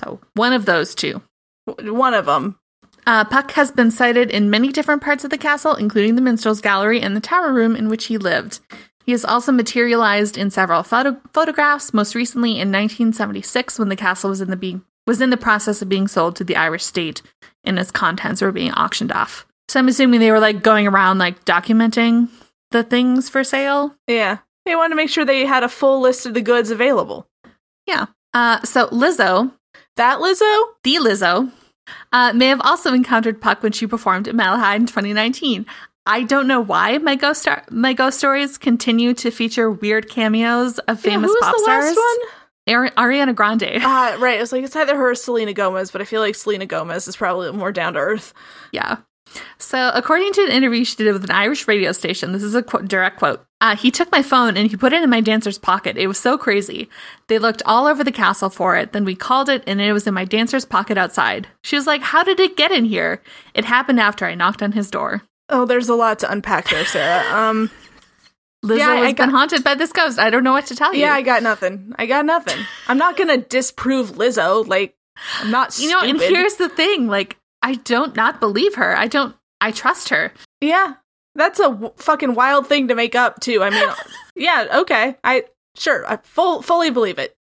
So 0.00 0.20
one 0.34 0.52
of 0.52 0.64
those 0.64 0.94
two. 0.94 1.22
One 1.80 2.14
of 2.14 2.26
them. 2.26 2.58
Uh, 3.06 3.24
Puck 3.24 3.52
has 3.52 3.70
been 3.70 3.90
sighted 3.90 4.30
in 4.30 4.50
many 4.50 4.70
different 4.70 5.02
parts 5.02 5.24
of 5.24 5.30
the 5.30 5.38
castle, 5.38 5.74
including 5.74 6.14
the 6.14 6.20
minstrel's 6.22 6.60
gallery 6.60 7.00
and 7.00 7.16
the 7.16 7.20
tower 7.20 7.52
room 7.52 7.74
in 7.74 7.88
which 7.88 8.06
he 8.06 8.18
lived. 8.18 8.60
He 9.06 9.12
has 9.12 9.24
also 9.24 9.50
materialized 9.52 10.36
in 10.36 10.50
several 10.50 10.82
photo- 10.82 11.18
photographs, 11.32 11.94
most 11.94 12.14
recently 12.14 12.50
in 12.50 12.70
1976 12.70 13.78
when 13.78 13.88
the 13.88 13.96
castle 13.96 14.28
was 14.28 14.42
in 14.42 14.50
the 14.50 14.56
being 14.56 14.82
was 15.06 15.22
in 15.22 15.30
the 15.30 15.38
process 15.38 15.80
of 15.80 15.88
being 15.88 16.06
sold 16.06 16.36
to 16.36 16.44
the 16.44 16.54
Irish 16.54 16.84
state 16.84 17.22
and 17.64 17.78
its 17.78 17.90
contents 17.90 18.42
were 18.42 18.52
being 18.52 18.72
auctioned 18.72 19.10
off. 19.10 19.46
So 19.68 19.80
I'm 19.80 19.88
assuming 19.88 20.20
they 20.20 20.30
were 20.30 20.38
like 20.38 20.62
going 20.62 20.86
around 20.86 21.16
like 21.16 21.46
documenting 21.46 22.28
the 22.72 22.82
things 22.82 23.30
for 23.30 23.42
sale. 23.42 23.94
Yeah. 24.06 24.38
They 24.66 24.76
wanted 24.76 24.90
to 24.90 24.96
make 24.96 25.08
sure 25.08 25.24
they 25.24 25.46
had 25.46 25.62
a 25.62 25.68
full 25.70 26.02
list 26.02 26.26
of 26.26 26.34
the 26.34 26.42
goods 26.42 26.70
available. 26.70 27.26
Yeah. 27.86 28.06
Uh, 28.34 28.60
so 28.64 28.88
Lizzo, 28.88 29.50
That 29.98 30.18
Lizzo? 30.20 30.62
the 30.84 30.94
Lizzo, 30.96 31.52
uh, 32.12 32.32
may 32.32 32.46
have 32.48 32.60
also 32.64 32.92
encountered 32.94 33.40
Puck 33.40 33.62
when 33.62 33.72
she 33.72 33.86
performed 33.86 34.26
at 34.28 34.34
Malahide 34.34 34.76
in 34.76 34.86
2019. 34.86 35.66
I 36.06 36.22
don't 36.22 36.46
know 36.46 36.60
why 36.60 36.96
my 36.98 37.16
ghost 37.16 37.42
star- 37.42 37.64
my 37.70 37.92
ghost 37.92 38.16
stories 38.18 38.56
continue 38.56 39.12
to 39.14 39.30
feature 39.30 39.70
weird 39.70 40.08
cameos 40.08 40.78
of 40.80 41.04
Yeah, 41.04 41.10
famous 41.12 41.28
who 41.30 41.34
was 41.34 41.42
pop 41.44 41.54
the 41.56 41.62
stars. 41.64 41.84
last 41.84 41.96
one? 41.96 42.74
Ari- 42.76 42.90
Ariana 42.92 43.34
Grande. 43.34 43.62
Uh, 43.82 44.16
right. 44.18 44.38
It 44.38 44.40
was 44.40 44.52
like 44.52 44.64
it's 44.64 44.74
either 44.76 44.96
her 44.96 45.10
or 45.10 45.14
Selena 45.14 45.52
Gomez, 45.52 45.90
but 45.90 46.00
I 46.00 46.04
feel 46.04 46.20
like 46.22 46.34
Selena 46.34 46.64
Gomez 46.66 47.08
is 47.08 47.16
probably 47.16 47.52
more 47.52 47.72
down 47.72 47.94
to 47.94 47.98
earth. 47.98 48.32
Yeah. 48.72 48.98
So, 49.58 49.90
according 49.94 50.32
to 50.34 50.44
an 50.44 50.50
interview 50.50 50.84
she 50.84 50.96
did 50.96 51.12
with 51.12 51.24
an 51.24 51.30
Irish 51.30 51.66
radio 51.68 51.92
station, 51.92 52.32
this 52.32 52.42
is 52.42 52.54
a 52.54 52.62
qu- 52.62 52.82
direct 52.86 53.18
quote. 53.18 53.44
Uh, 53.60 53.74
he 53.76 53.90
took 53.90 54.10
my 54.12 54.22
phone 54.22 54.56
and 54.56 54.70
he 54.70 54.76
put 54.76 54.92
it 54.92 55.02
in 55.02 55.10
my 55.10 55.20
dancer's 55.20 55.58
pocket. 55.58 55.96
It 55.96 56.06
was 56.06 56.16
so 56.18 56.38
crazy. 56.38 56.88
They 57.26 57.38
looked 57.38 57.62
all 57.66 57.86
over 57.86 58.04
the 58.04 58.12
castle 58.12 58.50
for 58.50 58.76
it. 58.76 58.92
Then 58.92 59.04
we 59.04 59.16
called 59.16 59.48
it 59.48 59.64
and 59.66 59.80
it 59.80 59.92
was 59.92 60.06
in 60.06 60.14
my 60.14 60.24
dancer's 60.24 60.64
pocket 60.64 60.96
outside. 60.96 61.48
She 61.64 61.74
was 61.74 61.86
like, 61.86 62.00
How 62.02 62.22
did 62.22 62.38
it 62.38 62.56
get 62.56 62.70
in 62.70 62.84
here? 62.84 63.20
It 63.54 63.64
happened 63.64 63.98
after 64.00 64.24
I 64.26 64.34
knocked 64.36 64.62
on 64.62 64.72
his 64.72 64.90
door. 64.90 65.22
Oh, 65.48 65.64
there's 65.66 65.88
a 65.88 65.94
lot 65.94 66.20
to 66.20 66.30
unpack 66.30 66.68
there, 66.70 66.84
Sarah. 66.84 67.24
Um, 67.34 67.70
Lizzo 68.64 68.78
Yeah, 68.78 68.90
I 68.90 68.96
has 69.06 69.14
been 69.14 69.30
haunted 69.30 69.62
by 69.64 69.74
this 69.76 69.92
ghost. 69.92 70.18
I 70.18 70.30
don't 70.30 70.42
know 70.44 70.52
what 70.52 70.66
to 70.66 70.74
tell 70.76 70.92
you. 70.92 71.00
yeah, 71.00 71.14
I 71.14 71.22
got 71.22 71.42
nothing. 71.44 71.92
I 71.96 72.06
got 72.06 72.26
nothing. 72.26 72.58
I'm 72.88 72.98
not 72.98 73.16
gonna 73.16 73.38
disprove 73.38 74.12
Lizzo. 74.12 74.66
Like, 74.66 74.96
I'm 75.40 75.50
not. 75.50 75.78
you 75.78 75.88
know, 75.90 76.00
and 76.00 76.20
here's 76.20 76.56
the 76.56 76.68
thing 76.68 77.06
like, 77.06 77.37
I 77.62 77.74
don't 77.74 78.16
not 78.16 78.40
believe 78.40 78.74
her. 78.76 78.96
I 78.96 79.06
don't, 79.06 79.34
I 79.60 79.72
trust 79.72 80.10
her. 80.10 80.32
Yeah, 80.60 80.94
that's 81.34 81.60
a 81.60 81.64
w- 81.70 81.92
fucking 81.96 82.34
wild 82.34 82.66
thing 82.66 82.88
to 82.88 82.94
make 82.94 83.14
up 83.14 83.40
too. 83.40 83.62
I 83.62 83.70
mean, 83.70 83.88
yeah, 84.36 84.66
okay, 84.80 85.16
I 85.24 85.44
sure, 85.76 86.06
I 86.10 86.18
full 86.18 86.62
fully 86.62 86.90
believe 86.90 87.18
it. 87.18 87.36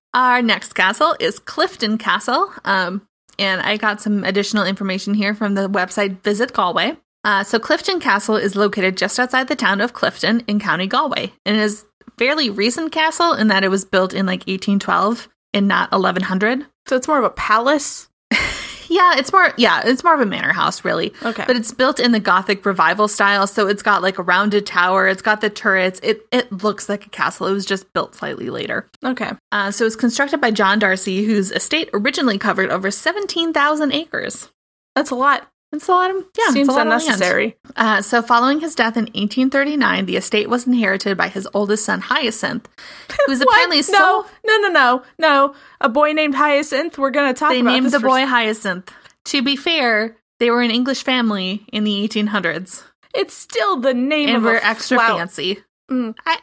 Our 0.14 0.42
next 0.42 0.72
castle 0.72 1.14
is 1.20 1.38
Clifden 1.38 1.98
Castle. 1.98 2.50
Um, 2.64 3.06
and 3.38 3.60
I 3.60 3.76
got 3.76 4.00
some 4.00 4.24
additional 4.24 4.66
information 4.66 5.14
here 5.14 5.34
from 5.34 5.54
the 5.54 5.68
website 5.68 6.22
Visit 6.22 6.52
Galway. 6.52 6.96
Uh, 7.24 7.44
so 7.44 7.58
Clifden 7.58 8.00
Castle 8.00 8.36
is 8.36 8.56
located 8.56 8.96
just 8.96 9.18
outside 9.18 9.48
the 9.48 9.56
town 9.56 9.80
of 9.80 9.92
Clifden 9.92 10.42
in 10.46 10.58
County 10.60 10.86
Galway, 10.86 11.32
and 11.44 11.56
it 11.56 11.60
is 11.60 11.84
fairly 12.16 12.50
recent 12.50 12.90
castle 12.90 13.32
in 13.32 13.48
that 13.48 13.64
it 13.64 13.68
was 13.68 13.84
built 13.84 14.12
in 14.12 14.26
like 14.26 14.40
1812 14.40 15.28
and 15.52 15.68
not 15.68 15.90
1100. 15.92 16.66
So 16.86 16.96
it's 16.96 17.08
more 17.08 17.18
of 17.18 17.24
a 17.24 17.30
palace. 17.30 18.07
Yeah, 18.88 19.16
it's 19.16 19.32
more 19.32 19.52
yeah, 19.56 19.82
it's 19.84 20.02
more 20.02 20.14
of 20.14 20.20
a 20.20 20.26
manor 20.26 20.52
house 20.52 20.84
really. 20.84 21.12
Okay. 21.22 21.44
But 21.46 21.56
it's 21.56 21.72
built 21.72 22.00
in 22.00 22.12
the 22.12 22.20
Gothic 22.20 22.64
revival 22.64 23.08
style, 23.08 23.46
so 23.46 23.66
it's 23.66 23.82
got 23.82 24.02
like 24.02 24.18
a 24.18 24.22
rounded 24.22 24.66
tower, 24.66 25.08
it's 25.08 25.22
got 25.22 25.40
the 25.40 25.50
turrets. 25.50 26.00
It 26.02 26.26
it 26.32 26.50
looks 26.50 26.88
like 26.88 27.06
a 27.06 27.10
castle. 27.10 27.46
It 27.46 27.52
was 27.52 27.66
just 27.66 27.92
built 27.92 28.14
slightly 28.14 28.50
later. 28.50 28.88
Okay. 29.04 29.32
Uh, 29.52 29.70
so 29.70 29.84
it 29.84 29.86
was 29.86 29.96
constructed 29.96 30.40
by 30.40 30.50
John 30.50 30.78
Darcy, 30.78 31.24
whose 31.24 31.50
estate 31.50 31.90
originally 31.92 32.38
covered 32.38 32.70
over 32.70 32.90
17,000 32.90 33.92
acres. 33.92 34.48
That's 34.94 35.10
a 35.10 35.14
lot. 35.14 35.48
It's 35.70 35.86
a 35.86 35.92
lot 35.92 36.10
of 36.10 36.24
yeah, 36.38 36.46
Seems 36.52 36.68
it's 36.68 36.68
a 36.68 36.72
lot 36.72 36.86
of 36.86 36.90
land. 36.90 37.02
unnecessary. 37.02 37.56
Uh, 37.76 38.00
so, 38.00 38.22
following 38.22 38.60
his 38.60 38.74
death 38.74 38.96
in 38.96 39.04
1839, 39.04 40.06
the 40.06 40.16
estate 40.16 40.48
was 40.48 40.66
inherited 40.66 41.16
by 41.18 41.28
his 41.28 41.46
oldest 41.52 41.84
son, 41.84 42.00
Hyacinth, 42.00 42.66
who 43.10 43.30
was 43.32 43.40
apparently 43.42 43.76
no, 43.78 43.82
so. 43.82 44.26
no, 44.46 44.56
no, 44.58 44.68
no, 44.68 45.02
no. 45.18 45.54
A 45.82 45.88
boy 45.90 46.12
named 46.12 46.34
Hyacinth. 46.34 46.96
We're 46.96 47.10
gonna 47.10 47.34
talk 47.34 47.50
They 47.50 47.60
about 47.60 47.72
named 47.72 47.90
the 47.90 48.00
boy 48.00 48.24
Hyacinth. 48.24 48.90
To 49.26 49.42
be 49.42 49.56
fair, 49.56 50.16
they 50.40 50.50
were 50.50 50.62
an 50.62 50.70
English 50.70 51.02
family 51.02 51.66
in 51.70 51.84
the 51.84 52.08
1800s 52.08 52.82
It's 53.14 53.34
still 53.34 53.76
the 53.76 53.92
name 53.92 54.28
and 54.30 54.38
of 54.38 54.42
were 54.44 54.56
extra 54.56 54.96
flower. 54.96 55.18
fancy. 55.18 55.62
Mm. 55.90 56.14
I 56.24 56.38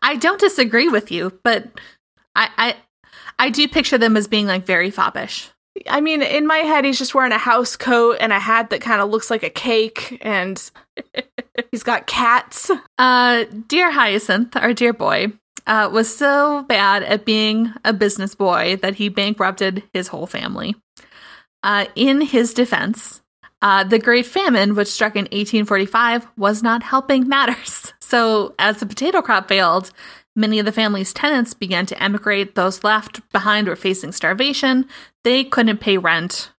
I 0.00 0.16
don't 0.16 0.40
disagree 0.40 0.88
with 0.88 1.10
you, 1.12 1.38
but 1.44 1.68
I 2.34 2.48
I 2.56 2.76
I 3.38 3.50
do 3.50 3.68
picture 3.68 3.98
them 3.98 4.16
as 4.16 4.28
being 4.28 4.46
like 4.46 4.64
very 4.64 4.90
foppish. 4.90 5.50
I 5.88 6.00
mean, 6.00 6.22
in 6.22 6.46
my 6.46 6.58
head, 6.58 6.84
he's 6.84 6.98
just 6.98 7.14
wearing 7.14 7.32
a 7.32 7.38
house 7.38 7.76
coat 7.76 8.18
and 8.20 8.32
a 8.32 8.38
hat 8.38 8.70
that 8.70 8.80
kind 8.80 9.00
of 9.00 9.10
looks 9.10 9.30
like 9.30 9.42
a 9.42 9.50
cake, 9.50 10.18
and 10.20 10.70
he's 11.70 11.82
got 11.82 12.06
cats. 12.06 12.70
Uh, 12.98 13.44
dear 13.68 13.90
Hyacinth, 13.90 14.54
our 14.56 14.74
dear 14.74 14.92
boy, 14.92 15.32
uh, 15.66 15.88
was 15.92 16.14
so 16.14 16.64
bad 16.68 17.02
at 17.02 17.24
being 17.24 17.72
a 17.84 17.92
business 17.92 18.34
boy 18.34 18.76
that 18.82 18.96
he 18.96 19.08
bankrupted 19.08 19.82
his 19.92 20.08
whole 20.08 20.26
family. 20.26 20.74
Uh, 21.62 21.86
in 21.94 22.20
his 22.20 22.52
defense, 22.52 23.22
uh, 23.62 23.84
the 23.84 23.98
Great 23.98 24.26
Famine, 24.26 24.74
which 24.74 24.88
struck 24.88 25.14
in 25.14 25.24
1845, 25.26 26.26
was 26.36 26.62
not 26.62 26.82
helping 26.82 27.28
matters. 27.28 27.92
So, 28.12 28.54
as 28.58 28.78
the 28.78 28.84
potato 28.84 29.22
crop 29.22 29.48
failed, 29.48 29.90
many 30.36 30.58
of 30.58 30.66
the 30.66 30.72
family's 30.72 31.12
tenants 31.12 31.54
began 31.54 31.86
to 31.86 32.02
emigrate. 32.02 32.54
Those 32.54 32.84
left 32.84 33.20
behind 33.30 33.68
were 33.68 33.76
facing 33.76 34.12
starvation. 34.12 34.86
They 35.24 35.44
couldn't 35.44 35.78
pay 35.78 35.98
rent. 35.98 36.52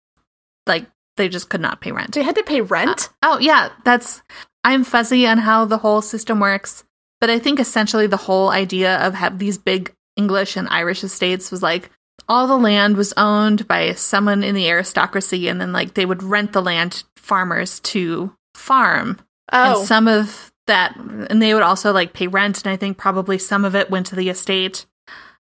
Like, 0.66 0.86
they 1.18 1.30
just 1.30 1.50
could 1.50 1.62
not 1.62 1.82
pay 1.82 1.92
rent. 1.92 2.14
They 2.14 2.24
had 2.24 2.36
to 2.36 2.44
pay 2.44 2.62
rent. 2.62 3.10
Uh, 3.22 3.34
oh, 3.34 3.40
yeah, 3.40 3.70
that's. 3.84 4.22
I'm 4.64 4.84
fuzzy 4.84 5.28
on 5.28 5.40
how 5.40 5.66
the 5.66 5.80
whole 5.80 6.02
system 6.02 6.40
works, 6.40 6.86
but 7.20 7.30
I 7.30 7.38
think 7.38 7.60
essentially 7.60 8.08
the 8.08 8.16
whole 8.16 8.50
idea 8.50 8.98
of 9.06 9.14
have 9.14 9.38
these 9.40 9.58
big 9.58 9.94
English 10.16 10.56
and 10.56 10.70
Irish 10.70 11.04
estates 11.04 11.52
was 11.52 11.62
like 11.62 11.90
all 12.30 12.48
the 12.48 12.58
land 12.58 12.96
was 12.96 13.14
owned 13.18 13.68
by 13.68 13.92
someone 13.94 14.44
in 14.44 14.56
the 14.56 14.70
aristocracy, 14.70 15.50
and 15.50 15.60
then 15.60 15.74
like 15.74 15.96
they 15.96 16.06
would 16.06 16.24
rent 16.24 16.54
the 16.54 16.62
land 16.62 17.04
farmers 17.18 17.82
to 17.82 18.34
farm, 18.56 19.20
oh, 19.52 19.80
and 19.80 19.88
some 19.88 20.08
of 20.08 20.53
that, 20.68 20.95
and 20.95 21.41
they 21.41 21.53
would 21.53 21.64
also 21.64 21.91
like 21.91 22.14
pay 22.14 22.28
rent, 22.28 22.64
and 22.64 22.72
I 22.72 22.78
think 22.78 22.97
probably 22.97 23.38
some 23.38 23.66
of 23.66 23.76
it 23.76 23.89
went 23.89 24.05
to 24.07 24.16
the 24.16 24.30
estate. 24.30 24.86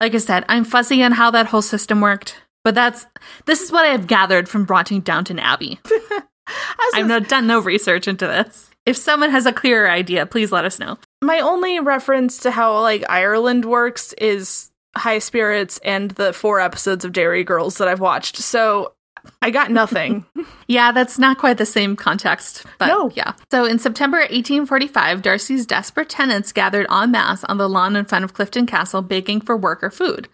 Like 0.00 0.14
I 0.14 0.18
said, 0.18 0.44
I'm 0.48 0.64
fuzzy 0.64 1.02
on 1.02 1.12
how 1.12 1.30
that 1.30 1.46
whole 1.46 1.62
system 1.62 2.00
worked, 2.00 2.36
but 2.64 2.74
that's 2.74 3.06
this 3.46 3.60
is 3.60 3.72
what 3.72 3.84
I 3.84 3.92
have 3.92 4.06
gathered 4.06 4.48
from 4.48 4.66
watching 4.66 5.00
Downton 5.00 5.38
Abbey. 5.38 5.80
I've 6.94 7.06
no, 7.06 7.20
done 7.20 7.46
no 7.46 7.60
research 7.60 8.08
into 8.08 8.26
this. 8.26 8.70
If 8.86 8.96
someone 8.96 9.30
has 9.30 9.46
a 9.46 9.52
clearer 9.52 9.88
idea, 9.88 10.26
please 10.26 10.52
let 10.52 10.64
us 10.64 10.78
know. 10.78 10.98
my 11.22 11.40
only 11.40 11.80
reference 11.80 12.38
to 12.38 12.50
how 12.50 12.80
like 12.80 13.04
Ireland 13.08 13.64
works 13.64 14.12
is 14.14 14.70
High 14.96 15.20
Spirits 15.20 15.78
and 15.84 16.10
the 16.12 16.32
four 16.32 16.60
episodes 16.60 17.04
of 17.04 17.12
Derry 17.12 17.44
Girls 17.44 17.78
that 17.78 17.88
I've 17.88 18.00
watched. 18.00 18.36
So 18.36 18.93
I 19.43 19.51
got 19.51 19.70
nothing. 19.70 20.25
Yeah, 20.66 20.93
that's 20.93 21.18
not 21.18 21.37
quite 21.37 21.59
the 21.59 21.66
same 21.66 21.95
context, 21.95 22.64
but 22.79 22.87
No. 22.87 23.11
yeah. 23.14 23.35
So 23.51 23.66
in 23.66 23.79
September 23.79 24.16
1845, 24.20 25.20
Darcy's 25.20 25.66
desperate 25.66 26.09
tenants 26.09 26.53
gathered 26.53 26.87
en 26.91 27.11
masse 27.11 27.45
on 27.45 27.59
the 27.59 27.68
lawn 27.68 27.97
in 27.97 28.07
front 28.07 28.25
of 28.25 28.33
Clifden 28.33 28.66
Castle 28.66 29.03
begging 29.03 29.43
for 29.43 29.59
work 29.59 29.85
or 29.85 29.91
food. 29.91 30.27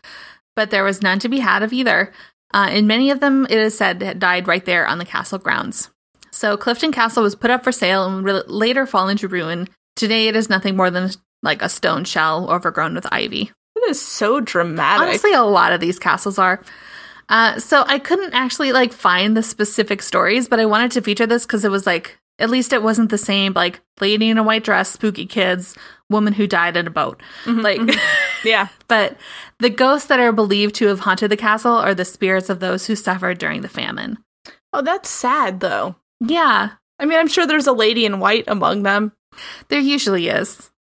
But 0.55 0.70
there 0.70 0.84
was 0.84 1.03
none 1.03 1.18
to 1.18 1.28
be 1.28 1.41
had 1.41 1.64
of 1.64 1.72
either. 1.72 2.12
Uh, 2.55 2.68
and 2.70 2.86
many 2.86 3.11
of 3.11 3.18
them, 3.18 3.45
it 3.51 3.59
is 3.59 3.76
said, 3.76 4.01
had 4.03 4.20
died 4.20 4.47
right 4.47 4.64
there 4.64 4.86
on 4.86 4.99
the 4.99 5.05
castle 5.05 5.38
grounds. 5.41 5.91
So 6.30 6.57
Clifden 6.57 6.93
Castle 6.93 7.24
was 7.24 7.34
put 7.34 7.51
up 7.51 7.64
for 7.64 7.72
sale 7.72 8.07
and 8.07 8.24
would 8.24 8.49
later 8.49 8.86
fall 8.86 9.09
into 9.09 9.26
ruin. 9.26 9.68
Today, 9.97 10.28
it 10.28 10.36
is 10.36 10.49
nothing 10.49 10.76
more 10.76 10.91
than 10.93 11.11
like 11.43 11.61
a 11.61 11.68
stone 11.68 12.05
shell 12.05 12.49
overgrown 12.51 12.95
with 12.95 13.07
ivy. 13.12 13.51
it 13.76 13.91
is 13.91 14.01
so 14.01 14.38
dramatic. 14.38 15.09
Honestly, 15.09 15.32
a 15.32 15.43
lot 15.43 15.72
of 15.72 15.80
these 15.80 15.99
castles 15.99 16.38
are. 16.38 16.62
Uh, 17.30 17.58
so 17.58 17.84
I 17.86 17.98
couldn't 17.98 18.34
actually 18.34 18.72
like 18.72 18.92
find 18.92 19.36
the 19.36 19.42
specific 19.42 20.02
stories, 20.02 20.48
but 20.48 20.60
I 20.60 20.66
wanted 20.66 20.90
to 20.92 21.00
feature 21.02 21.26
this 21.26 21.46
because 21.46 21.64
it 21.64 21.70
was 21.70 21.86
like 21.86 22.18
at 22.38 22.50
least 22.50 22.72
it 22.72 22.82
wasn't 22.82 23.10
the 23.10 23.18
same 23.18 23.52
like 23.54 23.80
lady 24.00 24.28
in 24.30 24.36
a 24.38 24.42
white 24.42 24.64
dress, 24.64 24.90
spooky 24.90 25.26
kids, 25.26 25.76
woman 26.08 26.32
who 26.32 26.46
died 26.46 26.76
in 26.76 26.86
a 26.86 26.90
boat. 26.90 27.22
Mhm, 27.44 27.62
Like, 27.62 27.80
mhm. 27.80 27.98
yeah. 28.44 28.68
but 28.88 29.16
the 29.60 29.70
ghosts 29.70 30.08
that 30.08 30.20
are 30.20 30.32
believed 30.32 30.74
to 30.76 30.86
have 30.88 31.00
haunted 31.00 31.30
the 31.30 31.36
castle 31.36 31.74
are 31.74 31.94
the 31.94 32.04
spirits 32.04 32.50
of 32.50 32.60
those 32.60 32.86
who 32.86 32.96
suffered 32.96 33.38
during 33.38 33.60
the 33.60 33.68
famine. 33.68 34.18
Oh, 34.72 34.82
that's 34.82 35.08
sad 35.08 35.60
though. 35.60 35.96
Yeah, 36.20 36.70
I 36.98 37.06
mean, 37.06 37.18
I'm 37.18 37.28
sure 37.28 37.46
there's 37.46 37.66
a 37.66 37.72
lady 37.72 38.04
in 38.06 38.20
white 38.20 38.44
among 38.48 38.82
them. 38.82 39.12
there 39.68 39.80
usually 39.80 40.28
is. 40.28 40.70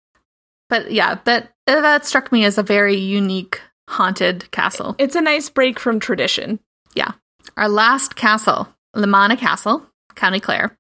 But 0.68 0.90
yeah, 0.92 1.18
that 1.24 1.52
that 1.66 2.06
struck 2.06 2.32
me 2.32 2.44
as 2.44 2.58
a 2.58 2.62
very 2.62 2.96
unique 2.96 3.60
haunted 3.90 4.50
castle. 4.52 4.94
It's 4.98 5.16
a 5.16 5.20
nice 5.20 5.50
break 5.50 5.78
from 5.78 6.00
tradition. 6.00 6.60
Yeah. 6.94 7.12
Our 7.56 7.68
last 7.68 8.16
castle, 8.16 8.68
Lamana 8.96 9.36
Castle, 9.38 9.82
County 10.14 10.40
Clare. 10.40 10.76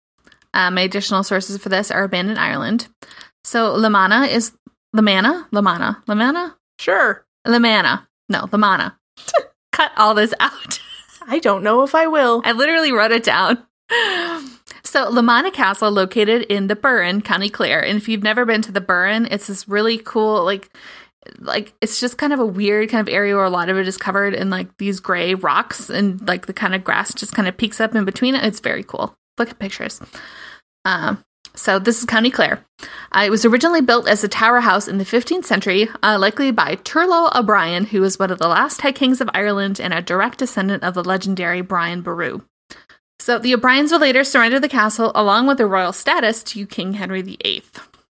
Uh, 0.54 0.70
my 0.70 0.80
additional 0.82 1.22
sources 1.22 1.58
for 1.60 1.68
this 1.68 1.90
are 1.90 2.04
abandoned 2.04 2.38
Ireland. 2.38 2.88
So 3.44 3.76
Lamana 3.76 4.28
is 4.28 4.52
Lamana, 4.96 5.48
Lamana, 5.50 6.02
Lamana, 6.06 6.54
Sure. 6.78 7.24
Lamana. 7.46 8.06
No, 8.28 8.42
Lamana. 8.46 8.94
Cut 9.72 9.92
all 9.96 10.14
this 10.14 10.34
out. 10.40 10.80
I 11.26 11.38
don't 11.38 11.62
know 11.62 11.82
if 11.82 11.94
I 11.94 12.06
will. 12.06 12.42
I 12.44 12.52
literally 12.52 12.92
wrote 12.92 13.12
it 13.12 13.22
down. 13.24 13.58
So 14.82 15.10
Lamana 15.10 15.52
Castle, 15.52 15.90
located 15.90 16.42
in 16.42 16.66
the 16.66 16.74
Burren, 16.76 17.20
County 17.22 17.48
Clare, 17.50 17.84
and 17.84 17.96
if 17.96 18.08
you've 18.08 18.22
never 18.22 18.44
been 18.44 18.62
to 18.62 18.72
the 18.72 18.80
Burren, 18.80 19.26
it's 19.30 19.46
this 19.46 19.68
really 19.68 19.98
cool, 19.98 20.44
like, 20.44 20.68
like 21.38 21.72
it's 21.80 22.00
just 22.00 22.16
kind 22.18 22.32
of 22.32 22.40
a 22.40 22.46
weird 22.46 22.88
kind 22.88 23.06
of 23.06 23.12
area 23.12 23.34
where 23.36 23.44
a 23.44 23.50
lot 23.50 23.68
of 23.68 23.76
it 23.76 23.86
is 23.86 23.96
covered 23.98 24.34
in 24.34 24.48
like 24.50 24.76
these 24.78 25.00
gray 25.00 25.34
rocks, 25.34 25.90
and 25.90 26.26
like 26.26 26.46
the 26.46 26.52
kind 26.52 26.74
of 26.74 26.82
grass 26.84 27.12
just 27.14 27.32
kind 27.32 27.46
of 27.48 27.56
peeks 27.56 27.80
up 27.80 27.94
in 27.94 28.04
between 28.04 28.34
it. 28.34 28.44
It's 28.44 28.60
very 28.60 28.82
cool. 28.82 29.14
Look 29.38 29.50
at 29.50 29.58
pictures. 29.58 30.00
Um, 30.84 31.22
so 31.54 31.78
this 31.78 31.98
is 31.98 32.04
County 32.06 32.30
Clare. 32.30 32.64
Uh, 33.12 33.22
it 33.26 33.30
was 33.30 33.44
originally 33.44 33.80
built 33.80 34.08
as 34.08 34.22
a 34.24 34.28
tower 34.28 34.60
house 34.60 34.86
in 34.88 34.98
the 34.98 35.04
15th 35.04 35.44
century, 35.44 35.88
uh, 36.02 36.16
likely 36.18 36.52
by 36.52 36.76
Turlough 36.76 37.34
O'Brien, 37.34 37.84
who 37.86 38.00
was 38.00 38.18
one 38.18 38.30
of 38.30 38.38
the 38.38 38.48
last 38.48 38.80
High 38.82 38.92
Kings 38.92 39.20
of 39.20 39.28
Ireland 39.34 39.80
and 39.80 39.92
a 39.92 40.00
direct 40.00 40.38
descendant 40.38 40.82
of 40.84 40.94
the 40.94 41.02
legendary 41.04 41.60
Brian 41.60 42.02
Boru. 42.02 42.42
So 43.18 43.38
the 43.38 43.52
O'Briens 43.54 43.92
would 43.92 44.00
later 44.00 44.24
surrender 44.24 44.60
the 44.60 44.68
castle 44.68 45.12
along 45.14 45.46
with 45.48 45.58
their 45.58 45.68
royal 45.68 45.92
status 45.92 46.42
to 46.44 46.66
King 46.66 46.94
Henry 46.94 47.20
VIII. 47.22 47.62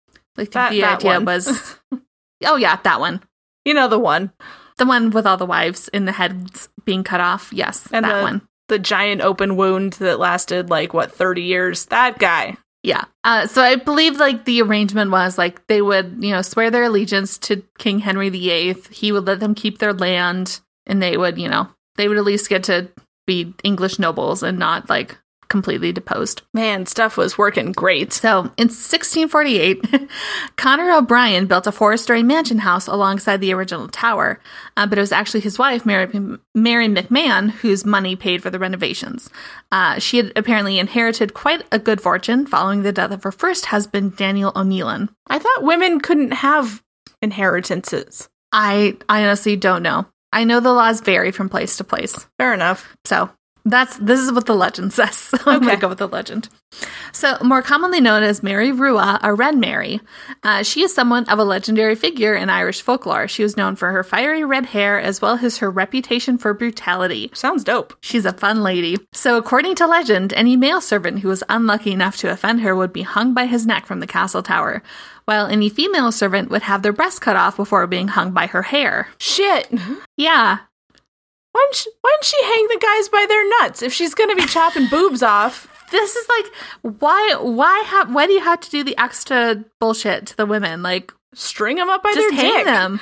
I 0.08 0.16
think 0.36 0.50
That- 0.52 0.70
the 0.70 0.84
idea 0.84 1.10
one. 1.14 1.24
was, 1.26 1.76
oh 2.46 2.56
yeah, 2.56 2.76
that 2.84 3.00
one, 3.00 3.22
You 3.64 3.74
know 3.74 3.88
the 3.88 3.98
one. 3.98 4.30
the 4.78 4.86
one 4.86 5.10
with 5.10 5.26
all 5.26 5.36
the 5.36 5.46
wives 5.46 5.88
in 5.88 6.04
the 6.04 6.12
heads 6.12 6.68
being 6.84 7.04
cut 7.04 7.20
off. 7.20 7.52
Yes, 7.52 7.88
And 7.92 8.04
that 8.04 8.16
the- 8.18 8.22
one. 8.22 8.42
The 8.68 8.78
giant 8.78 9.20
open 9.20 9.56
wound 9.56 9.92
that 9.94 10.18
lasted 10.18 10.70
like 10.70 10.94
what 10.94 11.12
30 11.12 11.42
years. 11.42 11.84
That 11.86 12.18
guy. 12.18 12.56
Yeah. 12.82 13.04
Uh, 13.22 13.46
so 13.46 13.60
I 13.62 13.76
believe 13.76 14.16
like 14.18 14.46
the 14.46 14.62
arrangement 14.62 15.10
was 15.10 15.36
like 15.36 15.66
they 15.66 15.82
would, 15.82 16.16
you 16.20 16.30
know, 16.30 16.40
swear 16.40 16.70
their 16.70 16.84
allegiance 16.84 17.36
to 17.38 17.62
King 17.78 17.98
Henry 17.98 18.30
VIII. 18.30 18.76
He 18.90 19.12
would 19.12 19.26
let 19.26 19.40
them 19.40 19.54
keep 19.54 19.78
their 19.78 19.92
land, 19.92 20.60
and 20.86 21.02
they 21.02 21.16
would, 21.18 21.36
you 21.36 21.48
know, 21.48 21.68
they 21.96 22.08
would 22.08 22.16
at 22.16 22.24
least 22.24 22.48
get 22.48 22.64
to 22.64 22.88
be 23.26 23.54
English 23.64 23.98
nobles 23.98 24.42
and 24.42 24.58
not 24.58 24.88
like 24.88 25.18
completely 25.54 25.92
deposed. 25.92 26.42
Man, 26.52 26.84
stuff 26.84 27.16
was 27.16 27.38
working 27.38 27.70
great. 27.70 28.12
So 28.12 28.40
in 28.56 28.66
1648, 28.66 30.10
Connor 30.56 30.90
O'Brien 30.90 31.46
built 31.46 31.68
a 31.68 31.70
four 31.70 31.96
story 31.96 32.24
mansion 32.24 32.58
house 32.58 32.88
alongside 32.88 33.40
the 33.40 33.54
original 33.54 33.86
tower, 33.86 34.40
uh, 34.76 34.84
but 34.88 34.98
it 34.98 35.00
was 35.00 35.12
actually 35.12 35.42
his 35.42 35.56
wife, 35.56 35.86
Mary, 35.86 36.08
Mary 36.56 36.88
McMahon, 36.88 37.52
whose 37.52 37.84
money 37.84 38.16
paid 38.16 38.42
for 38.42 38.50
the 38.50 38.58
renovations. 38.58 39.30
Uh, 39.70 40.00
she 40.00 40.16
had 40.16 40.32
apparently 40.34 40.80
inherited 40.80 41.34
quite 41.34 41.64
a 41.70 41.78
good 41.78 42.00
fortune 42.00 42.46
following 42.46 42.82
the 42.82 42.90
death 42.90 43.12
of 43.12 43.22
her 43.22 43.30
first 43.30 43.66
husband, 43.66 44.16
Daniel 44.16 44.50
O'Neillan. 44.56 45.08
I 45.28 45.38
thought 45.38 45.62
women 45.62 46.00
couldn't 46.00 46.32
have 46.32 46.82
inheritances. 47.22 48.28
I, 48.50 48.96
I 49.08 49.22
honestly 49.22 49.54
don't 49.54 49.84
know. 49.84 50.06
I 50.32 50.42
know 50.42 50.58
the 50.58 50.72
laws 50.72 51.00
vary 51.00 51.30
from 51.30 51.48
place 51.48 51.76
to 51.76 51.84
place. 51.84 52.26
Fair 52.38 52.52
enough. 52.52 52.96
So 53.04 53.30
That's 53.64 53.96
this 53.96 54.20
is 54.20 54.30
what 54.32 54.46
the 54.46 54.54
legend 54.54 54.92
says. 54.92 55.16
So 55.16 55.38
I'm 55.46 55.60
gonna 55.60 55.76
go 55.76 55.88
with 55.88 55.98
the 55.98 56.08
legend. 56.08 56.48
So, 57.12 57.38
more 57.42 57.62
commonly 57.62 58.00
known 58.00 58.22
as 58.22 58.42
Mary 58.42 58.72
Rua, 58.72 59.20
or 59.22 59.34
Red 59.34 59.56
Mary, 59.56 60.00
uh, 60.42 60.62
she 60.62 60.82
is 60.82 60.92
somewhat 60.92 61.30
of 61.30 61.38
a 61.38 61.44
legendary 61.44 61.94
figure 61.94 62.34
in 62.34 62.50
Irish 62.50 62.82
folklore. 62.82 63.28
She 63.28 63.42
was 63.44 63.56
known 63.56 63.76
for 63.76 63.92
her 63.92 64.02
fiery 64.02 64.44
red 64.44 64.66
hair 64.66 65.00
as 65.00 65.22
well 65.22 65.38
as 65.40 65.58
her 65.58 65.70
reputation 65.70 66.36
for 66.38 66.52
brutality. 66.52 67.30
Sounds 67.32 67.62
dope. 67.62 67.94
She's 68.00 68.24
a 68.26 68.32
fun 68.32 68.62
lady. 68.62 68.98
So, 69.12 69.36
according 69.36 69.76
to 69.76 69.86
legend, 69.86 70.32
any 70.34 70.56
male 70.56 70.80
servant 70.80 71.20
who 71.20 71.28
was 71.28 71.44
unlucky 71.48 71.92
enough 71.92 72.16
to 72.18 72.30
offend 72.30 72.60
her 72.62 72.74
would 72.74 72.92
be 72.92 73.02
hung 73.02 73.32
by 73.32 73.46
his 73.46 73.64
neck 73.64 73.86
from 73.86 74.00
the 74.00 74.06
castle 74.06 74.42
tower, 74.42 74.82
while 75.24 75.46
any 75.46 75.68
female 75.68 76.10
servant 76.10 76.50
would 76.50 76.62
have 76.62 76.82
their 76.82 76.92
breast 76.92 77.20
cut 77.20 77.36
off 77.36 77.56
before 77.56 77.86
being 77.86 78.08
hung 78.08 78.32
by 78.32 78.46
her 78.46 78.62
hair. 78.62 79.08
Shit. 79.18 79.72
Yeah, 80.16 80.58
Why 81.54 81.64
didn't, 81.66 81.76
she, 81.76 81.90
why 82.00 82.16
didn't 82.20 82.24
she 82.24 82.42
hang 82.42 82.66
the 82.66 82.78
guys 82.82 83.08
by 83.08 83.26
their 83.28 83.48
nuts 83.60 83.82
if 83.82 83.92
she's 83.92 84.12
gonna 84.12 84.34
be 84.34 84.46
chopping 84.46 84.88
boobs 84.88 85.22
off? 85.22 85.68
this 85.90 86.16
is 86.16 86.28
like 86.28 86.94
why 86.98 87.36
why 87.40 87.78
have 87.86 88.12
why 88.12 88.26
do 88.26 88.32
you 88.32 88.40
have 88.40 88.60
to 88.60 88.70
do 88.70 88.82
the 88.82 88.98
extra 88.98 89.62
bullshit 89.78 90.26
to 90.26 90.36
the 90.36 90.46
women 90.46 90.82
like 90.82 91.12
String 91.34 91.76
them 91.76 91.88
up 91.90 92.02
by 92.02 92.12
just 92.12 92.30
their 92.30 92.40
hang 92.40 92.54
dick. 92.56 92.64
them 92.64 93.00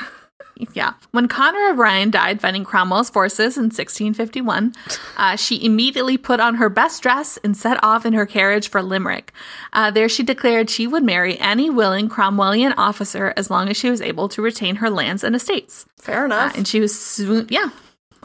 yeah 0.74 0.92
when 1.12 1.26
connor 1.26 1.70
o'brien 1.70 2.10
died 2.10 2.40
fighting 2.40 2.64
cromwell's 2.64 3.08
forces 3.08 3.56
in 3.56 3.64
1651 3.64 4.74
uh, 5.16 5.36
she 5.36 5.64
immediately 5.64 6.18
put 6.18 6.38
on 6.38 6.56
her 6.56 6.68
best 6.68 7.02
dress 7.02 7.38
and 7.42 7.56
set 7.56 7.82
off 7.82 8.04
in 8.04 8.12
her 8.12 8.26
carriage 8.26 8.68
for 8.68 8.82
limerick 8.82 9.32
uh, 9.72 9.90
there 9.90 10.08
she 10.08 10.22
declared 10.22 10.68
she 10.68 10.86
would 10.86 11.02
marry 11.02 11.38
any 11.38 11.70
willing 11.70 12.08
cromwellian 12.08 12.74
officer 12.76 13.32
as 13.36 13.50
long 13.50 13.68
as 13.68 13.76
she 13.76 13.90
was 13.90 14.00
able 14.02 14.28
to 14.28 14.42
retain 14.42 14.76
her 14.76 14.90
lands 14.90 15.24
and 15.24 15.34
estates 15.34 15.86
Fair 15.98 16.22
uh, 16.22 16.26
enough. 16.26 16.56
and 16.56 16.68
she 16.68 16.80
was 16.80 16.98
soon 16.98 17.46
yeah 17.48 17.70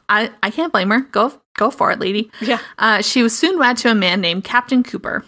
I, 0.09 0.31
I 0.41 0.51
can't 0.51 0.71
blame 0.71 0.89
her 0.89 1.01
go 1.01 1.33
go 1.57 1.69
for 1.71 1.91
it 1.91 1.99
lady 1.99 2.31
yeah. 2.39 2.59
uh, 2.77 3.01
she 3.01 3.23
was 3.23 3.37
soon 3.37 3.59
wed 3.59 3.77
to 3.77 3.91
a 3.91 3.95
man 3.95 4.21
named 4.21 4.43
Captain 4.43 4.83
Cooper. 4.83 5.23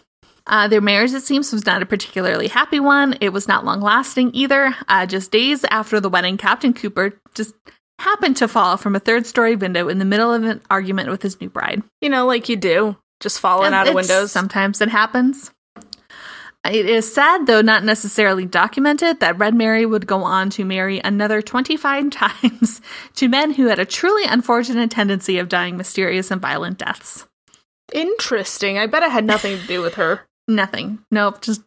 Uh, 0.48 0.68
their 0.68 0.82
marriage, 0.82 1.14
it 1.14 1.22
seems, 1.22 1.54
was 1.54 1.68
not 1.68 1.84
a 1.84 1.86
particularly 1.86 2.48
happy 2.48 2.80
one. 2.80 3.16
It 3.22 3.30
was 3.30 3.48
not 3.48 3.66
long 3.66 3.82
lasting 3.82 4.32
either. 4.34 4.76
Uh, 4.88 5.06
just 5.06 5.32
days 5.32 5.64
after 5.70 6.00
the 6.00 6.10
wedding, 6.10 6.38
Captain 6.38 6.74
Cooper 6.74 7.14
just 7.36 7.54
happened 8.00 8.38
to 8.38 8.48
fall 8.48 8.76
from 8.76 8.96
a 8.96 9.00
third 9.00 9.28
story 9.28 9.56
window 9.56 9.90
in 9.90 10.00
the 10.00 10.06
middle 10.06 10.34
of 10.34 10.44
an 10.44 10.62
argument 10.72 11.10
with 11.10 11.22
his 11.22 11.40
new 11.40 11.50
bride. 11.50 11.84
You 12.02 12.10
know, 12.10 12.26
like 12.26 12.50
you 12.50 12.56
do. 12.56 12.98
Just 13.20 13.40
falling 13.40 13.74
out 13.74 13.88
of 13.88 13.94
windows. 13.94 14.32
Sometimes 14.32 14.82
it 14.82 14.90
happens. 14.90 15.52
It 16.66 16.88
is 16.88 17.12
sad, 17.12 17.48
though 17.48 17.62
not 17.62 17.86
necessarily 17.86 18.46
documented, 18.46 19.22
that 19.22 19.38
Red 19.40 19.56
Mary 19.56 19.86
would 19.86 20.06
go 20.06 20.24
on 20.24 20.50
to 20.52 20.66
marry 20.66 21.00
another 21.00 21.42
25 21.42 22.10
times 22.12 22.82
to 23.16 23.30
men 23.30 23.54
who 23.54 23.68
had 23.68 23.80
a 23.80 23.86
truly 23.86 24.26
unfortunate 24.26 24.92
tendency 24.92 25.40
of 25.40 25.50
dying 25.50 25.78
mysterious 25.78 26.32
and 26.32 26.42
violent 26.42 26.78
deaths. 26.78 27.26
Interesting. 27.94 28.78
I 28.78 28.88
bet 28.88 29.04
it 29.04 29.12
had 29.12 29.26
nothing 29.26 29.58
to 29.58 29.68
do 29.68 29.82
with 29.82 29.96
her. 29.96 30.26
Nothing. 30.48 31.00
Nope. 31.12 31.42
Just 31.42 31.62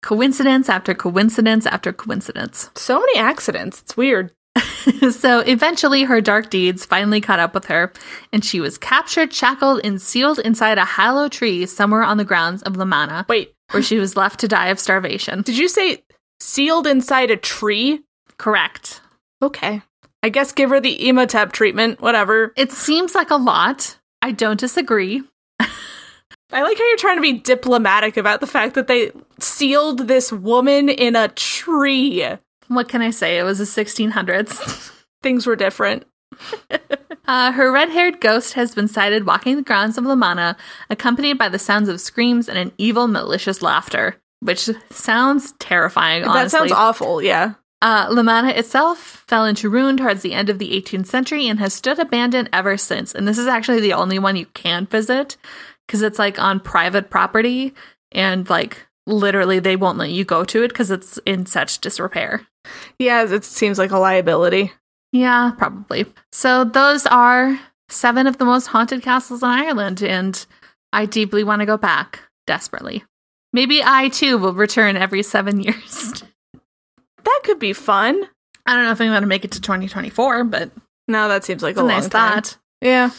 coincidence 0.00 0.68
after 0.68 0.94
coincidence 0.94 1.66
after 1.66 1.92
coincidence. 1.92 2.70
So 2.74 2.98
many 2.98 3.18
accidents. 3.18 3.82
It's 3.82 3.96
weird. 3.96 4.32
so 5.10 5.40
eventually, 5.40 6.04
her 6.04 6.20
dark 6.20 6.50
deeds 6.50 6.84
finally 6.84 7.20
caught 7.20 7.38
up 7.38 7.54
with 7.54 7.66
her, 7.66 7.92
and 8.32 8.44
she 8.44 8.60
was 8.60 8.78
captured, 8.78 9.32
shackled, 9.32 9.80
and 9.82 10.00
sealed 10.00 10.38
inside 10.40 10.78
a 10.78 10.84
hollow 10.84 11.28
tree 11.28 11.66
somewhere 11.66 12.02
on 12.02 12.16
the 12.16 12.24
grounds 12.24 12.62
of 12.62 12.74
Lamanna, 12.74 13.26
Wait, 13.28 13.51
where 13.72 13.82
she 13.82 13.98
was 13.98 14.16
left 14.16 14.40
to 14.40 14.48
die 14.48 14.68
of 14.68 14.78
starvation. 14.78 15.42
did 15.42 15.58
you 15.58 15.68
say 15.68 16.02
sealed 16.40 16.86
inside 16.86 17.30
a 17.30 17.36
tree? 17.36 18.02
Correct. 18.38 19.00
Okay. 19.42 19.82
I 20.22 20.28
guess 20.28 20.52
give 20.52 20.70
her 20.70 20.80
the 20.80 21.08
Imhotep 21.08 21.52
treatment, 21.52 22.00
whatever. 22.00 22.52
It 22.56 22.70
seems 22.72 23.14
like 23.14 23.30
a 23.30 23.36
lot. 23.36 23.98
I 24.20 24.30
don't 24.30 24.60
disagree. 24.60 25.22
I 26.52 26.62
like 26.62 26.76
how 26.76 26.86
you're 26.86 26.96
trying 26.96 27.16
to 27.16 27.22
be 27.22 27.32
diplomatic 27.32 28.16
about 28.16 28.40
the 28.40 28.46
fact 28.46 28.74
that 28.74 28.86
they 28.86 29.10
sealed 29.38 30.06
this 30.06 30.30
woman 30.30 30.88
in 30.88 31.16
a 31.16 31.28
tree. 31.28 32.26
What 32.68 32.88
can 32.88 33.00
I 33.00 33.10
say? 33.10 33.38
It 33.38 33.42
was 33.42 33.58
the 33.58 33.64
1600s. 33.64 34.92
Things 35.22 35.46
were 35.46 35.56
different. 35.56 36.04
Uh, 37.26 37.52
her 37.52 37.70
red 37.70 37.90
haired 37.90 38.20
ghost 38.20 38.54
has 38.54 38.74
been 38.74 38.88
sighted 38.88 39.26
walking 39.26 39.56
the 39.56 39.62
grounds 39.62 39.96
of 39.96 40.04
Lamana, 40.04 40.56
accompanied 40.90 41.38
by 41.38 41.48
the 41.48 41.58
sounds 41.58 41.88
of 41.88 42.00
screams 42.00 42.48
and 42.48 42.58
an 42.58 42.72
evil, 42.78 43.06
malicious 43.06 43.62
laughter, 43.62 44.16
which 44.40 44.68
sounds 44.90 45.52
terrifying, 45.58 46.24
honestly. 46.24 46.42
That 46.42 46.50
sounds 46.50 46.72
awful, 46.72 47.22
yeah. 47.22 47.54
Uh, 47.80 48.08
Lamanna 48.08 48.56
itself 48.56 49.24
fell 49.26 49.44
into 49.44 49.68
ruin 49.68 49.96
towards 49.96 50.22
the 50.22 50.34
end 50.34 50.48
of 50.48 50.58
the 50.58 50.70
18th 50.70 51.06
century 51.06 51.48
and 51.48 51.58
has 51.58 51.74
stood 51.74 51.98
abandoned 51.98 52.48
ever 52.52 52.76
since. 52.76 53.12
And 53.12 53.26
this 53.26 53.38
is 53.38 53.48
actually 53.48 53.80
the 53.80 53.94
only 53.94 54.20
one 54.20 54.36
you 54.36 54.46
can 54.46 54.86
visit 54.86 55.36
because 55.86 56.02
it's 56.02 56.18
like 56.18 56.38
on 56.38 56.60
private 56.60 57.10
property 57.10 57.74
and 58.12 58.48
like 58.48 58.86
literally 59.06 59.58
they 59.58 59.74
won't 59.74 59.98
let 59.98 60.10
you 60.10 60.24
go 60.24 60.44
to 60.44 60.62
it 60.62 60.68
because 60.68 60.92
it's 60.92 61.18
in 61.26 61.44
such 61.44 61.80
disrepair. 61.80 62.46
Yeah, 63.00 63.24
it 63.24 63.44
seems 63.44 63.78
like 63.78 63.90
a 63.90 63.98
liability. 63.98 64.72
Yeah, 65.12 65.52
probably. 65.58 66.06
So 66.32 66.64
those 66.64 67.06
are 67.06 67.58
seven 67.88 68.26
of 68.26 68.38
the 68.38 68.44
most 68.44 68.66
haunted 68.66 69.02
castles 69.02 69.42
in 69.42 69.48
Ireland, 69.48 70.02
and 70.02 70.44
I 70.92 71.06
deeply 71.06 71.44
want 71.44 71.60
to 71.60 71.66
go 71.66 71.76
back 71.76 72.20
desperately. 72.46 73.04
Maybe 73.52 73.82
I 73.84 74.08
too 74.08 74.38
will 74.38 74.54
return 74.54 74.96
every 74.96 75.22
seven 75.22 75.60
years. 75.62 76.22
That 77.24 77.40
could 77.44 77.58
be 77.58 77.72
fun. 77.72 78.26
I 78.64 78.74
don't 78.74 78.84
know 78.84 78.92
if 78.92 79.00
I'm 79.00 79.08
going 79.08 79.20
to 79.22 79.26
make 79.26 79.44
it 79.44 79.52
to 79.52 79.60
2024, 79.60 80.44
but 80.44 80.70
No, 81.08 81.28
that 81.28 81.44
seems 81.44 81.62
like 81.62 81.76
a, 81.76 81.80
a 81.80 81.82
long 81.82 81.88
nice 81.88 82.08
time. 82.08 82.34
thought. 82.34 82.56
Yeah. 82.80 83.10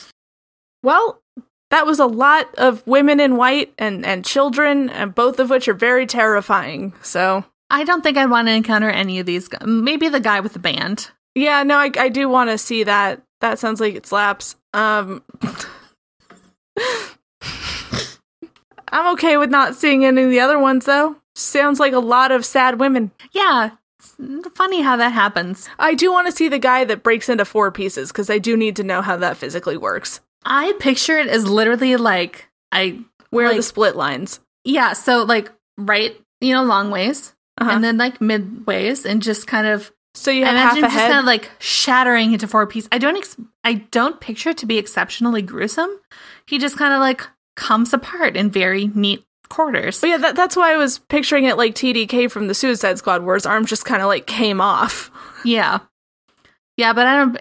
Well, 0.81 1.21
that 1.69 1.85
was 1.85 1.99
a 1.99 2.05
lot 2.05 2.53
of 2.55 2.85
women 2.87 3.19
in 3.19 3.35
white 3.37 3.73
and 3.77 4.05
and 4.05 4.23
children, 4.25 4.89
and 4.89 5.13
both 5.15 5.39
of 5.39 5.49
which 5.49 5.67
are 5.67 5.73
very 5.73 6.05
terrifying. 6.05 6.93
So 7.01 7.43
I 7.69 7.83
don't 7.83 8.01
think 8.01 8.17
I'd 8.17 8.29
want 8.29 8.47
to 8.47 8.53
encounter 8.53 8.89
any 8.89 9.19
of 9.19 9.25
these. 9.25 9.49
Maybe 9.65 10.07
the 10.09 10.19
guy 10.19 10.39
with 10.39 10.53
the 10.53 10.59
band. 10.59 11.09
Yeah, 11.35 11.63
no, 11.63 11.77
I, 11.77 11.91
I 11.97 12.09
do 12.09 12.29
want 12.29 12.49
to 12.49 12.57
see 12.57 12.83
that. 12.83 13.21
That 13.41 13.59
sounds 13.59 13.79
like 13.81 13.95
it 13.95 14.05
slaps. 14.05 14.55
Um, 14.73 15.23
I'm 18.89 19.13
okay 19.13 19.37
with 19.37 19.49
not 19.49 19.75
seeing 19.75 20.05
any 20.05 20.21
of 20.23 20.29
the 20.29 20.39
other 20.39 20.59
ones 20.59 20.85
though. 20.85 21.15
Sounds 21.35 21.79
like 21.79 21.93
a 21.93 21.99
lot 21.99 22.31
of 22.31 22.45
sad 22.45 22.79
women. 22.79 23.11
Yeah, 23.31 23.71
funny 24.53 24.81
how 24.81 24.97
that 24.97 25.09
happens. 25.13 25.67
I 25.79 25.95
do 25.95 26.11
want 26.11 26.27
to 26.27 26.31
see 26.31 26.47
the 26.47 26.59
guy 26.59 26.85
that 26.85 27.01
breaks 27.03 27.27
into 27.27 27.43
four 27.45 27.71
pieces 27.71 28.11
because 28.11 28.29
I 28.29 28.37
do 28.37 28.55
need 28.55 28.75
to 28.75 28.83
know 28.83 29.01
how 29.01 29.17
that 29.17 29.37
physically 29.37 29.77
works. 29.77 30.19
I 30.45 30.73
picture 30.79 31.17
it 31.17 31.27
as 31.27 31.47
literally 31.47 31.95
like 31.95 32.47
I 32.71 32.99
Where 33.31 33.47
are 33.47 33.55
the 33.55 33.63
split 33.63 33.95
lines? 33.95 34.39
yeah, 34.63 34.93
so 34.93 35.23
like 35.23 35.51
right, 35.77 36.15
you 36.39 36.53
know, 36.53 36.63
long 36.63 36.91
ways, 36.91 37.33
Uh-huh. 37.59 37.71
and 37.71 37.83
then 37.83 37.97
like 37.97 38.21
mid 38.21 38.67
ways, 38.67 39.05
and 39.05 39.21
just 39.23 39.47
kind 39.47 39.65
of 39.65 39.91
So 40.15 40.29
you 40.31 40.43
I 40.43 40.49
have 40.49 40.55
half 40.55 40.71
imagine 40.77 40.83
a 40.83 40.87
just 40.87 40.95
head. 40.97 41.07
kind 41.09 41.19
of 41.19 41.25
like 41.25 41.49
shattering 41.59 42.33
into 42.33 42.47
four 42.47 42.67
pieces. 42.67 42.87
I 42.91 42.97
don't 42.99 43.17
ex- 43.17 43.37
I 43.63 43.73
don't 43.91 44.19
picture 44.19 44.49
it 44.49 44.57
to 44.59 44.65
be 44.65 44.77
exceptionally 44.77 45.41
gruesome. 45.41 45.89
He 46.45 46.59
just 46.59 46.77
kind 46.77 46.93
of 46.93 46.99
like 46.99 47.27
comes 47.55 47.93
apart 47.93 48.35
in 48.37 48.49
very 48.51 48.87
neat 48.93 49.23
quarters. 49.49 49.99
But 50.01 50.07
yeah, 50.07 50.17
that, 50.17 50.35
that's 50.35 50.55
why 50.55 50.73
I 50.73 50.77
was 50.77 50.99
picturing 50.99 51.45
it 51.45 51.57
like 51.57 51.73
TDK 51.75 52.29
from 52.29 52.47
the 52.47 52.53
Suicide 52.53 52.97
Squad, 52.97 53.23
where 53.23 53.35
his 53.35 53.45
arm 53.45 53.65
just 53.65 53.85
kind 53.85 54.01
of 54.01 54.07
like 54.07 54.25
came 54.27 54.61
off. 54.61 55.09
Yeah. 55.45 55.79
Yeah, 56.77 56.93
but 56.93 57.05
I 57.05 57.17
don't 57.17 57.37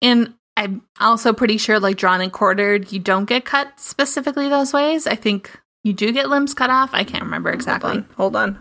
and 0.00 0.34
I'm 0.56 0.82
also 1.00 1.32
pretty 1.32 1.58
sure 1.58 1.80
like 1.80 1.96
drawn 1.96 2.20
and 2.20 2.32
quartered, 2.32 2.92
you 2.92 3.00
don't 3.00 3.24
get 3.24 3.44
cut 3.44 3.80
specifically 3.80 4.48
those 4.48 4.72
ways. 4.72 5.08
I 5.08 5.16
think 5.16 5.50
you 5.82 5.92
do 5.92 6.12
get 6.12 6.28
limbs 6.28 6.54
cut 6.54 6.70
off. 6.70 6.90
I 6.92 7.02
can't 7.02 7.24
remember 7.24 7.50
exactly. 7.50 8.04
Hold 8.16 8.36
on. 8.36 8.54
Hold 8.54 8.56
on. 8.56 8.58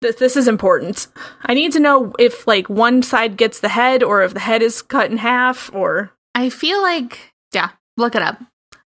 This, 0.00 0.16
this 0.16 0.36
is 0.36 0.48
important. 0.48 1.08
I 1.42 1.54
need 1.54 1.72
to 1.72 1.80
know 1.80 2.14
if 2.18 2.46
like 2.46 2.68
one 2.68 3.02
side 3.02 3.36
gets 3.36 3.60
the 3.60 3.68
head 3.68 4.02
or 4.02 4.22
if 4.22 4.32
the 4.32 4.40
head 4.40 4.62
is 4.62 4.80
cut 4.82 5.10
in 5.10 5.18
half 5.18 5.70
or 5.74 6.10
I 6.34 6.48
feel 6.50 6.80
like 6.80 7.34
yeah, 7.52 7.70
look 7.96 8.14
it 8.14 8.22
up. 8.22 8.40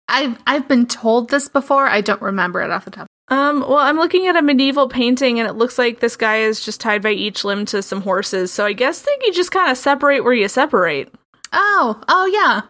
I've 0.08 0.38
I've 0.48 0.68
been 0.68 0.86
told 0.86 1.30
this 1.30 1.48
before. 1.50 1.88
I 1.88 2.02
don't 2.02 2.22
remember 2.22 2.62
it 2.62 2.72
off 2.72 2.86
the 2.86 2.92
top. 2.92 3.08
um 3.28 3.62
well 3.62 3.78
I'm 3.78 3.98
looking 3.98 4.28
at 4.28 4.36
a 4.38 4.42
medieval 4.42 4.88
painting 4.88 5.40
and 5.40 5.50
it 5.50 5.54
looks 5.54 5.78
like 5.78 6.00
this 6.00 6.16
guy 6.16 6.38
is 6.38 6.64
just 6.64 6.80
tied 6.80 7.02
by 7.02 7.12
each 7.12 7.44
limb 7.44 7.66
to 7.66 7.82
some 7.82 8.02
horses. 8.02 8.52
So 8.52 8.66
I 8.66 8.74
guess 8.74 9.02
that 9.02 9.18
you 9.22 9.34
just 9.34 9.52
kind 9.52 9.70
of 9.70 9.78
separate 9.78 10.24
where 10.24 10.34
you 10.34 10.48
separate. 10.48 11.14
Oh, 11.52 12.02
oh 12.08 12.26
yeah. 12.28 12.62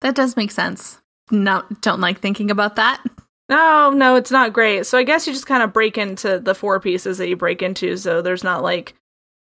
That 0.00 0.14
does 0.14 0.36
make 0.36 0.50
sense. 0.50 1.00
No, 1.30 1.64
don't 1.80 2.00
like 2.00 2.20
thinking 2.20 2.50
about 2.50 2.76
that. 2.76 3.02
No, 3.48 3.90
no, 3.90 4.16
it's 4.16 4.30
not 4.30 4.52
great. 4.52 4.86
So 4.86 4.96
I 4.98 5.02
guess 5.02 5.26
you 5.26 5.32
just 5.32 5.46
kind 5.46 5.62
of 5.62 5.72
break 5.72 5.98
into 5.98 6.38
the 6.38 6.54
four 6.54 6.80
pieces 6.80 7.18
that 7.18 7.28
you 7.28 7.36
break 7.36 7.60
into 7.62 7.96
so 7.96 8.22
there's 8.22 8.44
not 8.44 8.62
like 8.62 8.94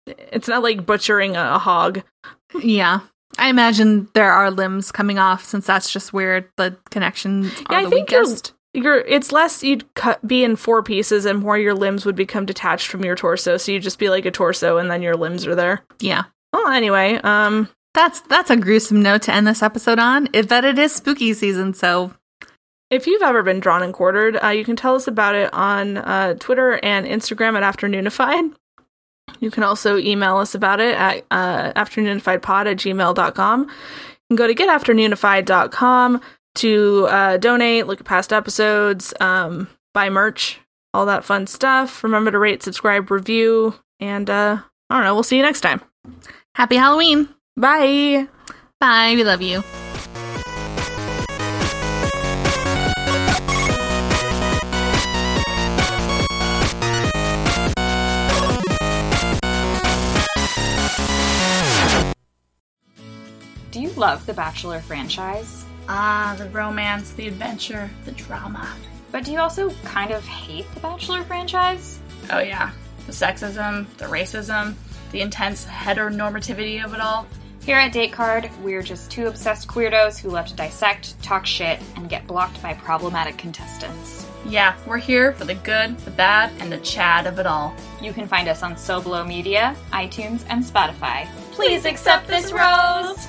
it's 0.06 0.48
not 0.48 0.62
like 0.62 0.84
butchering 0.84 1.36
a, 1.36 1.54
a 1.54 1.58
hog. 1.58 2.02
Yeah. 2.60 3.00
I 3.38 3.48
imagine 3.48 4.08
there 4.14 4.32
are 4.32 4.50
limbs 4.50 4.92
coming 4.92 5.18
off 5.18 5.44
since 5.44 5.66
that's 5.66 5.92
just 5.92 6.12
where 6.12 6.48
the 6.56 6.76
connections 6.90 7.52
are 7.66 7.72
Yeah, 7.74 7.78
I 7.78 7.84
the 7.84 7.90
think 7.90 8.10
you're- 8.10 8.26
You're 8.76 8.98
it's 8.98 9.30
less 9.30 9.62
you'd 9.62 9.92
cut 9.94 10.26
be 10.26 10.42
in 10.42 10.56
four 10.56 10.82
pieces 10.82 11.24
and 11.26 11.38
more 11.38 11.56
your 11.56 11.74
limbs 11.74 12.04
would 12.04 12.16
become 12.16 12.44
detached 12.44 12.88
from 12.88 13.04
your 13.04 13.14
torso. 13.14 13.56
So 13.56 13.70
you'd 13.70 13.84
just 13.84 14.00
be 14.00 14.08
like 14.10 14.24
a 14.26 14.32
torso 14.32 14.78
and 14.78 14.90
then 14.90 15.00
your 15.02 15.14
limbs 15.14 15.46
are 15.46 15.54
there. 15.54 15.84
Yeah. 16.00 16.24
Well, 16.52 16.66
anyway, 16.68 17.20
um 17.22 17.68
That's 17.94 18.20
that's 18.22 18.50
a 18.50 18.56
gruesome 18.56 19.00
note 19.00 19.22
to 19.22 19.32
end 19.34 19.46
this 19.46 19.62
episode 19.62 20.00
on. 20.00 20.28
It, 20.32 20.48
but 20.48 20.64
it 20.64 20.76
is 20.80 20.92
spooky 20.92 21.32
season, 21.34 21.72
so 21.74 22.12
If 22.94 23.08
you've 23.08 23.22
ever 23.22 23.42
been 23.42 23.58
drawn 23.58 23.82
and 23.82 23.92
quartered, 23.92 24.38
uh, 24.42 24.48
you 24.48 24.64
can 24.64 24.76
tell 24.76 24.94
us 24.94 25.08
about 25.08 25.34
it 25.34 25.52
on 25.52 25.96
uh, 25.96 26.34
Twitter 26.34 26.78
and 26.84 27.06
Instagram 27.06 27.60
at 27.60 27.76
Afternoonified. 27.76 28.54
You 29.40 29.50
can 29.50 29.64
also 29.64 29.98
email 29.98 30.36
us 30.36 30.54
about 30.54 30.78
it 30.78 30.94
at 30.94 31.24
uh, 31.30 31.72
afternoonifiedpod 31.72 32.66
at 32.66 32.76
gmail.com. 32.76 33.60
You 33.62 33.66
can 34.30 34.36
go 34.36 34.46
to 34.46 34.54
getafternoonified.com 34.54 36.20
to 36.56 37.06
uh, 37.10 37.36
donate, 37.38 37.88
look 37.88 38.00
at 38.00 38.06
past 38.06 38.32
episodes, 38.32 39.12
um, 39.20 39.68
buy 39.92 40.08
merch, 40.08 40.60
all 40.92 41.06
that 41.06 41.24
fun 41.24 41.48
stuff. 41.48 42.04
Remember 42.04 42.30
to 42.30 42.38
rate, 42.38 42.62
subscribe, 42.62 43.10
review, 43.10 43.74
and 43.98 44.30
uh, 44.30 44.58
I 44.88 44.94
don't 44.94 45.04
know, 45.04 45.14
we'll 45.14 45.24
see 45.24 45.36
you 45.36 45.42
next 45.42 45.62
time. 45.62 45.80
happy 46.54 46.76
Halloween. 46.76 47.28
Bye. 47.56 48.28
Bye. 48.78 49.14
We 49.16 49.24
love 49.24 49.42
you. 49.42 49.64
Love 63.96 64.26
the 64.26 64.34
Bachelor 64.34 64.80
franchise? 64.80 65.64
Ah, 65.88 66.34
the 66.36 66.48
romance, 66.50 67.12
the 67.12 67.28
adventure, 67.28 67.88
the 68.04 68.10
drama. 68.10 68.74
But 69.12 69.24
do 69.24 69.30
you 69.30 69.38
also 69.38 69.70
kind 69.84 70.10
of 70.10 70.24
hate 70.24 70.66
the 70.74 70.80
Bachelor 70.80 71.22
franchise? 71.22 72.00
Oh, 72.32 72.40
yeah. 72.40 72.72
The 73.06 73.12
sexism, 73.12 73.86
the 73.98 74.06
racism, 74.06 74.74
the 75.12 75.20
intense 75.20 75.64
heteronormativity 75.66 76.84
of 76.84 76.92
it 76.92 77.00
all. 77.00 77.28
Here 77.64 77.76
at 77.76 77.92
Date 77.92 78.12
Card, 78.12 78.50
we're 78.64 78.82
just 78.82 79.12
two 79.12 79.28
obsessed 79.28 79.68
queerdos 79.68 80.18
who 80.18 80.28
love 80.28 80.48
to 80.48 80.56
dissect, 80.56 81.20
talk 81.22 81.46
shit, 81.46 81.80
and 81.94 82.08
get 82.08 82.26
blocked 82.26 82.60
by 82.60 82.74
problematic 82.74 83.38
contestants. 83.38 84.26
Yeah, 84.44 84.74
we're 84.86 84.98
here 84.98 85.32
for 85.32 85.44
the 85.44 85.54
good, 85.54 85.96
the 85.98 86.10
bad, 86.10 86.50
and 86.58 86.70
the 86.70 86.78
Chad 86.78 87.28
of 87.28 87.38
it 87.38 87.46
all. 87.46 87.74
You 88.02 88.12
can 88.12 88.26
find 88.26 88.48
us 88.48 88.64
on 88.64 88.76
So 88.76 89.00
Below 89.00 89.24
Media, 89.24 89.76
iTunes, 89.92 90.44
and 90.48 90.64
Spotify. 90.64 91.28
Please 91.52 91.84
accept 91.84 92.26
this 92.26 92.52
rose! 92.52 93.28